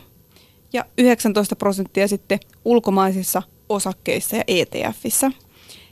ja 0.73 0.85
19 0.99 1.57
prosenttia 1.57 2.09
sitten 2.09 2.41
ulkomaisissa 2.65 3.43
osakkeissa 3.69 4.37
ja 4.37 4.45
ETFissä. 4.47 5.31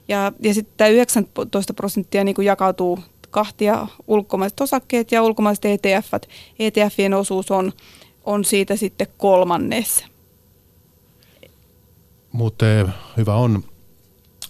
Ja, 0.09 0.33
ja 0.41 0.55
sitten 0.55 0.75
tämä 0.77 0.89
19 0.89 1.75
prosenttia 1.75 2.25
niin 2.25 2.35
kuin 2.35 2.47
jakautuu 2.47 2.99
kahtia 3.31 3.87
ulkomaiset 4.07 4.61
osakkeet 4.61 5.13
ja 5.13 5.23
ulkomaiset 5.23 5.65
ETF. 5.65 6.13
ETFien 6.59 7.15
osuus 7.15 7.51
on, 7.51 7.73
on 8.25 8.45
siitä 8.45 8.77
sitten 8.77 9.07
kolmannes. 9.17 10.05
Mutta 12.33 12.67
hyvä 13.17 13.35
on 13.35 13.65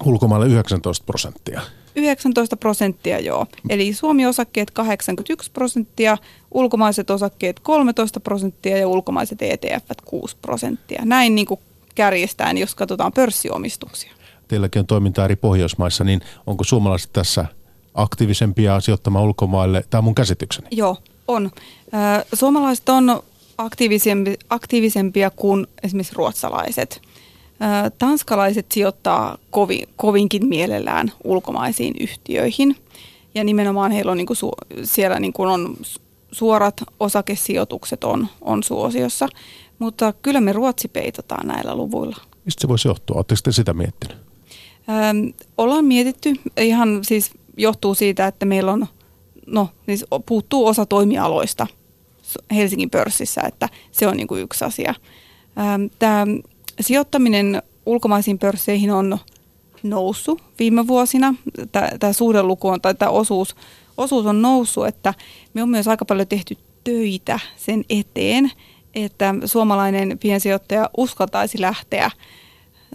ulkomaille 0.04 0.46
19 0.46 1.04
prosenttia. 1.04 1.60
19 1.96 2.56
prosenttia, 2.56 3.20
joo. 3.20 3.46
Eli 3.68 3.94
Suomi-osakkeet 3.94 4.70
81 4.70 5.50
prosenttia, 5.50 6.18
ulkomaiset 6.50 7.10
osakkeet 7.10 7.60
13 7.60 8.20
prosenttia 8.20 8.78
ja 8.78 8.88
ulkomaiset 8.88 9.42
ETF 9.42 9.84
6 10.04 10.36
prosenttia. 10.42 11.02
Näin 11.04 11.34
niin 11.34 11.46
kuin 11.46 11.60
kärjestään, 11.94 12.58
jos 12.58 12.74
katsotaan 12.74 13.12
pörssiomistuksia. 13.12 14.12
Teilläkin 14.48 14.80
on 14.80 14.86
toimintaa 14.86 15.24
eri 15.24 15.36
Pohjoismaissa, 15.36 16.04
niin 16.04 16.20
onko 16.46 16.64
suomalaiset 16.64 17.12
tässä 17.12 17.44
aktiivisempia 17.94 18.80
sijoittamaan 18.80 19.24
ulkomaille? 19.24 19.84
Tämä 19.90 19.98
on 19.98 20.04
mun 20.04 20.14
käsitykseni. 20.14 20.68
Joo, 20.70 20.96
on. 21.28 21.50
Suomalaiset 22.32 22.88
on 22.88 23.22
aktiivisempia, 23.58 24.34
aktiivisempia 24.50 25.30
kuin 25.30 25.66
esimerkiksi 25.82 26.14
ruotsalaiset– 26.14 27.00
Tanskalaiset 27.98 28.72
sijoittaa 28.72 29.38
kovi, 29.50 29.82
kovinkin 29.96 30.46
mielellään 30.46 31.12
ulkomaisiin 31.24 31.94
yhtiöihin 32.00 32.76
ja 33.34 33.44
nimenomaan 33.44 33.92
heillä 33.92 34.10
on 34.10 34.16
niin 34.16 34.26
kuin 34.26 34.36
su, 34.36 34.52
siellä 34.82 35.20
niin 35.20 35.32
kuin 35.32 35.48
on 35.48 35.76
suorat 36.32 36.82
osakesijoitukset 37.00 38.04
on, 38.04 38.26
on 38.40 38.62
suosiossa, 38.62 39.28
mutta 39.78 40.12
kyllä 40.12 40.40
me 40.40 40.52
Ruotsi 40.52 40.88
peitataan 40.88 41.46
näillä 41.46 41.74
luvuilla. 41.74 42.16
Mistä 42.44 42.60
se 42.60 42.68
voisi 42.68 42.88
johtua? 42.88 43.16
Oletteko 43.16 43.40
te 43.44 43.52
sitä 43.52 43.74
miettinyt? 43.74 44.16
Öm, 45.10 45.32
ollaan 45.58 45.84
mietitty. 45.84 46.34
Ihan 46.56 47.04
siis 47.04 47.30
johtuu 47.56 47.94
siitä, 47.94 48.26
että 48.26 48.46
meillä 48.46 48.72
on, 48.72 48.86
no 49.46 49.68
siis 49.86 50.04
puuttuu 50.26 50.66
osa 50.66 50.86
toimialoista 50.86 51.66
Helsingin 52.54 52.90
pörssissä, 52.90 53.40
että 53.40 53.68
se 53.92 54.06
on 54.06 54.16
niin 54.16 54.26
kuin 54.26 54.42
yksi 54.42 54.64
asia. 54.64 54.94
Tämä 55.98 56.26
sijoittaminen 56.80 57.62
ulkomaisiin 57.86 58.38
pörsseihin 58.38 58.90
on 58.90 59.18
noussut 59.82 60.42
viime 60.58 60.86
vuosina. 60.86 61.34
Tämä 62.00 62.12
suhdeluku 62.12 62.68
on, 62.68 62.80
tai 62.80 62.94
tämä 62.94 63.10
osuus, 63.10 63.56
osuus 63.96 64.26
on 64.26 64.42
noussut, 64.42 64.86
että 64.86 65.14
me 65.54 65.62
on 65.62 65.68
myös 65.68 65.88
aika 65.88 66.04
paljon 66.04 66.28
tehty 66.28 66.58
töitä 66.84 67.40
sen 67.56 67.84
eteen, 67.90 68.52
että 68.94 69.34
suomalainen 69.44 70.18
piensijoittaja 70.18 70.90
uskaltaisi 70.96 71.60
lähteä 71.60 72.10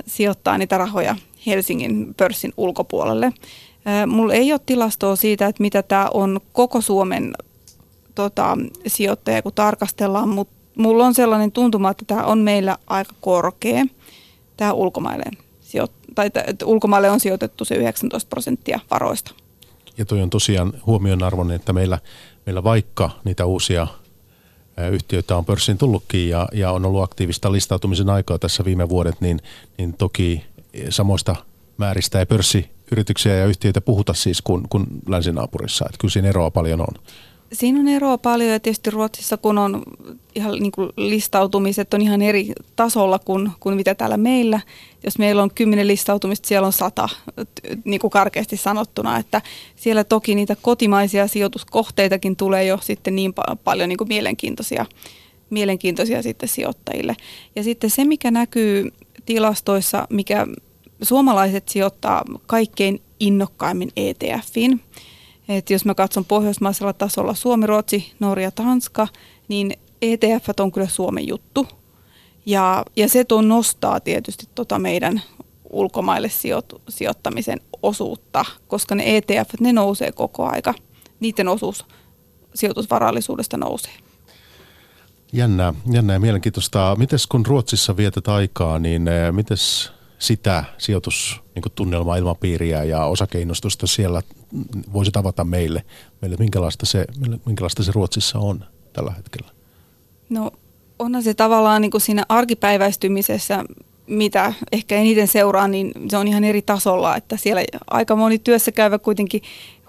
sijoittaa 0.08 0.58
niitä 0.58 0.78
rahoja 0.78 1.16
Helsingin 1.48 2.14
pörssin 2.18 2.54
ulkopuolelle. 2.58 3.34
Mulla 4.08 4.34
ei 4.34 4.52
ole 4.52 4.62
tilastoa 4.66 5.16
siitä, 5.16 5.48
että 5.48 5.62
mitä 5.62 5.84
tämä 5.84 6.08
on 6.14 6.40
koko 6.54 6.82
Suomen 6.82 7.34
tota, 8.16 8.58
sijoittaja, 8.88 9.42
kun 9.42 9.54
tarkastellaan, 9.54 10.30
mutta 10.30 10.59
mulla 10.80 11.06
on 11.06 11.14
sellainen 11.14 11.52
tuntuma, 11.52 11.90
että 11.90 12.06
tämä 12.06 12.24
on 12.24 12.40
meillä 12.40 12.78
aika 12.88 13.14
korkea. 13.22 13.86
Tämä 14.58 14.74
ulkomaille, 14.74 15.26
tai 16.16 16.30
ulkomaille 16.66 17.10
on 17.10 17.20
sijoitettu 17.20 17.66
se 17.66 17.76
19 17.76 18.30
prosenttia 18.30 18.80
varoista. 18.92 19.32
Ja 19.98 20.06
toi 20.06 20.22
on 20.22 20.30
tosiaan 20.30 20.74
huomionarvoinen, 20.86 21.56
että 21.56 21.74
meillä, 21.74 22.00
meillä 22.46 22.64
vaikka 22.64 23.10
niitä 23.24 23.46
uusia 23.46 23.88
yhtiöitä 24.92 25.38
on 25.38 25.46
pörssiin 25.46 25.78
tullutkin 25.78 26.30
ja, 26.30 26.48
ja 26.54 26.72
on 26.72 26.86
ollut 26.86 27.04
aktiivista 27.04 27.52
listautumisen 27.52 28.10
aikaa 28.10 28.40
tässä 28.40 28.66
viime 28.66 28.90
vuodet, 28.90 29.22
niin, 29.22 29.40
niin 29.78 29.94
toki 29.94 30.46
samoista 30.90 31.36
määristä 31.78 32.20
ei 32.20 32.26
pörssiyrityksiä 32.26 33.36
ja 33.36 33.46
yhtiöitä 33.46 33.82
puhuta 33.82 34.14
siis 34.14 34.42
kuin, 34.42 34.70
kuin 34.70 34.86
länsinaapurissa. 35.08 35.86
Että 35.86 35.98
kyllä 36.00 36.12
siinä 36.12 36.30
eroa 36.30 36.52
paljon 36.52 36.82
on. 36.82 36.94
Siinä 37.54 37.80
on 37.80 37.88
eroa 37.88 38.18
paljon 38.18 38.50
ja 38.52 38.60
tietysti 38.60 38.90
Ruotsissa, 38.90 39.38
kun 39.38 39.58
on 39.58 39.84
ihan 40.36 40.52
niin 40.52 40.72
kuin 40.72 40.90
listautumiset 40.96 41.94
on 41.94 42.02
ihan 42.02 42.22
eri 42.22 42.52
tasolla 42.76 43.20
kuin, 43.20 43.52
kuin 43.60 43.76
mitä 43.76 43.96
täällä 43.96 44.18
meillä. 44.18 44.62
Jos 45.04 45.18
meillä 45.18 45.44
on 45.44 45.52
kymmenen 45.56 45.88
listautumista, 45.88 46.48
siellä 46.48 46.66
on 46.66 46.74
sata, 46.74 47.10
niin 47.86 48.00
kuin 48.00 48.12
karkeasti 48.12 48.58
sanottuna, 48.58 49.18
että 49.18 49.42
siellä 49.76 50.04
toki 50.04 50.36
niitä 50.36 50.56
kotimaisia 50.62 51.28
sijoituskohteitakin 51.28 52.36
tulee 52.36 52.66
jo 52.66 52.78
sitten 52.82 53.16
niin 53.16 53.34
pa- 53.40 53.56
paljon 53.64 53.90
niin 53.90 53.98
kuin 53.98 54.08
mielenkiintoisia, 54.08 54.86
mielenkiintoisia 55.50 56.22
sitten 56.22 56.50
sijoittajille. 56.50 57.16
Ja 57.56 57.64
sitten 57.64 57.90
se, 57.90 58.06
mikä 58.06 58.32
näkyy 58.32 58.94
tilastoissa, 59.26 60.08
mikä 60.10 60.48
suomalaiset 61.02 61.70
sijoittaa 61.70 62.24
kaikkein 62.48 63.02
innokkaimmin 63.20 63.92
ETFiin, 63.96 64.82
et 65.50 65.70
jos 65.70 65.86
mä 65.86 65.96
katson 65.96 66.26
pohjoismaisella 66.26 66.94
tasolla 66.94 67.34
Suomi, 67.34 67.68
Ruotsi, 67.68 68.14
Norja, 68.20 68.52
Tanska, 68.52 69.08
niin 69.48 69.74
ETF 70.02 70.50
on 70.60 70.72
kyllä 70.72 70.88
Suomen 70.88 71.28
juttu. 71.28 71.68
Ja, 72.46 72.86
ja 72.96 73.10
se 73.10 73.24
tuo 73.24 73.42
nostaa 73.42 74.00
tietysti 74.00 74.46
tota 74.56 74.80
meidän 74.80 75.22
ulkomaille 75.70 76.30
sijoit, 76.30 76.66
sijoittamisen 76.90 77.62
osuutta, 77.84 78.46
koska 78.68 78.96
ne 78.96 79.18
ETF, 79.18 79.50
ne 79.60 79.74
nousee 79.74 80.12
koko 80.12 80.50
aika. 80.50 80.74
Niiden 81.20 81.48
osuus 81.48 81.86
sijoitusvarallisuudesta 82.56 83.58
nousee. 83.58 83.94
Jännää, 85.34 85.74
jännää 85.92 86.16
ja 86.16 86.20
mielenkiintoista. 86.20 86.96
Mites 87.00 87.28
kun 87.28 87.46
Ruotsissa 87.46 87.98
vietät 87.98 88.28
aikaa, 88.28 88.80
niin 88.80 89.08
eh, 89.08 89.32
mites 89.32 89.92
sitä 90.20 90.64
sijoitustunnelmaa, 90.78 91.49
niin 91.78 92.18
ilmapiiriä 92.18 92.84
ja 92.84 93.06
osakeinnostusta 93.06 93.88
siellä 93.88 94.22
voisi 94.94 95.12
tavata 95.12 95.44
meille, 95.44 95.84
meille 96.22 96.38
minkälaista, 96.40 96.86
se, 96.86 97.06
minkälaista 97.46 97.84
se 97.84 97.92
Ruotsissa 97.92 98.40
on 98.40 98.66
tällä 98.94 99.12
hetkellä? 99.12 99.52
No 100.30 100.52
onhan 101.00 101.24
se 101.24 101.34
tavallaan 101.34 101.82
niin 101.82 101.92
kuin 101.92 102.02
siinä 102.02 102.26
arkipäiväistymisessä, 102.30 103.64
mitä 104.08 104.54
ehkä 104.72 104.96
eniten 104.96 105.28
seuraa, 105.28 105.68
niin 105.68 105.92
se 106.10 106.18
on 106.18 106.28
ihan 106.28 106.44
eri 106.44 106.62
tasolla, 106.62 107.16
että 107.16 107.38
siellä 107.38 107.62
aika 107.88 108.16
moni 108.16 108.40
työssä 108.40 108.72
käyvä 108.72 109.00
kuitenkin 109.00 109.42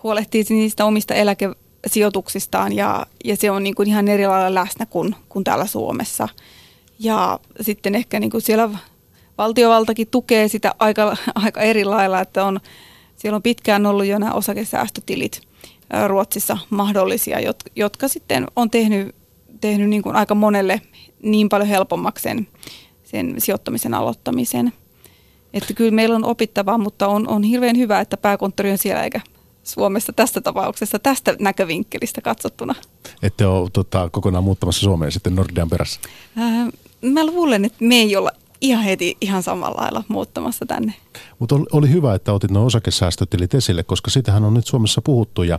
huolehtii 0.03 0.45
niistä 0.49 0.85
omista 0.85 1.15
eläkesijoituksistaan 1.15 2.73
ja, 2.73 3.07
ja 3.25 3.37
se 3.37 3.51
on 3.51 3.63
niin 3.63 3.75
kuin 3.75 3.89
ihan 3.89 4.09
eri 4.09 4.27
lailla 4.27 4.55
läsnä 4.55 4.87
kuin, 4.87 5.15
kuin 5.29 5.45
täällä 5.45 5.67
Suomessa. 5.67 6.29
Ja 6.99 7.41
sitten 7.61 7.95
ehkä 7.95 8.21
niin 8.21 8.31
kuin 8.31 8.43
siellä 8.43 8.71
valtiovaltakin 9.41 10.09
tukee 10.11 10.49
sitä 10.49 10.75
aika, 10.79 11.17
aika 11.35 11.61
eri 11.61 11.85
lailla, 11.85 12.21
että 12.21 12.45
on, 12.45 12.61
siellä 13.17 13.37
on 13.37 13.43
pitkään 13.43 13.87
ollut 13.87 14.07
jo 14.07 14.19
nämä 14.19 14.33
osakesäästötilit 14.33 15.41
Ruotsissa 16.07 16.59
mahdollisia, 16.71 17.41
jotka, 17.41 17.71
jotka 17.77 18.09
sitten 18.09 18.47
on 18.57 18.71
tehnyt, 18.71 19.15
tehnyt 19.61 19.89
niin 19.89 20.03
kuin 20.03 20.17
aika 20.17 20.35
monelle 20.35 20.81
niin 21.23 21.49
paljon 21.49 21.69
helpommaksi 21.69 22.23
sen, 22.23 22.49
sen 23.05 23.35
sijoittamisen 23.39 23.95
aloittamisen. 23.95 24.73
Että 25.53 25.75
kyllä 25.75 25.91
meillä 25.91 26.17
on 26.17 26.25
opittavaa, 26.25 26.79
mutta 26.79 27.09
on, 27.09 27.29
on 27.29 27.43
hirveän 27.43 27.77
hyvä, 27.77 28.01
että 28.01 28.17
pääkonttori 28.17 28.71
on 28.71 28.79
siellä 28.79 29.05
eikä 29.05 29.21
Suomessa 29.65 30.13
tästä 30.13 30.41
tapauksessa, 30.41 30.99
tästä 30.99 31.37
näkövinkkelistä 31.39 32.21
katsottuna. 32.21 32.75
Ette 33.23 33.47
ole 33.47 33.71
tota, 33.73 34.09
kokonaan 34.13 34.45
muuttamassa 34.45 34.81
Suomeen 34.81 35.13
sitten 35.13 35.35
Nordean 35.35 35.71
perässä? 35.71 36.01
Äh, 36.39 36.69
mä 37.03 37.27
luulen, 37.27 37.65
että 37.65 37.85
me 37.85 37.95
ei 37.95 38.17
olla 38.17 38.31
ihan 38.61 38.85
heti 38.85 39.17
ihan 39.21 39.43
samalla 39.43 39.81
lailla 39.81 40.05
muuttamassa 40.09 40.67
tänne. 40.67 40.95
Mutta 41.39 41.57
oli 41.73 41.91
hyvä, 41.91 42.15
että 42.15 42.33
otit 42.33 42.51
nuo 42.51 42.65
osakesäästötilit 42.65 43.55
esille, 43.55 43.83
koska 43.83 44.11
sitähän 44.11 44.45
on 44.45 44.55
nyt 44.55 44.67
Suomessa 44.67 45.03
puhuttu 45.03 45.43
ja, 45.43 45.59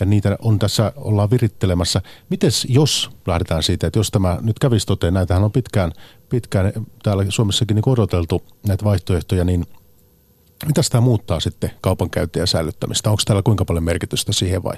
ja 0.00 0.06
niitä 0.06 0.36
on 0.42 0.58
tässä, 0.58 0.92
ollaan 0.96 1.30
virittelemässä. 1.30 2.02
Mites 2.30 2.66
jos 2.68 3.10
lähdetään 3.26 3.62
siitä, 3.62 3.86
että 3.86 3.98
jos 3.98 4.10
tämä 4.10 4.38
nyt 4.40 4.58
kävisi 4.58 4.86
toteen, 4.86 5.14
näitähän 5.14 5.44
on 5.44 5.52
pitkään, 5.52 5.92
pitkään 6.28 6.72
täällä 7.02 7.24
Suomessakin 7.28 7.74
niin 7.74 7.88
odoteltu 7.88 8.42
näitä 8.66 8.84
vaihtoehtoja, 8.84 9.44
niin 9.44 9.66
mitä 10.66 10.80
tämä 10.90 11.00
muuttaa 11.00 11.40
sitten 11.40 11.70
kaupankäyntiä 11.80 12.42
ja 12.42 12.46
säilyttämistä? 12.46 13.10
Onko 13.10 13.22
täällä 13.26 13.42
kuinka 13.42 13.64
paljon 13.64 13.84
merkitystä 13.84 14.32
siihen 14.32 14.62
vai? 14.62 14.76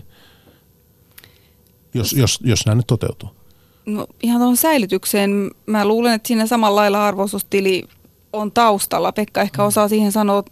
Jos, 1.94 2.12
jos, 2.12 2.38
jos 2.42 2.66
nämä 2.66 2.74
nyt 2.74 2.86
toteutuu. 2.86 3.43
No 3.86 4.06
ihan 4.22 4.40
tuohon 4.40 4.56
säilytykseen. 4.56 5.50
Mä 5.66 5.84
luulen, 5.84 6.12
että 6.12 6.26
siinä 6.26 6.46
samalla 6.46 6.80
lailla 6.80 7.06
arvoisuustili 7.06 7.82
on 8.32 8.52
taustalla. 8.52 9.12
Pekka 9.12 9.42
ehkä 9.42 9.62
mm. 9.62 9.68
osaa 9.68 9.88
siihen 9.88 10.12
sanoa, 10.12 10.42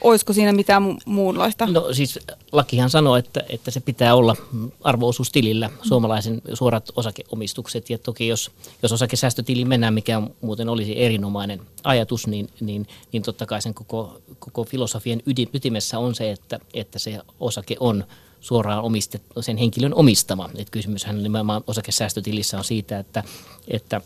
olisiko 0.00 0.32
siinä 0.32 0.52
mitään 0.52 0.82
mu- 0.82 1.02
muunlaista? 1.04 1.66
No 1.66 1.92
siis 1.92 2.18
lakihan 2.52 2.90
sanoo, 2.90 3.16
että, 3.16 3.40
että 3.48 3.70
se 3.70 3.80
pitää 3.80 4.14
olla 4.14 4.36
arvoosuustilillä 4.84 5.70
suomalaisen 5.82 6.42
suorat 6.54 6.90
osakeomistukset. 6.96 7.90
Ja 7.90 7.98
toki 7.98 8.28
jos, 8.28 8.50
jos 8.82 8.92
osakesäästötili 8.92 9.64
mennään, 9.64 9.94
mikä 9.94 10.22
muuten 10.40 10.68
olisi 10.68 11.02
erinomainen 11.02 11.60
ajatus, 11.84 12.26
niin, 12.26 12.48
niin, 12.60 12.86
niin 13.12 13.22
totta 13.22 13.46
kai 13.46 13.62
sen 13.62 13.74
koko, 13.74 14.20
koko 14.38 14.64
filosofian 14.64 15.22
ytimessä 15.54 15.98
on 15.98 16.14
se, 16.14 16.30
että, 16.30 16.60
että 16.74 16.98
se 16.98 17.20
osake 17.40 17.76
on 17.80 18.04
suoraan 18.40 18.82
omistet, 18.82 19.22
sen 19.40 19.56
henkilön 19.56 19.94
omistama. 19.94 20.50
Et 20.58 20.70
kysymyshän 20.70 21.22
nimenomaan 21.22 21.64
osakesäästötilissä 21.66 22.58
on 22.58 22.64
siitä, 22.64 22.98
että, 22.98 23.24
että, 23.68 24.00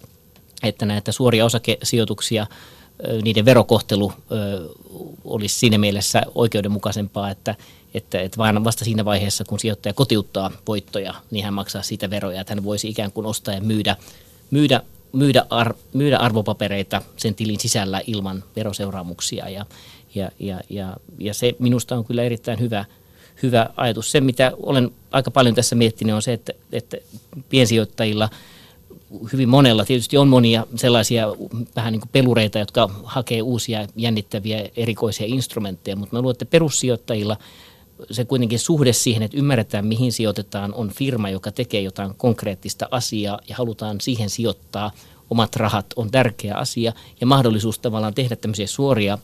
että 0.62 0.86
näitä 0.86 1.12
suoria 1.12 1.44
osakesijoituksia– 1.44 2.46
niiden 3.22 3.44
verokohtelu 3.44 4.12
olisi 5.24 5.58
siinä 5.58 5.78
mielessä 5.78 6.22
oikeudenmukaisempaa, 6.34 7.30
että, 7.30 7.54
että, 7.94 8.20
että 8.20 8.38
vain 8.38 8.64
vasta 8.64 8.84
siinä 8.84 9.04
vaiheessa, 9.04 9.44
kun 9.44 9.58
sijoittaja 9.60 9.92
kotiuttaa 9.92 10.50
voittoja, 10.66 11.14
niin 11.30 11.44
hän 11.44 11.54
maksaa 11.54 11.82
siitä 11.82 12.10
veroja, 12.10 12.40
että 12.40 12.54
hän 12.54 12.64
voisi 12.64 12.88
ikään 12.88 13.12
kuin 13.12 13.26
ostaa 13.26 13.54
ja 13.54 13.60
myydä, 13.60 13.96
myydä, 14.50 14.82
myydä, 15.12 15.46
ar, 15.50 15.74
myydä 15.92 16.16
arvopapereita 16.16 17.02
sen 17.16 17.34
tilin 17.34 17.60
sisällä 17.60 18.00
ilman 18.06 18.44
veroseuraamuksia. 18.56 19.48
Ja, 19.48 19.66
ja, 20.14 20.30
ja, 20.38 20.60
ja, 20.70 20.96
ja 21.18 21.34
se 21.34 21.52
minusta 21.58 21.96
on 21.96 22.04
kyllä 22.04 22.22
erittäin 22.22 22.60
hyvä, 22.60 22.84
hyvä 23.42 23.70
ajatus. 23.76 24.12
Se, 24.12 24.20
mitä 24.20 24.52
olen 24.62 24.90
aika 25.10 25.30
paljon 25.30 25.54
tässä 25.54 25.76
miettinyt, 25.76 26.14
on 26.14 26.22
se, 26.22 26.32
että, 26.32 26.52
että 26.72 26.96
piensijoittajilla– 27.48 28.28
hyvin 29.32 29.48
monella. 29.48 29.84
Tietysti 29.84 30.16
on 30.16 30.28
monia 30.28 30.66
sellaisia 30.76 31.26
vähän 31.76 31.92
niin 31.92 32.00
kuin 32.00 32.10
pelureita, 32.12 32.58
jotka 32.58 32.90
hakee 33.04 33.42
uusia 33.42 33.86
jännittäviä 33.96 34.68
erikoisia 34.76 35.26
instrumentteja, 35.26 35.96
mutta 35.96 36.16
mä 36.16 36.22
luulen, 36.22 36.34
että 36.34 36.44
perussijoittajilla 36.44 37.36
se 38.10 38.24
kuitenkin 38.24 38.58
suhde 38.58 38.92
siihen, 38.92 39.22
että 39.22 39.36
ymmärretään 39.36 39.86
mihin 39.86 40.12
sijoitetaan, 40.12 40.74
on 40.74 40.90
firma, 40.90 41.30
joka 41.30 41.52
tekee 41.52 41.80
jotain 41.80 42.14
konkreettista 42.16 42.88
asiaa 42.90 43.40
ja 43.48 43.56
halutaan 43.56 44.00
siihen 44.00 44.30
sijoittaa 44.30 44.90
omat 45.30 45.56
rahat, 45.56 45.86
on 45.96 46.10
tärkeä 46.10 46.54
asia 46.54 46.92
ja 47.20 47.26
mahdollisuus 47.26 47.78
tavallaan 47.78 48.14
tehdä 48.14 48.36
tämmöisiä 48.36 48.66
suoria, 48.66 49.18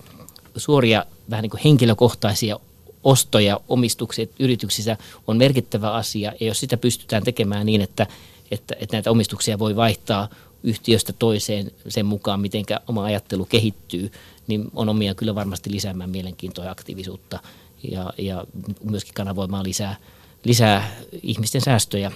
suoria 0.57 1.05
vähän 1.31 1.43
niin 1.43 1.51
kuin 1.51 1.61
henkilökohtaisia 1.65 2.61
ostoja 3.05 3.61
omistuksia 3.69 4.27
yrityksissä 4.39 4.97
on 5.27 5.37
merkittävä 5.37 5.93
asia 5.93 6.33
ja 6.41 6.47
jos 6.47 6.61
sitä 6.61 6.77
pystytään 6.77 7.23
tekemään 7.23 7.67
niin, 7.67 7.81
että 7.81 8.07
että, 8.51 8.75
että 8.81 8.97
näitä 8.97 9.11
omistuksia 9.11 9.59
voi 9.59 9.77
vaihtaa 9.77 10.29
yhtiöstä 10.63 11.13
toiseen 11.13 11.71
sen 11.89 12.07
mukaan, 12.07 12.41
miten 12.41 12.65
oma 12.89 13.05
ajattelu 13.05 13.45
kehittyy, 13.45 14.13
niin 14.47 14.71
on 14.75 14.89
omia 14.89 15.15
kyllä 15.15 15.35
varmasti 15.35 15.71
lisäämään 15.71 16.11
mielenkiintoa 16.11 16.65
ja 16.65 16.71
aktiivisuutta 16.71 17.39
ja, 17.91 18.13
ja 18.19 18.45
myöskin 18.85 19.15
kanavoimaan 19.15 19.67
lisää, 19.67 19.97
lisää 20.45 20.91
ihmisten 21.23 21.61
säästöjä 21.61 22.13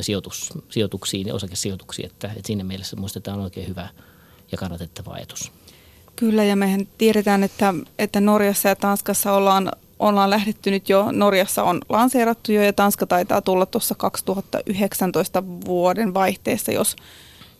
sijoitus, 0.00 0.52
sijoituksiin 0.70 1.26
ja 1.26 1.34
osakesijoituksiin, 1.34 2.06
että, 2.06 2.28
että 2.28 2.46
siinä 2.46 2.64
mielessä 2.64 2.96
on 3.32 3.40
oikein 3.40 3.68
hyvä 3.68 3.88
ja 4.52 4.58
kannatettava 4.58 5.12
ajatus. 5.12 5.52
Kyllä, 6.16 6.44
ja 6.44 6.56
mehän 6.56 6.88
tiedetään, 6.98 7.42
että, 7.42 7.74
että 7.98 8.20
Norjassa 8.20 8.68
ja 8.68 8.76
Tanskassa 8.76 9.32
ollaan 9.32 9.72
ollaan 10.02 10.30
lähdetty 10.30 10.70
nyt 10.70 10.88
jo, 10.88 11.12
Norjassa 11.12 11.62
on 11.62 11.80
lanseerattu 11.88 12.52
jo 12.52 12.62
ja 12.62 12.72
Tanska 12.72 13.06
taitaa 13.06 13.40
tulla 13.40 13.66
tuossa 13.66 13.94
2019 13.94 15.42
vuoden 15.64 16.14
vaihteessa, 16.14 16.72
jos, 16.72 16.96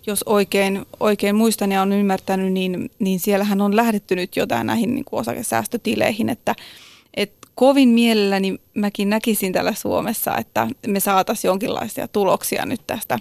jos 0.07 0.23
oikein, 0.23 0.87
oikein 1.01 1.37
muistan 1.37 1.73
ja 1.73 1.83
on 1.83 1.93
ymmärtänyt, 1.93 2.53
niin, 2.53 2.91
niin 2.99 3.21
siellähän 3.21 3.61
on 3.61 3.77
lähdetty 3.77 4.17
nyt 4.17 4.37
jo 4.37 4.47
näihin 4.65 4.95
niin 4.95 5.05
kuin 5.05 5.21
osakesäästötileihin, 5.21 6.29
että, 6.29 6.55
että 7.15 7.49
kovin 7.55 7.89
mielelläni 7.89 8.61
mäkin 8.75 9.11
näkisin 9.11 9.53
täällä 9.53 9.75
Suomessa, 9.75 10.37
että 10.37 10.69
me 10.87 11.01
saataisiin 11.01 11.49
jonkinlaisia 11.49 12.09
tuloksia 12.09 12.67
nyt 12.67 12.81
tästä, 12.87 13.19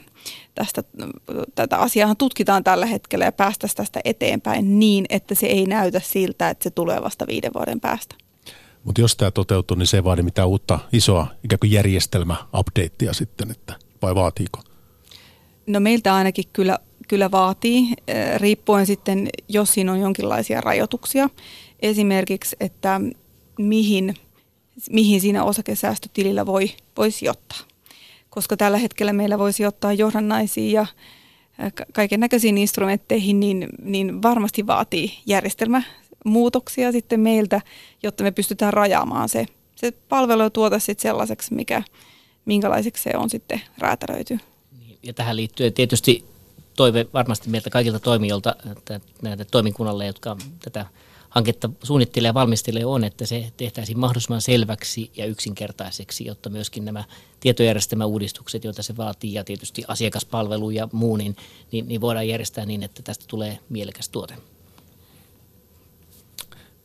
tästä 0.55 0.83
tätä 1.55 1.77
asiaa 1.77 2.15
tutkitaan 2.15 2.63
tällä 2.63 2.85
hetkellä 2.85 3.25
ja 3.25 3.31
päästäisiin 3.31 3.77
tästä 3.77 3.99
eteenpäin 4.05 4.79
niin, 4.79 5.05
että 5.09 5.35
se 5.35 5.47
ei 5.47 5.65
näytä 5.65 5.99
siltä, 5.99 6.49
että 6.49 6.63
se 6.63 6.69
tulee 6.69 7.01
vasta 7.01 7.27
viiden 7.27 7.51
vuoden 7.53 7.79
päästä. 7.79 8.15
Mutta 8.83 9.01
jos 9.01 9.15
tämä 9.15 9.31
toteutuu, 9.31 9.77
niin 9.77 9.87
se 9.87 9.97
ei 9.97 10.03
vaadi 10.03 10.21
mitään 10.23 10.47
uutta 10.47 10.79
isoa 10.93 11.27
ikään 11.43 11.59
kuin 11.59 11.71
järjestelmä-updatea 11.71 13.13
sitten, 13.13 13.51
että 13.51 13.73
vai 14.01 14.15
vaatiiko? 14.15 14.59
No 15.67 15.79
meiltä 15.79 16.15
ainakin 16.15 16.45
kyllä, 16.53 16.79
kyllä 17.07 17.31
vaatii, 17.31 17.87
eh, 18.07 18.39
riippuen 18.39 18.85
sitten, 18.85 19.29
jos 19.49 19.73
siinä 19.73 19.91
on 19.91 19.99
jonkinlaisia 19.99 20.61
rajoituksia. 20.61 21.29
Esimerkiksi, 21.79 22.55
että 22.59 23.01
mihin, 23.59 24.15
mihin 24.89 25.21
siinä 25.21 25.43
osakesäästötilillä 25.43 26.45
voi, 26.45 26.69
voi 26.97 27.11
sijoittaa. 27.11 27.59
Koska 28.29 28.57
tällä 28.57 28.77
hetkellä 28.77 29.13
meillä 29.13 29.39
voisi 29.39 29.57
sijoittaa 29.57 29.93
johdannaisiin 29.93 30.71
ja 30.71 30.85
eh, 31.59 31.73
kaiken 31.93 32.19
näköisiin 32.19 32.57
instrumentteihin, 32.57 33.39
niin, 33.39 33.67
niin 33.81 34.21
varmasti 34.21 34.67
vaatii 34.67 35.13
järjestelmä 35.25 35.83
muutoksia 36.25 36.91
sitten 36.91 37.19
meiltä, 37.19 37.61
jotta 38.03 38.23
me 38.23 38.31
pystytään 38.31 38.73
rajaamaan 38.73 39.29
se, 39.29 39.45
se 39.75 39.91
palvelu 39.91 40.41
ja 40.41 40.49
tuote 40.49 40.79
sitten 40.79 41.01
sellaiseksi, 41.01 41.53
mikä, 41.53 41.83
minkälaiseksi 42.45 43.03
se 43.03 43.17
on 43.17 43.29
sitten 43.29 43.61
räätälöity. 43.77 44.39
Niin, 44.79 44.99
ja 45.03 45.13
tähän 45.13 45.35
liittyy 45.35 45.71
tietysti 45.71 46.25
toive 46.75 47.07
varmasti 47.13 47.49
meiltä 47.49 47.69
kaikilta 47.69 47.99
toimijoilta, 47.99 48.55
näitä 49.21 49.45
toimikunnalle, 49.45 50.05
jotka 50.05 50.37
tätä 50.63 50.85
hanketta 51.29 51.69
suunnittelee 51.83 52.29
ja 52.29 52.33
valmistelee, 52.33 52.85
on, 52.85 53.03
että 53.03 53.25
se 53.25 53.51
tehtäisiin 53.57 53.99
mahdollisimman 53.99 54.41
selväksi 54.41 55.11
ja 55.17 55.25
yksinkertaiseksi, 55.25 56.25
jotta 56.25 56.49
myöskin 56.49 56.85
nämä 56.85 57.03
tietojärjestelmäuudistukset, 57.39 58.63
joita 58.63 58.83
se 58.83 58.97
vaatii, 58.97 59.33
ja 59.33 59.43
tietysti 59.43 59.83
asiakaspalvelu 59.87 60.69
ja 60.69 60.89
muu, 60.91 61.17
niin, 61.17 61.35
niin, 61.71 61.87
niin 61.87 62.01
voidaan 62.01 62.27
järjestää 62.27 62.65
niin, 62.65 62.83
että 62.83 63.01
tästä 63.01 63.25
tulee 63.27 63.59
mielekäs 63.69 64.09
tuote. 64.09 64.33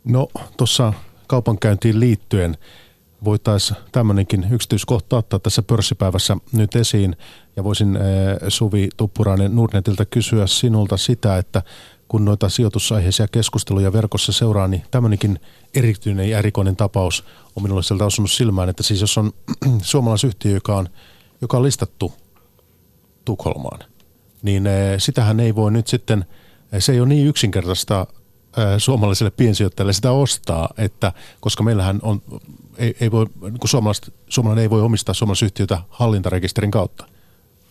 No 0.07 0.29
tuossa 0.57 0.93
kaupankäyntiin 1.27 2.01
liittyen 2.01 2.57
voitaisiin 3.25 3.81
tämmöinenkin 3.93 4.47
yksityiskohta 4.51 5.17
ottaa 5.17 5.39
tässä 5.39 5.63
pörssipäivässä 5.63 6.37
nyt 6.53 6.77
esiin. 6.77 7.17
Ja 7.57 7.65
voisin 7.65 7.99
Suvi 8.49 8.89
Tuppurainen 8.97 9.57
Nordnetiltä 9.57 10.05
kysyä 10.05 10.47
sinulta 10.47 10.97
sitä, 10.97 11.39
että 11.39 11.63
kun 12.09 12.25
noita 12.25 12.49
sijoitusaiheisia 12.49 13.29
keskusteluja 13.29 13.93
verkossa 13.93 14.33
seuraa, 14.33 14.69
niin 14.69 14.83
tämmöinenkin 14.91 15.41
erityinen 15.75 16.31
ja 16.31 16.39
erikoinen 16.39 16.77
tapaus 16.77 17.25
on 17.57 17.63
minulle 17.63 17.83
sieltä 17.83 18.05
osunut 18.05 18.31
silmään, 18.31 18.69
että 18.69 18.83
siis 18.83 19.01
jos 19.01 19.19
on 19.19 19.33
suomalaisyhtiö, 19.83 20.53
joka 20.53 20.77
on, 20.77 20.89
joka 21.41 21.57
on 21.57 21.63
listattu 21.63 22.13
Tukholmaan, 23.25 23.81
niin 24.43 24.69
sitähän 24.99 25.41
ei 25.41 25.55
voi 25.55 25.73
nyt 25.73 25.87
sitten, 25.87 26.25
se 26.79 26.93
ei 26.93 27.01
ole 27.01 27.09
niin 27.09 27.27
yksinkertaista 27.27 28.07
suomalaiselle 28.79 29.31
piensijoittajalle 29.31 29.93
sitä 29.93 30.13
ostaa, 30.13 30.69
että 30.79 31.13
koska 31.41 31.63
meillähän 31.63 31.99
on, 32.03 32.23
ei, 32.79 32.97
ei 33.01 33.11
voi, 33.11 33.27
niin 33.41 33.99
suomalainen 34.29 34.63
ei 34.63 34.71
voi 34.71 34.83
omistaa 34.83 35.15
suomalaisyhtiötä 35.15 35.79
hallintarekisterin 35.89 36.71
kautta. 36.71 37.07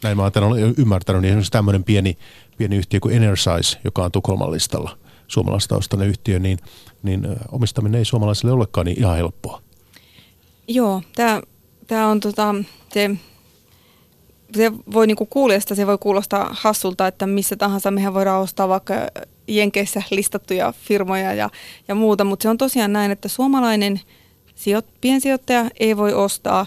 Näin 0.03 0.17
mä 0.17 0.23
olen 0.23 0.75
ymmärtänyt, 0.77 1.21
niin 1.21 1.29
esimerkiksi 1.29 1.51
tämmöinen 1.51 1.83
pieni, 1.83 2.17
pieni 2.57 2.75
yhtiö 2.75 2.99
kuin 2.99 3.15
Energize, 3.15 3.77
joka 3.83 4.03
on 4.03 4.11
Tukholman 4.11 4.51
listalla, 4.51 4.97
suomalaistaustainen 5.27 6.07
yhtiö, 6.07 6.39
niin, 6.39 6.57
niin 7.03 7.27
omistaminen 7.51 7.99
ei 7.99 8.05
suomalaisille 8.05 8.51
olekaan 8.51 8.85
niin 8.85 8.99
ihan 8.99 9.15
helppoa. 9.15 9.61
Joo, 10.67 11.01
tämä, 11.15 11.41
tämä 11.87 12.07
on 12.07 12.19
tota, 12.19 12.55
se, 12.93 13.11
se 14.55 14.71
voi 14.93 15.07
niinku 15.07 15.25
kuulosta, 15.25 15.75
se 15.75 15.87
voi 15.87 15.97
kuulostaa 15.97 16.49
hassulta, 16.51 17.07
että 17.07 17.27
missä 17.27 17.55
tahansa 17.55 17.91
mehän 17.91 18.13
voidaan 18.13 18.41
ostaa 18.41 18.69
vaikka 18.69 18.93
Jenkeissä 19.47 20.01
listattuja 20.11 20.73
firmoja 20.81 21.33
ja, 21.33 21.49
ja 21.87 21.95
muuta, 21.95 22.23
mutta 22.23 22.43
se 22.43 22.49
on 22.49 22.57
tosiaan 22.57 22.93
näin, 22.93 23.11
että 23.11 23.27
suomalainen 23.27 24.01
sijoit, 24.55 24.85
piensijoittaja 25.01 25.69
ei 25.79 25.97
voi 25.97 26.13
ostaa 26.13 26.65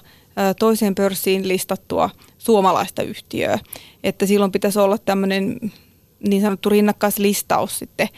toiseen 0.59 0.95
pörssiin 0.95 1.49
listattua 1.49 2.11
suomalaista 2.39 3.03
yhtiöä. 3.03 3.59
Että 4.05 4.27
silloin 4.27 4.53
pitäisi 4.53 4.79
olla 4.79 4.99
tämmöinen 4.99 5.73
niin 6.29 6.43
sanottu 6.43 6.69
rinnakkaislistaus 6.69 7.79
sitten. 7.79 8.09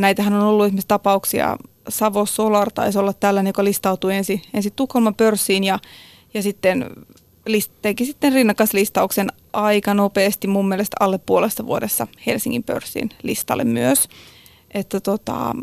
Näitähän 0.00 0.32
on 0.32 0.42
ollut 0.42 0.64
esimerkiksi 0.66 0.88
tapauksia, 0.88 1.56
Savo 1.88 2.26
Solar 2.26 2.70
taisi 2.70 2.98
olla 2.98 3.12
tällainen, 3.12 3.48
joka 3.48 3.64
listautui 3.64 4.14
ensin, 4.14 4.42
ensin 4.54 4.72
Tukholman 4.76 5.14
pörssiin 5.14 5.64
ja, 5.64 5.78
ja 6.34 6.42
sitten 6.42 6.90
teki 7.82 8.04
sitten 8.04 8.32
rinnakkaislistauksen 8.32 9.28
aika 9.54 9.94
nopeasti 9.94 10.46
mun 10.46 10.68
mielestä 10.68 10.96
alle 11.00 11.18
puolesta 11.18 11.66
vuodessa 11.66 12.06
Helsingin 12.26 12.62
pörssin 12.62 13.10
listalle 13.22 13.64
myös. 13.64 14.08
Että 14.70 15.00
tota, 15.00 15.54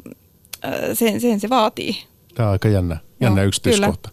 sen, 0.93 1.21
sen 1.21 1.39
se 1.39 1.49
vaatii. 1.49 2.03
Tämä 2.35 2.49
on 2.49 2.53
aika 2.53 2.67
jännä, 2.67 2.97
jännä 3.19 3.41
Joo, 3.41 3.47
yksityiskohta. 3.47 4.09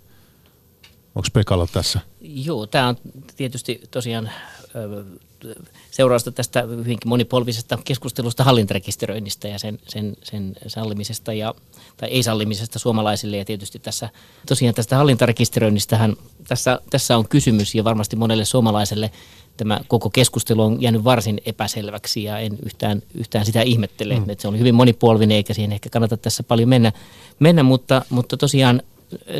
Onko 1.14 1.28
Pekalla 1.32 1.66
tässä? 1.72 2.00
Joo, 2.20 2.66
tämä 2.66 2.88
on 2.88 2.96
tietysti 3.36 3.80
tosiaan 3.90 4.30
seurausta 5.90 6.32
tästä 6.32 6.62
hyvinkin 6.62 7.08
monipolvisesta 7.08 7.78
keskustelusta 7.84 8.44
hallintarekisteröinnistä 8.44 9.48
ja 9.48 9.58
sen, 9.58 9.78
sen, 9.88 10.16
sen 10.22 10.56
sallimisesta 10.66 11.32
ja, 11.32 11.54
tai 11.96 12.08
ei-sallimisesta 12.08 12.78
suomalaisille. 12.78 13.36
Ja 13.36 13.44
tietysti 13.44 13.78
tässä 13.78 14.08
tosiaan 14.46 14.74
tästä 14.74 14.96
hallintarekisteröinnistähän 14.96 16.16
tässä, 16.48 16.80
tässä 16.90 17.16
on 17.16 17.28
kysymys 17.28 17.74
ja 17.74 17.84
varmasti 17.84 18.16
monelle 18.16 18.44
suomalaiselle 18.44 19.10
tämä 19.58 19.80
koko 19.88 20.10
keskustelu 20.10 20.62
on 20.62 20.82
jäänyt 20.82 21.04
varsin 21.04 21.40
epäselväksi 21.46 22.24
ja 22.24 22.38
en 22.38 22.58
yhtään, 22.66 23.02
yhtään 23.14 23.46
sitä 23.46 23.62
ihmettele. 23.62 24.14
Mm. 24.14 24.30
Että 24.30 24.42
se 24.42 24.48
on 24.48 24.58
hyvin 24.58 24.74
monipolvinen 24.74 25.36
eikä 25.36 25.54
siihen 25.54 25.72
ehkä 25.72 25.88
kannata 25.90 26.16
tässä 26.16 26.42
paljon 26.42 26.68
mennä, 26.68 26.92
mennä 27.38 27.62
mutta, 27.62 28.02
mutta 28.10 28.36
tosiaan 28.36 28.82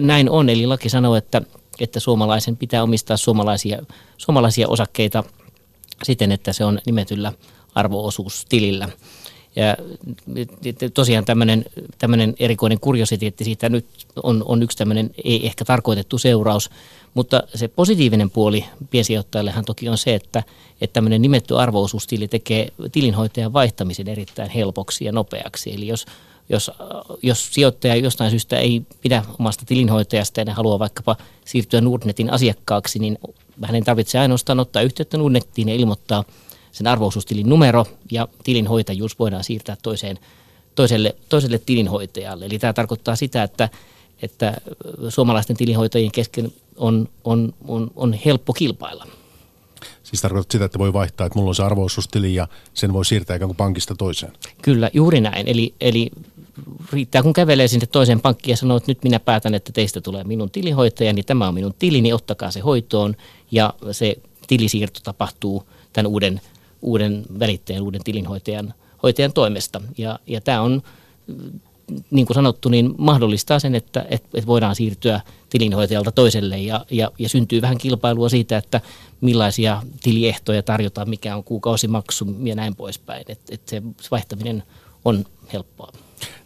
näin 0.00 0.30
on. 0.30 0.48
Eli 0.48 0.66
laki 0.66 0.88
sanoo, 0.88 1.16
että, 1.16 1.42
että 1.80 2.00
suomalaisen 2.00 2.56
pitää 2.56 2.82
omistaa 2.82 3.16
suomalaisia, 3.16 3.82
suomalaisia 4.16 4.68
osakkeita 4.68 5.24
siten, 6.02 6.32
että 6.32 6.52
se 6.52 6.64
on 6.64 6.78
nimetyllä 6.86 7.32
arvoosuustilillä. 7.74 8.88
Ja 9.58 9.76
tosiaan 10.94 11.24
tämmöinen, 11.24 11.64
tämmöinen 11.98 12.34
erikoinen 12.38 12.80
kuriositeetti 12.80 13.44
siitä 13.44 13.68
nyt 13.68 13.86
on, 14.22 14.44
on 14.46 14.62
yksi 14.62 14.78
tämmöinen 14.78 15.10
ei 15.24 15.46
ehkä 15.46 15.64
tarkoitettu 15.64 16.18
seuraus, 16.18 16.70
mutta 17.14 17.42
se 17.54 17.68
positiivinen 17.68 18.30
puoli 18.30 18.64
piensijoittajallehan 18.90 19.64
toki 19.64 19.88
on 19.88 19.98
se, 19.98 20.14
että, 20.14 20.42
että 20.80 20.92
tämmöinen 20.92 21.22
nimetty 21.22 21.58
arvoosuustili 21.58 22.28
tekee 22.28 22.68
tilinhoitajan 22.92 23.52
vaihtamisen 23.52 24.08
erittäin 24.08 24.50
helpoksi 24.50 25.04
ja 25.04 25.12
nopeaksi. 25.12 25.74
Eli 25.74 25.86
jos, 25.86 26.06
jos, 26.48 26.70
jos 27.22 27.54
sijoittaja 27.54 27.96
jostain 27.96 28.30
syystä 28.30 28.58
ei 28.58 28.82
pidä 29.00 29.24
omasta 29.38 29.64
tilinhoitajasta 29.66 30.40
ja 30.40 30.54
haluaa 30.54 30.78
vaikkapa 30.78 31.16
siirtyä 31.44 31.80
Nordnetin 31.80 32.30
asiakkaaksi, 32.30 32.98
niin 32.98 33.18
hänen 33.62 33.84
tarvitsee 33.84 34.20
ainoastaan 34.20 34.60
ottaa 34.60 34.82
yhteyttä 34.82 35.18
Nordnettiin 35.18 35.68
ja 35.68 35.74
ilmoittaa 35.74 36.24
sen 36.72 36.86
arvoosuustilin 36.86 37.48
numero 37.48 37.86
ja 38.12 38.28
tilinhoitajuus 38.44 39.18
voidaan 39.18 39.44
siirtää 39.44 39.76
toiseen, 39.82 40.18
toiselle, 40.74 41.16
toiselle 41.28 41.58
tilinhoitajalle. 41.58 42.46
Eli 42.46 42.58
tämä 42.58 42.72
tarkoittaa 42.72 43.16
sitä, 43.16 43.42
että, 43.42 43.68
että 44.22 44.56
suomalaisten 45.08 45.56
tilinhoitajien 45.56 46.12
kesken 46.12 46.52
on, 46.76 47.08
on, 47.24 47.54
on, 47.68 47.90
on 47.96 48.12
helppo 48.24 48.52
kilpailla. 48.52 49.06
Siis 50.02 50.22
tarkoittaa 50.22 50.52
sitä, 50.52 50.64
että 50.64 50.78
voi 50.78 50.92
vaihtaa, 50.92 51.26
että 51.26 51.38
mulla 51.38 51.48
on 51.48 51.54
se 51.54 51.62
arvoosuustili 51.62 52.34
ja 52.34 52.48
sen 52.74 52.92
voi 52.92 53.04
siirtää 53.04 53.36
ikään 53.36 53.48
kuin 53.48 53.56
pankista 53.56 53.94
toiseen. 53.94 54.32
Kyllä, 54.62 54.90
juuri 54.92 55.20
näin. 55.20 55.48
Eli, 55.48 55.74
eli 55.80 56.10
riittää, 56.92 57.22
kun 57.22 57.32
kävelee 57.32 57.68
sinne 57.68 57.86
toiseen 57.86 58.20
pankkiin 58.20 58.52
ja 58.52 58.56
sanoo, 58.56 58.76
että 58.76 58.90
nyt 58.90 59.02
minä 59.02 59.20
päätän, 59.20 59.54
että 59.54 59.72
teistä 59.72 60.00
tulee 60.00 60.24
minun 60.24 60.50
tilihoitaja, 60.50 61.12
niin 61.12 61.24
tämä 61.24 61.48
on 61.48 61.54
minun 61.54 61.74
tilini, 61.78 62.02
niin 62.02 62.14
ottakaa 62.14 62.50
se 62.50 62.60
hoitoon 62.60 63.16
ja 63.50 63.74
se 63.92 64.16
tilisiirto 64.46 65.00
tapahtuu 65.02 65.64
tämän 65.92 66.06
uuden, 66.06 66.40
uuden 66.82 67.24
välittäjän, 67.38 67.82
uuden 67.82 68.04
tilinhoitajan 68.04 68.74
hoitajan 69.02 69.32
toimesta. 69.32 69.80
Ja, 69.98 70.18
ja 70.26 70.40
tämä 70.40 70.60
on, 70.60 70.82
niin 72.10 72.26
kuin 72.26 72.34
sanottu, 72.34 72.68
niin 72.68 72.94
mahdollistaa 72.98 73.58
sen, 73.58 73.74
että, 73.74 74.00
että, 74.00 74.28
että 74.34 74.46
voidaan 74.46 74.76
siirtyä 74.76 75.20
tilinhoitajalta 75.50 76.12
toiselle 76.12 76.58
ja, 76.58 76.86
ja, 76.90 77.10
ja 77.18 77.28
syntyy 77.28 77.62
vähän 77.62 77.78
kilpailua 77.78 78.28
siitä, 78.28 78.56
että 78.56 78.80
millaisia 79.20 79.82
tiliehtoja 80.02 80.62
tarjotaan, 80.62 81.10
mikä 81.10 81.36
on 81.36 81.44
kuukausimaksu 81.44 82.26
ja 82.42 82.54
näin 82.54 82.76
poispäin. 82.76 83.24
Että, 83.28 83.54
että 83.54 83.70
se 83.70 83.82
vaihtaminen 84.10 84.62
on 85.04 85.24
helppoa. 85.52 85.92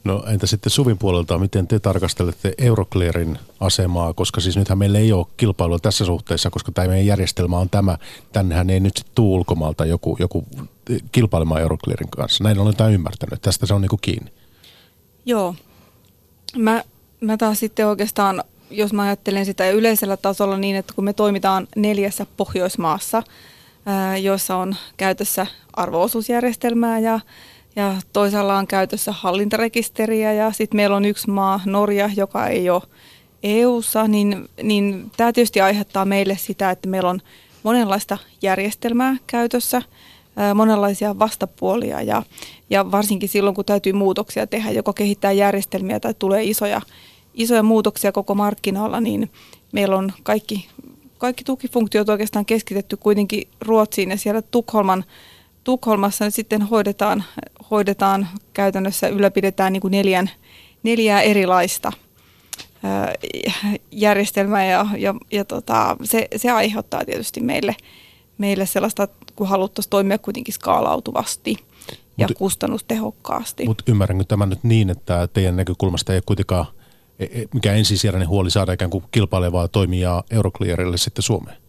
No 0.05 0.25
entä 0.27 0.47
sitten 0.47 0.71
Suvin 0.71 0.99
puolelta, 0.99 1.39
miten 1.39 1.67
te 1.67 1.79
tarkastelette 1.79 2.55
Euroclearin 2.59 3.39
asemaa, 3.61 4.15
koska 4.15 4.41
siis 4.41 4.57
nythän 4.57 4.79
meillä 4.79 4.99
ei 4.99 5.13
ole 5.13 5.27
kilpailua 5.37 5.79
tässä 5.79 6.05
suhteessa, 6.05 6.51
koska 6.51 6.73
tämä 6.73 6.89
meidän 6.89 7.07
järjestelmä 7.07 7.59
on 7.59 7.71
tämä. 7.71 7.99
Tännehän 8.33 8.71
ei 8.71 8.81
nyt 8.81 8.97
sitten 8.97 9.15
tule 9.15 9.37
ulkomaalta 9.37 9.87
joku, 9.87 10.17
joku 10.21 10.45
kilpailemaan 11.13 11.61
Euroclearin 11.61 12.11
kanssa. 12.11 12.45
Näin 12.45 12.59
olen 12.59 12.77
tämän 12.77 12.93
ymmärtänyt. 12.93 13.43
Tästä 13.43 13.67
se 13.67 13.75
on 13.75 13.81
niin 13.81 13.91
kiinni. 14.01 14.33
Joo. 15.27 15.55
Mä, 16.57 16.85
mä 17.21 17.37
taas 17.37 17.61
sitten 17.61 17.87
oikeastaan, 17.87 18.45
jos 18.71 18.93
mä 18.93 19.03
ajattelen 19.03 19.47
sitä 19.47 19.71
yleisellä 19.71 20.17
tasolla 20.17 20.57
niin, 20.57 20.77
että 20.77 20.93
kun 20.95 21.05
me 21.05 21.13
toimitaan 21.13 21.69
neljässä 21.77 22.27
Pohjoismaassa, 22.37 23.23
joissa 24.23 24.57
on 24.57 24.77
käytössä 24.97 25.47
arvoosuusjärjestelmää 25.73 26.99
ja 26.99 27.21
ja 27.77 27.95
toisaalla 28.13 28.59
on 28.59 28.67
käytössä 28.67 29.13
hallintarekisteriä 29.13 30.33
ja 30.33 30.53
sitten 30.53 30.77
meillä 30.77 30.97
on 30.97 31.05
yksi 31.05 31.31
maa, 31.31 31.61
Norja, 31.67 32.11
joka 32.17 32.47
ei 32.47 32.71
ole 32.71 32.83
EU-ssa, 33.43 34.09
niin, 34.09 34.49
niin 34.63 35.11
tämä 35.17 35.33
tietysti 35.33 35.61
aiheuttaa 35.61 36.05
meille 36.05 36.37
sitä, 36.37 36.71
että 36.71 36.89
meillä 36.89 37.11
on 37.11 37.21
monenlaista 37.63 38.19
järjestelmää 38.43 39.17
käytössä, 39.27 39.83
monenlaisia 40.55 41.19
vastapuolia 41.19 42.03
ja, 42.03 42.23
ja 42.71 42.91
varsinkin 42.91 43.29
silloin, 43.29 43.55
kun 43.55 43.65
täytyy 43.65 43.93
muutoksia 43.93 44.47
tehdä, 44.47 44.71
joko 44.71 44.93
kehittää 44.93 45.33
järjestelmiä 45.33 46.01
tai 46.01 46.15
tulee 46.19 46.45
isoja, 46.45 46.81
isoja 47.35 47.63
muutoksia 47.63 48.13
koko 48.13 48.35
markkinoilla, 48.35 49.01
niin 49.01 49.31
meillä 49.73 49.97
on 49.97 50.13
kaikki, 50.23 50.69
kaikki 51.19 51.45
tukifunktiot 51.45 52.09
oikeastaan 52.09 52.47
keskitetty 52.47 52.97
kuitenkin 52.97 53.49
Ruotsiin 53.61 54.11
ja 54.11 54.17
siellä 54.17 54.43
Tukholman 54.43 55.05
Tukholmassa 55.65 56.25
nyt 56.25 56.35
sitten 56.35 56.63
hoidetaan, 56.63 57.25
hoidetaan 57.71 58.29
käytännössä, 58.53 59.09
ylläpidetään 59.09 59.73
niin 59.73 59.81
kuin 59.81 59.91
neljän, 59.91 60.31
neljää 60.83 61.23
erilaista 61.23 61.93
järjestelmää 63.91 64.65
ja, 64.65 64.87
ja, 64.99 65.15
ja 65.31 65.45
tota, 65.45 65.97
se, 66.05 66.29
se 66.37 66.51
aiheuttaa 66.51 67.05
tietysti 67.05 67.41
meille, 67.41 67.77
meille 68.39 68.67
sellaista, 68.67 69.09
kun 69.37 69.49
haluttaisiin 69.49 69.91
toimia 69.91 70.19
kuitenkin 70.19 70.55
skaalautuvasti 70.55 71.57
ja 72.19 72.29
mut, 72.29 72.39
kustannustehokkaasti. 72.39 73.65
Mutta 73.65 73.85
ymmärränkö 73.87 74.25
tämä 74.25 74.47
nyt 74.47 74.65
niin, 74.65 74.91
että 74.91 75.29
teidän 75.33 75.57
näkökulmasta 75.57 76.13
ei 76.13 76.17
ole 76.17 76.23
kuitenkaan 76.27 76.67
e, 77.19 77.25
e, 77.25 77.45
mikä 77.55 77.73
ensisijainen 77.73 78.29
huoli 78.29 78.51
saada 78.51 78.73
ikään 78.73 78.91
kuin 78.91 79.05
kilpailevaa 79.11 79.69
toimijaa 79.69 80.23
Euroclearille 80.31 80.97
sitten 80.97 81.23
Suomeen? 81.23 81.62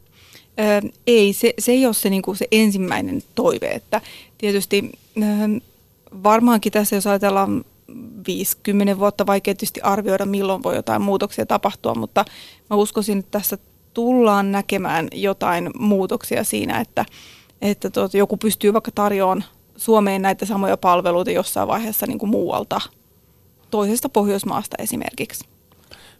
Ei, 1.07 1.33
se, 1.33 1.53
se 1.59 1.71
ei 1.71 1.85
ole 1.85 1.93
se, 1.93 2.09
niin 2.09 2.21
kuin 2.21 2.37
se 2.37 2.47
ensimmäinen 2.51 3.23
toive. 3.35 3.67
Että 3.67 4.01
tietysti 4.37 4.91
varmaankin 6.23 6.71
tässä, 6.71 6.95
jos 6.95 7.07
ajatellaan 7.07 7.65
50 8.27 8.99
vuotta, 8.99 9.25
vaikea 9.25 9.55
tietysti 9.55 9.81
arvioida, 9.81 10.25
milloin 10.25 10.63
voi 10.63 10.75
jotain 10.75 11.01
muutoksia 11.01 11.45
tapahtua, 11.45 11.95
mutta 11.95 12.25
mä 12.69 12.75
uskoisin, 12.75 13.19
että 13.19 13.31
tässä 13.31 13.57
tullaan 13.93 14.51
näkemään 14.51 15.07
jotain 15.13 15.69
muutoksia 15.77 16.43
siinä, 16.43 16.79
että, 16.79 17.05
että 17.61 17.89
tuot, 17.89 18.13
joku 18.13 18.37
pystyy 18.37 18.73
vaikka 18.73 18.91
tarjoamaan 18.91 19.43
Suomeen 19.77 20.21
näitä 20.21 20.45
samoja 20.45 20.77
palveluita 20.77 21.31
jossain 21.31 21.67
vaiheessa 21.67 22.07
niin 22.07 22.19
kuin 22.19 22.29
muualta, 22.29 22.81
toisesta 23.71 24.09
Pohjoismaasta 24.09 24.75
esimerkiksi. 24.79 25.45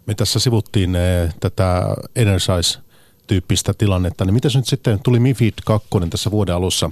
Me 0.06 0.14
tässä 0.14 0.38
sivuttiin 0.38 0.96
eh, 0.96 1.34
tätä 1.40 1.96
Energize 2.16 2.78
tyyppistä 3.26 3.74
tilannetta, 3.74 4.24
niin 4.24 4.34
mitäs 4.34 4.56
nyt 4.56 4.66
sitten 4.66 5.00
tuli 5.02 5.20
MIFID 5.20 5.54
2 5.64 5.88
tässä 6.10 6.30
vuoden 6.30 6.54
alussa 6.54 6.90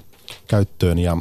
käyttöön 0.49 0.99
ja 0.99 1.17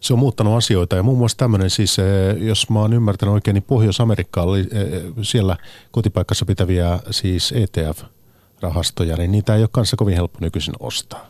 se 0.00 0.12
on 0.12 0.18
muuttanut 0.18 0.56
asioita 0.56 0.96
ja 0.96 1.02
muun 1.02 1.18
muassa 1.18 1.36
tämmöinen 1.36 1.70
siis, 1.70 1.98
eh, 1.98 2.42
jos 2.42 2.70
mä 2.70 2.80
oon 2.80 2.92
ymmärtänyt 2.92 3.32
oikein, 3.34 3.54
niin 3.54 3.62
Pohjois-Amerikka 3.62 4.42
oli 4.42 4.60
eh, 4.60 5.02
siellä 5.22 5.56
kotipaikkassa 5.90 6.46
pitäviä 6.46 7.00
siis 7.10 7.52
ETF-rahastoja, 7.52 9.16
niin 9.16 9.32
niitä 9.32 9.54
ei 9.54 9.62
ole 9.62 9.68
kanssa 9.72 9.96
kovin 9.96 10.14
helppo 10.14 10.38
nykyisin 10.40 10.74
ostaa. 10.80 11.26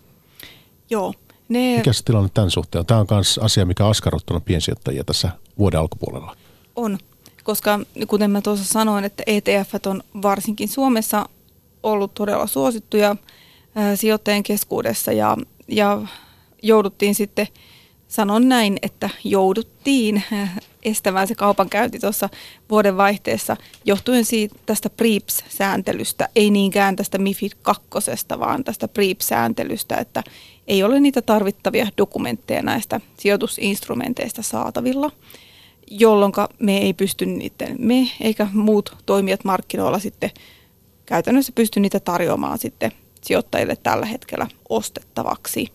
Joo. 0.90 1.14
Ne... 1.48 1.76
Mikä 1.76 1.92
se 1.92 2.04
tilanne 2.04 2.30
tämän 2.34 2.50
suhteen 2.50 2.80
on? 2.80 2.86
Tämä 2.86 3.00
on 3.00 3.06
myös 3.10 3.38
asia, 3.38 3.66
mikä 3.66 3.84
on 3.84 3.90
askarruttanut 3.90 4.44
piensijoittajia 4.44 5.04
tässä 5.04 5.30
vuoden 5.58 5.80
alkupuolella. 5.80 6.36
On, 6.76 6.98
koska 7.44 7.80
kuten 8.08 8.30
mä 8.30 8.40
tuossa 8.40 8.64
sanoin, 8.64 9.04
että 9.04 9.22
ETF 9.26 9.74
on 9.86 10.02
varsinkin 10.22 10.68
Suomessa 10.68 11.28
ollut 11.82 12.14
todella 12.14 12.46
suosittuja 12.46 13.16
sijoittajien 13.94 14.42
keskuudessa 14.42 15.12
ja, 15.12 15.36
ja 15.68 16.02
jouduttiin 16.62 17.14
sitten, 17.14 17.46
sanon 18.08 18.48
näin, 18.48 18.76
että 18.82 19.10
jouduttiin 19.24 20.22
estämään 20.82 21.28
se 21.28 21.34
kaupankäynti 21.34 21.98
tuossa 21.98 22.28
vuoden 22.70 22.96
vaihteessa 22.96 23.56
johtuen 23.84 24.24
siitä 24.24 24.56
tästä 24.66 24.90
PREEPS-sääntelystä, 24.90 26.28
ei 26.36 26.50
niinkään 26.50 26.96
tästä 26.96 27.18
MIFID 27.18 27.52
2, 27.62 27.82
vaan 28.38 28.64
tästä 28.64 28.88
PREEPS-sääntelystä, 28.88 29.96
että 29.96 30.22
ei 30.66 30.82
ole 30.82 31.00
niitä 31.00 31.22
tarvittavia 31.22 31.86
dokumentteja 31.98 32.62
näistä 32.62 33.00
sijoitusinstrumenteista 33.18 34.42
saatavilla, 34.42 35.10
jolloin 35.90 36.32
me 36.58 36.78
ei 36.78 36.94
pysty 36.94 37.26
niiden, 37.26 37.76
me 37.78 38.08
eikä 38.20 38.46
muut 38.52 38.96
toimijat 39.06 39.44
markkinoilla 39.44 39.98
sitten 39.98 40.30
käytännössä 41.08 41.52
pysty 41.54 41.80
niitä 41.80 42.00
tarjoamaan 42.00 42.58
sitten 42.58 42.92
sijoittajille 43.22 43.76
tällä 43.76 44.06
hetkellä 44.06 44.46
ostettavaksi. 44.68 45.66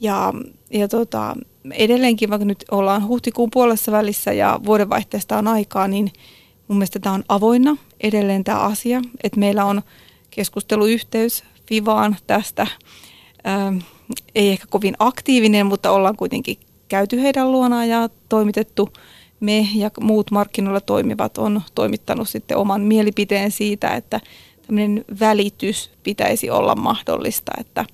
Ja, 0.00 0.32
ja 0.70 0.88
tota, 0.88 1.36
edelleenkin, 1.72 2.30
vaikka 2.30 2.44
nyt 2.44 2.64
ollaan 2.70 3.06
huhtikuun 3.06 3.50
puolessa 3.50 3.92
välissä 3.92 4.32
ja 4.32 4.60
vuodenvaihteesta 4.64 5.38
on 5.38 5.48
aikaa, 5.48 5.88
niin 5.88 6.12
mun 6.68 6.78
mielestä 6.78 6.98
tämä 6.98 7.14
on 7.14 7.24
avoinna 7.28 7.76
edelleen 8.00 8.44
tämä 8.44 8.58
asia, 8.58 9.02
että 9.24 9.40
meillä 9.40 9.64
on 9.64 9.82
keskusteluyhteys 10.30 11.44
Fivaan 11.66 12.16
tästä, 12.26 12.66
ähm, 13.46 13.78
ei 14.34 14.50
ehkä 14.50 14.66
kovin 14.70 14.94
aktiivinen, 14.98 15.66
mutta 15.66 15.90
ollaan 15.90 16.16
kuitenkin 16.16 16.56
käyty 16.88 17.22
heidän 17.22 17.52
luonaan 17.52 17.88
ja 17.88 18.08
toimitettu 18.28 18.92
me 19.40 19.68
ja 19.74 19.90
muut 20.00 20.30
markkinoilla 20.30 20.80
toimivat 20.80 21.38
on 21.38 21.62
toimittanut 21.74 22.28
sitten 22.28 22.56
oman 22.56 22.80
mielipiteen 22.80 23.50
siitä, 23.50 23.88
että 23.88 24.20
tämmöinen 24.72 25.04
välitys 25.20 25.90
pitäisi 26.02 26.50
olla 26.50 26.74
mahdollista, 26.74 27.52
että 27.60 27.84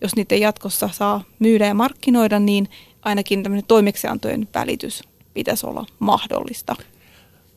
jos 0.00 0.16
niitä 0.16 0.34
jatkossa 0.34 0.88
saa 0.92 1.24
myydä 1.38 1.66
ja 1.66 1.74
markkinoida, 1.74 2.38
niin 2.38 2.68
ainakin 3.02 3.42
tämmöinen 3.42 3.66
toimeksiantojen 3.68 4.48
välitys 4.54 5.02
pitäisi 5.34 5.66
olla 5.66 5.86
mahdollista. 5.98 6.76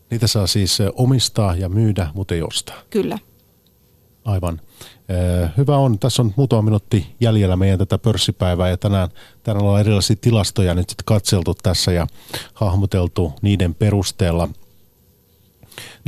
Niitä 0.10 0.28
saa 0.28 0.48
siis 0.48 0.78
omistaa 0.96 1.56
ja 1.56 1.70
myydä, 1.70 2.08
mutta 2.14 2.36
ei 2.36 2.42
ostaa. 2.42 2.76
Kyllä. 2.90 3.20
Aivan. 4.26 4.62
Hyvä 5.58 5.78
on. 5.78 6.00
Tässä 6.00 6.22
on 6.22 6.34
muutama 6.38 6.62
minuutti 6.62 7.16
jäljellä 7.20 7.56
meidän 7.56 7.80
tätä 7.80 7.98
pörssipäivää 7.98 8.70
ja 8.70 8.78
tänään, 8.78 9.10
tänään 9.44 9.66
ollaan 9.66 9.82
erilaisia 9.82 10.16
tilastoja 10.22 10.74
nyt 10.74 10.90
sitten 10.90 11.06
katseltu 11.06 11.54
tässä 11.64 11.92
ja 11.92 12.08
hahmoteltu 12.54 13.34
niiden 13.42 13.76
perusteella. 13.76 14.50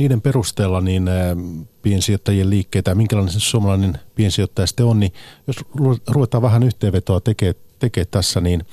Niiden 0.02 0.20
perusteella 0.20 0.80
niin 0.80 1.10
piensijoittajien 1.82 2.50
liikkeitä 2.50 2.90
ja 2.90 2.94
minkälainen 2.94 3.32
se 3.32 3.40
suomalainen 3.40 3.98
piensijoittaja 4.14 4.66
sitten 4.66 4.86
on, 4.86 5.00
niin 5.00 5.12
jos 5.46 5.56
ruvetaan 6.08 6.42
vähän 6.42 6.62
yhteenvetoa 6.62 7.20
tekemään 7.20 7.54
tekee 7.78 8.04
tässä, 8.04 8.40
niin 8.40 8.64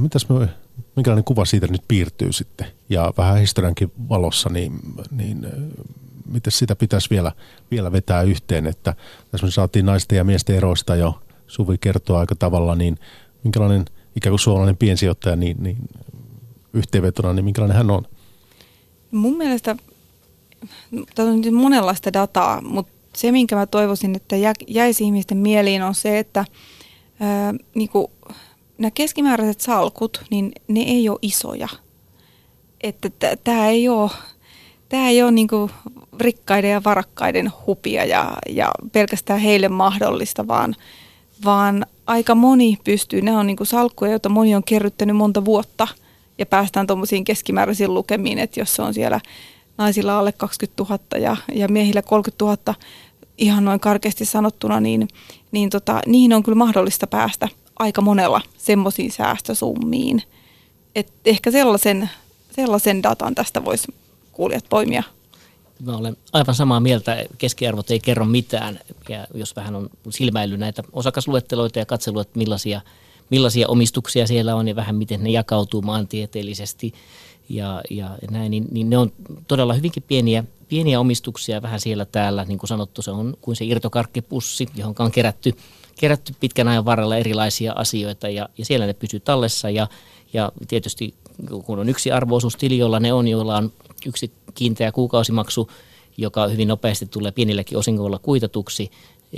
mitäs 0.00 0.28
me, 0.28 0.48
minkälainen 0.96 1.24
kuva 1.24 1.44
siitä 1.44 1.66
nyt 1.66 1.82
piirtyy 1.88 2.32
sitten 2.32 2.66
ja 2.88 3.12
vähän 3.16 3.38
historiankin 3.38 3.92
valossa, 4.08 4.48
niin, 4.48 4.80
niin 5.10 5.46
miten 6.30 6.52
sitä 6.52 6.76
pitäisi 6.76 7.10
vielä, 7.10 7.32
vielä 7.70 7.92
vetää 7.92 8.22
yhteen, 8.22 8.66
että 8.66 8.94
tässä 9.30 9.46
me 9.46 9.50
saatiin 9.50 9.86
naisten 9.86 10.16
ja 10.16 10.24
miesten 10.24 10.56
eroista 10.56 10.96
jo 10.96 11.22
Suvi 11.46 11.78
kertoa 11.78 12.20
aika 12.20 12.34
tavalla, 12.34 12.74
niin 12.74 12.98
minkälainen 13.44 13.84
ikään 14.16 14.30
kuin 14.30 14.40
suomalainen 14.40 14.76
piensijoittaja, 14.76 15.36
niin, 15.36 15.56
niin 15.60 15.76
yhteenvetona, 16.72 17.32
niin 17.32 17.44
minkälainen 17.44 17.76
hän 17.76 17.90
on? 17.90 18.06
Mun 19.10 19.36
mielestä 19.36 19.76
tässä 21.14 21.30
on 21.30 21.40
nyt 21.40 21.54
monenlaista 21.54 22.12
dataa, 22.12 22.60
mutta 22.60 22.92
se, 23.16 23.32
minkä 23.32 23.56
mä 23.56 23.66
toivoisin, 23.66 24.16
että 24.16 24.36
jäisi 24.68 25.04
ihmisten 25.04 25.38
mieliin, 25.38 25.82
on 25.82 25.94
se, 25.94 26.18
että 26.18 26.44
ää, 27.20 27.54
niin 27.74 27.88
kuin, 27.88 28.06
nämä 28.78 28.90
keskimääräiset 28.90 29.60
salkut, 29.60 30.22
niin 30.30 30.52
ne 30.68 30.80
ei 30.80 31.08
ole 31.08 31.18
isoja. 31.22 31.68
Että 32.80 33.10
tämä 33.44 33.68
ei 33.68 33.88
ole 33.88 34.10
tämä 34.88 35.08
ei 35.08 35.22
ole 35.22 35.30
niin 35.30 35.48
rikkaiden 36.20 36.70
ja 36.70 36.84
varakkaiden 36.84 37.52
hupia 37.66 38.04
ja, 38.04 38.32
ja 38.48 38.70
pelkästään 38.92 39.40
heille 39.40 39.68
mahdollista, 39.68 40.48
vaan, 40.48 40.76
vaan 41.44 41.86
aika 42.06 42.34
moni 42.34 42.78
pystyy, 42.84 43.22
ne 43.22 43.36
on 43.36 43.46
niin 43.46 43.56
salkkuja, 43.62 44.10
joita 44.10 44.28
moni 44.28 44.54
on 44.54 44.64
kerryttänyt 44.64 45.16
monta 45.16 45.44
vuotta 45.44 45.88
ja 46.38 46.46
päästään 46.46 46.86
tuommoisiin 46.86 47.24
keskimääräisiin 47.24 47.94
lukemiin, 47.94 48.38
että 48.38 48.60
jos 48.60 48.74
se 48.74 48.82
on 48.82 48.94
siellä 48.94 49.20
naisilla 49.78 50.18
alle 50.18 50.32
20 50.32 50.82
000 50.82 50.98
ja, 51.18 51.36
ja 51.54 51.68
miehillä 51.68 52.02
30 52.02 52.44
000 52.44 52.74
ihan 53.38 53.64
noin 53.64 53.80
karkeasti 53.80 54.24
sanottuna, 54.24 54.80
niin, 54.80 55.08
niin 55.52 55.70
tota, 55.70 56.00
niihin 56.06 56.32
on 56.32 56.42
kyllä 56.42 56.56
mahdollista 56.56 57.06
päästä 57.06 57.48
aika 57.78 58.00
monella 58.00 58.40
semmoisiin 58.58 59.12
säästösummiin. 59.12 60.22
Et 60.94 61.12
ehkä 61.24 61.50
sellaisen, 61.50 62.10
sellaisen 62.56 63.02
datan 63.02 63.34
tästä 63.34 63.64
voisi 63.64 63.94
kuulijat 64.32 64.64
poimia? 64.70 65.02
Mä 65.80 65.96
olen 65.96 66.16
aivan 66.32 66.54
samaa 66.54 66.80
mieltä. 66.80 67.24
Keskiarvot 67.38 67.90
ei 67.90 68.00
kerro 68.00 68.24
mitään. 68.24 68.80
Ja 69.08 69.26
jos 69.34 69.56
vähän 69.56 69.74
on 69.74 69.90
silmäily 70.10 70.56
näitä 70.56 70.82
osakasluetteloita 70.92 71.78
ja 71.78 71.86
katselua, 71.86 72.22
että 72.22 72.38
millaisia, 72.38 72.80
millaisia 73.30 73.68
omistuksia 73.68 74.26
siellä 74.26 74.54
on 74.54 74.68
ja 74.68 74.76
vähän 74.76 74.94
miten 74.94 75.24
ne 75.24 75.30
jakautuu 75.30 75.82
maantieteellisesti 75.82 76.94
ja, 77.48 77.82
ja 77.90 78.10
näin, 78.30 78.50
niin, 78.50 78.66
niin 78.70 78.90
ne 78.90 78.98
on 78.98 79.12
todella 79.48 79.74
hyvinkin 79.74 80.02
pieniä, 80.08 80.44
pieniä 80.68 81.00
omistuksia 81.00 81.62
vähän 81.62 81.80
siellä 81.80 82.04
täällä. 82.04 82.44
Niin 82.44 82.58
kuin 82.58 82.68
sanottu, 82.68 83.02
se 83.02 83.10
on 83.10 83.36
kuin 83.40 83.56
se 83.56 83.64
irtokarkkipussi, 83.64 84.68
johon 84.74 84.94
on 84.98 85.12
kerätty, 85.12 85.52
kerätty 86.00 86.34
pitkän 86.40 86.68
ajan 86.68 86.84
varrella 86.84 87.16
erilaisia 87.16 87.72
asioita. 87.76 88.28
Ja, 88.28 88.48
ja 88.58 88.64
siellä 88.64 88.86
ne 88.86 88.94
pysyy 88.94 89.20
tallessa. 89.20 89.70
Ja, 89.70 89.88
ja 90.32 90.52
tietysti 90.68 91.14
kun 91.64 91.78
on 91.78 91.88
yksi 91.88 92.12
arvoosuustili, 92.12 92.78
jolla 92.78 93.00
ne 93.00 93.12
on, 93.12 93.28
joilla 93.28 93.56
on 93.56 93.72
yksi 94.06 94.32
kiinteä 94.54 94.92
kuukausimaksu, 94.92 95.70
joka 96.16 96.48
hyvin 96.48 96.68
nopeasti 96.68 97.06
tulee 97.06 97.32
pienilläkin 97.32 97.78
osingoilla 97.78 98.18
kuitatuksi, 98.18 98.90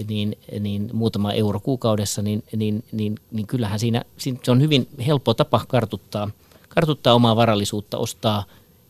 niin, 0.09 0.39
niin 0.61 0.91
muutama 0.93 1.33
euro 1.33 1.61
kuukaudessa, 1.61 2.23
niin, 2.23 2.43
niin, 2.57 2.85
niin, 2.93 3.19
niin 3.31 3.47
kyllähän 3.47 3.79
siinä, 3.79 4.05
se 4.43 4.51
on 4.51 4.61
hyvin 4.61 4.89
helppo 5.07 5.35
tapa 5.35 5.65
kartuttaa, 5.69 6.31
kartuttaa 6.77 7.15
omaa 7.15 7.37
varallisuutta, 7.37 7.99
ostaa 7.99 8.45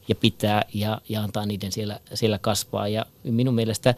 ja 0.09 0.15
pitää 0.15 0.63
ja, 0.75 1.01
ja 1.09 1.23
antaa 1.23 1.47
niiden 1.47 1.73
siellä, 1.73 2.01
siellä 2.15 2.39
kasvaa. 2.39 2.89
Ja 2.89 3.07
minun 3.25 3.55
mielestä 3.55 3.95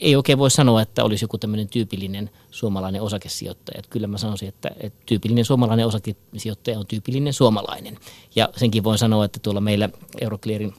ei 0.00 0.16
oikein 0.16 0.38
voi 0.38 0.50
sanoa, 0.50 0.82
että 0.82 1.04
olisi 1.04 1.24
joku 1.24 1.38
tämmöinen 1.38 1.68
tyypillinen 1.68 2.30
suomalainen 2.50 3.02
osakesijoittaja. 3.02 3.78
Että 3.78 3.90
kyllä 3.90 4.06
mä 4.06 4.18
sanoisin, 4.18 4.48
että, 4.48 4.70
että 4.80 5.02
tyypillinen 5.06 5.44
suomalainen 5.44 5.86
osakesijoittaja 5.86 6.78
on 6.78 6.86
tyypillinen 6.86 7.32
suomalainen. 7.32 7.98
Ja 8.36 8.48
senkin 8.56 8.84
voin 8.84 8.98
sanoa, 8.98 9.24
että 9.24 9.38
tuolla 9.42 9.60
meillä 9.60 9.88
Euroclearin 10.20 10.74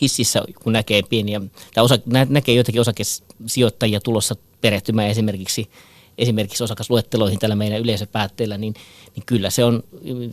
hississä, 0.00 0.42
kun 0.62 0.72
näkee 0.72 1.02
pieniä, 1.02 1.40
tai 1.74 1.84
osa, 1.84 1.98
näkee 2.28 2.54
joitakin 2.54 2.80
osakesijoittajia 2.80 4.00
tulossa 4.00 4.36
perehtymään 4.60 5.08
esimerkiksi 5.08 5.70
esimerkiksi 6.18 6.64
osakasluetteloihin 6.64 7.38
tällä 7.38 7.54
meidän 7.54 7.80
yleisöpäätteellä, 7.80 8.58
niin, 8.58 8.74
niin 9.16 9.26
kyllä 9.26 9.50
se 9.50 9.64
on 9.64 9.82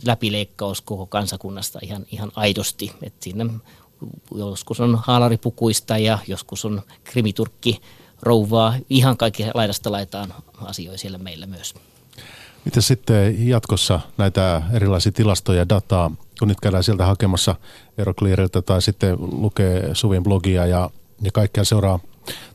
läpileikkaus 0.06 0.80
koko 0.80 1.06
kansakunnasta 1.06 1.78
ihan, 1.82 2.06
ihan 2.10 2.32
aidosti. 2.36 2.92
että 3.02 3.24
siinä 3.24 3.46
joskus 4.34 4.80
on 4.80 4.98
haalaripukuista 5.02 5.98
ja 5.98 6.18
joskus 6.26 6.64
on 6.64 6.82
krimiturkki 7.04 7.80
rouvaa. 8.22 8.74
Ihan 8.90 9.16
kaikki 9.16 9.44
laidasta 9.54 9.92
laitaan 9.92 10.34
asioita 10.54 10.98
siellä 10.98 11.18
meillä 11.18 11.46
myös. 11.46 11.74
Miten 12.64 12.82
sitten 12.82 13.48
jatkossa 13.48 14.00
näitä 14.18 14.62
erilaisia 14.72 15.12
tilastoja 15.12 15.58
ja 15.58 15.68
dataa, 15.68 16.10
kun 16.38 16.48
nyt 16.48 16.60
käydään 16.60 16.84
sieltä 16.84 17.06
hakemassa 17.06 17.54
Euroclearilta 17.98 18.62
tai 18.62 18.82
sitten 18.82 19.16
lukee 19.18 19.90
Suvin 19.94 20.22
blogia 20.22 20.66
ja, 20.66 20.90
ja 21.22 21.32
kaikkea 21.32 21.64
seuraa 21.64 21.98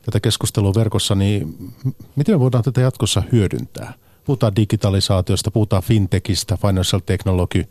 tätä 0.02 0.20
keskustelua 0.20 0.74
verkossa, 0.74 1.14
niin 1.14 1.72
miten 2.16 2.34
me 2.34 2.40
voidaan 2.40 2.64
tätä 2.64 2.80
jatkossa 2.80 3.22
hyödyntää? 3.32 3.94
Puhutaan 4.24 4.56
digitalisaatiosta, 4.56 5.50
puhutaan 5.50 5.82
fintechistä, 5.82 6.56
financial 6.56 7.00
technology, 7.06 7.64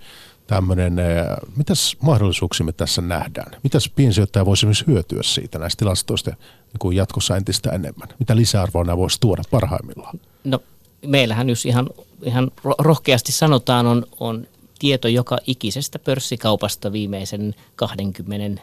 tämmöinen, 0.47 0.99
eh, 0.99 1.25
mitäs 1.55 1.97
mahdollisuuksia 2.01 2.65
me 2.65 2.71
tässä 2.71 3.01
nähdään? 3.01 3.51
Mitäs 3.63 3.89
piensijoittaja 3.95 4.45
voisi 4.45 4.65
myös 4.65 4.83
hyötyä 4.87 5.23
siitä 5.23 5.59
näistä 5.59 5.79
tilastoista 5.79 6.35
niin 6.83 6.95
jatkossa 6.95 7.37
entistä 7.37 7.69
enemmän? 7.69 8.07
Mitä 8.19 8.35
lisäarvoa 8.35 8.83
nämä 8.83 8.97
voisi 8.97 9.19
tuoda 9.19 9.43
parhaimmillaan? 9.51 10.19
No 10.43 10.59
meillähän 11.05 11.49
jos 11.49 11.65
ihan, 11.65 11.89
ihan 12.23 12.51
rohkeasti 12.77 13.31
sanotaan 13.31 13.87
on, 13.87 14.05
on 14.19 14.47
tieto 14.79 15.07
joka 15.07 15.37
ikisestä 15.47 15.99
pörssikaupasta 15.99 16.91
viimeisen 16.91 17.55
20 17.75 18.61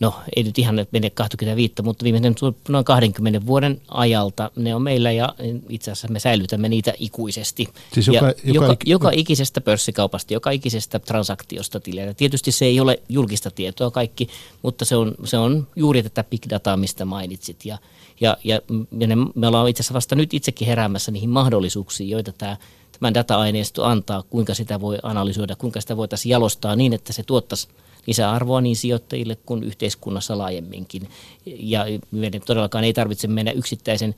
no 0.00 0.14
ei 0.36 0.42
nyt 0.42 0.58
ihan 0.58 0.86
mene 0.90 1.10
25, 1.10 1.74
mutta 1.82 2.04
viimeisen 2.04 2.34
noin 2.68 2.84
20 2.84 3.46
vuoden 3.46 3.80
ajalta 3.88 4.50
ne 4.56 4.74
on 4.74 4.82
meillä 4.82 5.12
ja 5.12 5.34
itse 5.68 5.90
asiassa 5.90 6.08
me 6.08 6.20
säilytämme 6.20 6.68
niitä 6.68 6.92
ikuisesti. 6.98 7.68
Siis 7.92 8.06
joka, 8.06 8.26
ja 8.26 8.34
joka, 8.44 8.66
joka, 8.66 8.84
joka 8.84 9.10
ikisestä 9.12 9.60
pörssikaupasta, 9.60 10.32
joka 10.32 10.50
ikisestä 10.50 10.98
transaktiosta 10.98 11.80
tilillä. 11.80 12.14
Tietysti 12.14 12.52
se 12.52 12.64
ei 12.64 12.80
ole 12.80 13.02
julkista 13.08 13.50
tietoa 13.50 13.90
kaikki, 13.90 14.28
mutta 14.62 14.84
se 14.84 14.96
on, 14.96 15.14
se 15.24 15.38
on 15.38 15.68
juuri 15.76 16.02
tätä 16.02 16.24
big 16.24 16.42
dataa, 16.50 16.76
mistä 16.76 17.04
mainitsit. 17.04 17.64
Ja, 17.64 17.78
ja, 18.20 18.36
ja, 18.44 18.60
ja 18.98 19.06
ne, 19.06 19.14
me 19.34 19.46
ollaan 19.46 19.68
itse 19.68 19.80
asiassa 19.80 19.94
vasta 19.94 20.14
nyt 20.14 20.34
itsekin 20.34 20.68
heräämässä 20.68 21.12
niihin 21.12 21.30
mahdollisuuksiin, 21.30 22.10
joita 22.10 22.32
tämä 22.32 22.56
tämän 23.00 23.14
data-aineisto 23.14 23.84
antaa, 23.84 24.22
kuinka 24.22 24.54
sitä 24.54 24.80
voi 24.80 24.98
analysoida, 25.02 25.56
kuinka 25.56 25.80
sitä 25.80 25.96
voitaisiin 25.96 26.30
jalostaa 26.30 26.76
niin, 26.76 26.92
että 26.92 27.12
se 27.12 27.22
tuottaisi 27.22 27.68
lisäarvoa 28.06 28.60
niin 28.60 28.76
sijoittajille 28.76 29.36
kuin 29.46 29.62
yhteiskunnassa 29.62 30.38
laajemminkin. 30.38 31.08
Ja 31.46 31.84
meidän 32.10 32.40
todellakaan 32.40 32.84
ei 32.84 32.92
tarvitse 32.92 33.28
mennä 33.28 33.52
yksittäisen 33.52 34.14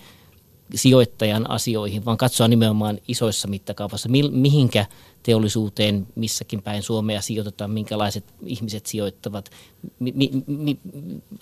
sijoittajan 0.75 1.51
asioihin, 1.51 2.05
vaan 2.05 2.17
katsoa 2.17 2.49
nimenomaan 2.49 2.99
isoissa 3.09 3.49
mittakaavassa, 3.49 4.09
mihinkä 4.31 4.87
teollisuuteen 5.23 6.07
missäkin 6.15 6.63
päin 6.63 6.83
Suomea 6.83 7.21
sijoitetaan, 7.21 7.71
minkälaiset 7.71 8.25
ihmiset 8.47 8.87
sijoittavat, 8.87 9.51
mi, 9.99 10.13
mi, 10.15 10.31
mi, 10.47 10.79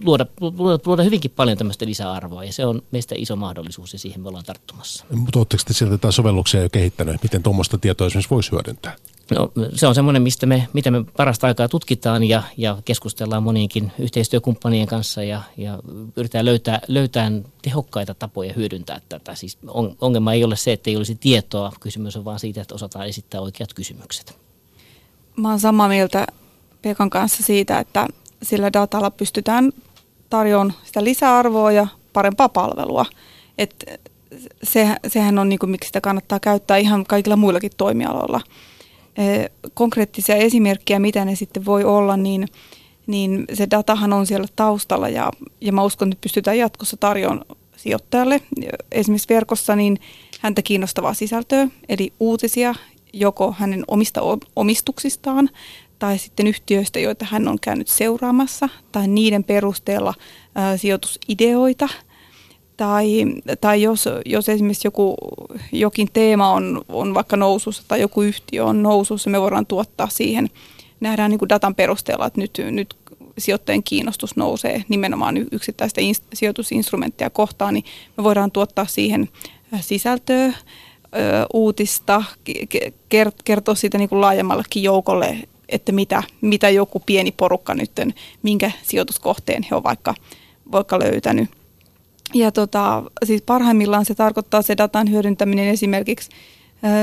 luoda, 0.05 0.27
luoda, 0.41 0.79
luoda 0.87 1.03
hyvinkin 1.03 1.31
paljon 1.31 1.59
tämmöistä 1.59 1.87
lisäarvoa 1.87 2.45
ja 2.45 2.53
se 2.53 2.67
on 2.67 2.83
meistä 2.91 3.15
iso 3.19 3.37
mahdollisuus 3.37 3.93
ja 3.93 3.99
siihen 3.99 4.21
me 4.21 4.29
ollaan 4.29 4.45
tarttumassa. 4.45 5.05
Mutta 5.11 5.39
oletteko 5.39 5.63
te 5.67 5.73
sieltä 5.75 5.95
jotain 5.95 6.13
sovelluksia 6.13 6.63
jo 6.63 6.71
kehittänyt, 6.71 7.23
miten 7.23 7.43
tuommoista 7.43 7.79
tietoa 7.79 8.07
esimerkiksi 8.07 8.31
voisi 8.31 8.53
hyödyntää? 8.53 8.97
No, 9.31 9.53
se 9.75 9.87
on 9.87 9.95
semmoinen, 9.95 10.23
mistä 10.23 10.47
me, 10.47 10.69
mitä 10.73 10.91
me 10.91 11.05
parasta 11.17 11.47
aikaa 11.47 11.69
tutkitaan 11.69 12.25
ja, 12.25 12.43
ja 12.57 12.79
keskustellaan 12.85 13.43
moniinkin 13.43 13.93
yhteistyökumppanien 13.99 14.87
kanssa 14.87 15.23
ja, 15.23 15.43
ja 15.57 15.79
yritetään 16.17 16.45
löytää, 16.45 16.81
löytää 16.89 17.33
tehokkaita 17.63 18.15
tapoja 18.15 18.53
hyödyntää 18.53 19.01
tätä. 19.09 19.35
Siis 19.35 19.59
on, 19.67 19.97
ongelma 20.01 20.33
ei 20.33 20.45
ole 20.45 20.57
se, 20.57 20.73
että 20.73 20.91
ei 20.91 20.97
olisi 20.97 21.15
tietoa, 21.15 21.73
kysymys 21.81 22.17
on 22.17 22.25
vaan 22.25 22.39
siitä, 22.39 22.63
että 22.63 22.75
osataan 22.75 23.07
esittää 23.07 23.41
oikeat 23.41 23.75
kysymykset. 23.75 24.39
Mä 25.37 25.51
oon 25.51 25.61
samaa 25.61 25.89
mieltä 25.89 26.27
Pekan 26.83 27.11
kanssa 27.11 27.43
siitä, 27.43 27.79
että 27.79 28.09
sillä 28.43 28.73
datalla 28.73 29.11
pystytään 29.11 29.73
tarjoamaan 30.31 30.75
sitä 30.85 31.05
lisäarvoa 31.05 31.73
ja 31.73 31.87
parempaa 32.13 32.49
palvelua. 32.49 33.07
Et 33.59 34.01
se, 34.63 34.97
sehän 35.07 35.39
on 35.39 35.49
niin 35.49 35.59
kuin, 35.59 35.71
miksi 35.71 35.87
sitä 35.87 36.01
kannattaa 36.01 36.41
käyttää 36.41 36.77
ihan 36.77 37.05
kaikilla 37.07 37.37
muillakin 37.37 37.73
toimialoilla. 37.77 38.41
E, 39.17 39.47
konkreettisia 39.75 40.37
esimerkkejä, 40.37 40.99
mitä 40.99 41.25
ne 41.25 41.35
sitten 41.35 41.65
voi 41.65 41.85
olla, 41.85 42.17
niin, 42.17 42.49
niin 43.07 43.45
se 43.53 43.67
datahan 43.71 44.13
on 44.13 44.27
siellä 44.27 44.47
taustalla 44.57 45.09
ja, 45.09 45.31
ja 45.61 45.73
mä 45.73 45.83
uskon, 45.83 46.13
että 46.13 46.23
pystytään 46.23 46.59
jatkossa 46.59 46.97
tarjoamaan 46.97 47.47
sijoittajalle 47.77 48.41
esimerkiksi 48.93 49.35
verkossa 49.35 49.77
niin 49.77 49.99
häntä 50.41 50.63
kiinnostavaa 50.63 51.15
sisältöä, 51.15 51.69
eli 51.89 52.13
uutisia 52.21 52.75
joko 53.13 53.55
hänen 53.59 53.85
omista 53.89 54.21
omistuksistaan 54.57 55.51
tai 55.99 56.19
sitten 56.19 56.47
yhtiöistä, 56.47 57.01
joita 57.01 57.27
hän 57.29 57.49
on 57.49 57.61
käynyt 57.61 57.89
seuraamassa, 57.89 58.69
tai 58.93 59.09
niiden 59.09 59.45
perusteella 59.45 60.15
ä, 60.57 60.77
sijoitusideoita. 60.77 61.89
Tai, 62.77 63.25
tai 63.61 63.83
jos, 63.83 64.09
jos 64.27 64.49
esimerkiksi 64.49 64.87
joku, 64.87 65.17
jokin 65.73 66.09
teema 66.13 66.53
on, 66.53 66.83
on 66.89 67.15
vaikka 67.15 67.37
nousussa 67.37 67.83
tai 67.89 68.01
joku 68.01 68.23
yhtiö 68.23 68.65
on 68.65 68.83
nousussa, 68.83 69.31
me 69.31 69.41
voidaan 69.41 69.67
tuottaa 69.67 70.09
siihen, 70.09 70.51
nähdään 71.01 71.31
niin 71.31 71.39
kuin 71.39 71.49
datan 71.49 71.75
perusteella, 71.75 72.27
että 72.27 72.41
nyt, 72.41 72.61
nyt 72.71 72.97
sijoittajien 73.39 73.83
kiinnostus 73.83 74.37
nousee 74.37 74.85
nimenomaan 74.89 75.37
yksittäistä 75.53 76.01
sijoitusinstrumenttia 76.35 77.31
kohtaan, 77.31 77.75
niin 77.75 77.85
me 78.17 78.25
voidaan 78.25 78.51
tuottaa 78.51 78.87
siihen 78.87 79.29
sisältöä, 79.81 80.53
uutista, 81.53 82.23
kertoa 83.45 83.75
siitä 83.75 83.99
niin 83.99 84.09
kuin 84.09 84.21
laajemmallekin 84.21 84.83
joukolle, 84.83 85.39
että 85.69 85.93
mitä, 85.93 86.23
mitä 86.41 86.71
joku 86.71 87.01
pieni 87.01 87.33
porukka 87.33 87.75
nyt, 87.75 87.91
minkä 88.43 88.71
sijoituskohteen 88.83 89.67
he 89.71 89.77
on 89.77 89.83
vaikka, 89.83 90.15
vaikka 90.73 90.99
löytänyt. 90.99 91.51
Ja 92.35 92.53
tota, 92.53 93.03
siis 93.25 93.43
parhaimmillaan 93.43 94.05
se 94.05 94.15
tarkoittaa 94.15 94.63
se 94.63 94.77
datan 94.77 95.11
hyödyntäminen 95.11 95.69
esimerkiksi 95.69 96.31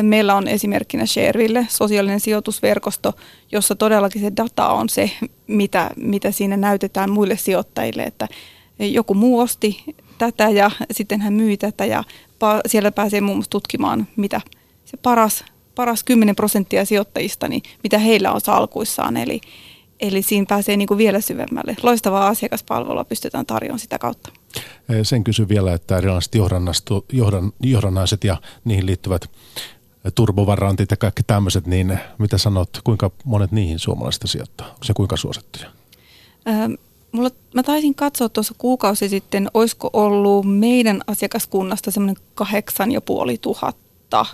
Meillä 0.02 0.36
on 0.36 0.48
esimerkkinä 0.48 1.06
Shareville, 1.06 1.68
sosiaalinen 1.70 2.20
sijoitusverkosto, 2.20 3.14
jossa 3.52 3.76
todellakin 3.76 4.22
se 4.22 4.32
data 4.38 4.68
on 4.68 4.90
se, 4.90 5.12
mitä, 5.48 5.90
mitä 5.96 6.32
siinä 6.32 6.58
näytetään 6.58 7.10
muille 7.10 7.38
sijoittajille, 7.38 8.04
että 8.04 8.28
joku 8.80 9.14
muu 9.14 9.40
osti 9.40 9.84
tätä 10.18 10.50
ja 10.50 10.72
sitten 10.92 11.22
hän 11.22 11.34
myi 11.34 11.58
tätä 11.58 11.86
ja 11.86 12.04
siellä 12.68 12.92
pääsee 12.92 13.22
muun 13.22 13.38
muassa 13.38 13.50
tutkimaan, 13.50 14.08
mitä 14.16 14.42
se 14.86 14.98
paras, 14.98 15.46
paras 15.76 16.04
10 16.04 16.36
prosenttia 16.36 16.86
sijoittajista, 16.86 17.48
niin 17.48 17.62
mitä 17.84 17.98
heillä 17.98 18.32
on 18.32 18.42
salkuissaan. 18.42 19.18
Eli, 19.18 19.42
eli 20.00 20.22
siinä 20.22 20.46
pääsee 20.50 20.78
niin 20.78 20.88
kuin 20.88 20.98
vielä 20.98 21.22
syvemmälle. 21.22 21.76
Loistavaa 21.84 22.28
asiakaspalvelua 22.28 23.04
pystytään 23.04 23.46
tarjoamaan 23.46 23.80
sitä 23.80 24.00
kautta. 24.00 24.41
Sen 25.04 25.24
kysyn 25.24 25.50
vielä, 25.50 25.74
että 25.74 25.98
erilaiset 25.98 26.36
johdan, 27.14 27.54
johdannaiset 27.60 28.24
ja 28.24 28.38
niihin 28.66 28.86
liittyvät 28.86 29.30
turbovarantit 30.16 30.92
ja 30.92 30.98
kaikki 30.98 31.24
tämmöiset, 31.24 31.68
niin 31.68 32.00
mitä 32.18 32.38
sanot, 32.38 32.70
kuinka 32.84 33.12
monet 33.26 33.52
niihin 33.52 33.80
suomalaisista 33.80 34.28
sijoittaa? 34.28 34.68
Onko 34.68 34.84
se 34.84 34.94
kuinka 34.94 35.18
suosittuja? 35.18 35.70
Ähm 36.48 36.74
Mulla, 37.12 37.30
mä 37.56 37.64
taisin 37.64 37.96
katsoa 37.96 38.30
tuossa 38.30 38.54
kuukausi 38.58 39.10
sitten, 39.10 39.50
olisiko 39.54 39.90
ollut 39.94 40.46
meidän 40.46 41.02
asiakaskunnasta 41.08 41.92
semmoinen 41.92 42.24
kahdeksan 42.36 42.92
ja 42.92 43.02
puoli 43.02 43.38
tuhatta 43.38 44.26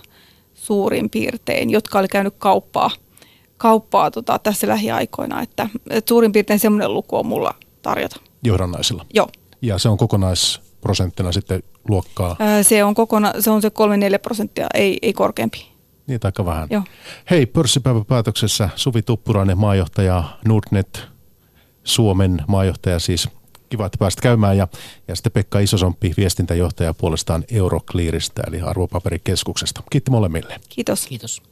suurin 0.54 1.10
piirtein, 1.10 1.70
jotka 1.70 1.98
oli 1.98 2.08
käynyt 2.08 2.34
kauppaa, 2.38 2.90
kauppaa 3.56 4.10
tota, 4.10 4.38
tässä 4.38 4.68
lähiaikoina. 4.68 5.42
Että, 5.42 5.68
että 5.90 6.08
suurin 6.08 6.32
piirtein 6.32 6.58
semmoinen 6.58 6.94
luku 6.94 7.16
on 7.16 7.26
mulla 7.26 7.54
tarjota. 7.82 8.16
Johdannaisilla? 8.44 9.06
Joo. 9.14 9.28
Ja 9.62 9.78
se 9.78 9.88
on 9.88 9.96
kokonaisprosenttina 9.96 11.32
sitten 11.32 11.62
luokkaa? 11.88 12.36
Ää, 12.38 12.62
se 12.62 12.84
on, 12.84 12.94
kokona, 12.94 13.32
se 13.40 13.50
on 13.50 13.62
se 13.62 13.68
3-4 13.68 13.72
prosenttia, 14.22 14.66
ei, 14.74 14.98
ei 15.02 15.12
korkeampi. 15.12 15.68
Niin, 16.06 16.20
aika 16.24 16.44
vähän. 16.44 16.68
Joo. 16.70 16.82
Hei, 17.30 17.46
pörssipäiväpäätöksessä 17.46 18.68
Suvi 18.76 19.02
Tuppurainen, 19.02 19.58
maajohtaja 19.58 20.24
Nordnet 20.44 21.08
Suomen 21.84 22.42
maajohtaja 22.48 22.98
siis. 22.98 23.28
Kiva, 23.68 23.86
että 23.86 23.98
pääsit 23.98 24.20
käymään. 24.20 24.56
Ja, 24.56 24.68
ja 25.08 25.16
sitten 25.16 25.32
Pekka 25.32 25.58
Isosompi, 25.58 26.14
viestintäjohtaja 26.16 26.94
puolestaan 26.94 27.44
Euroclearista, 27.50 28.42
eli 28.46 28.60
arvopaperikeskuksesta. 28.60 29.82
Kiitti 29.90 30.10
molemmille. 30.10 30.56
Kiitos. 30.68 31.06
Kiitos. 31.06 31.42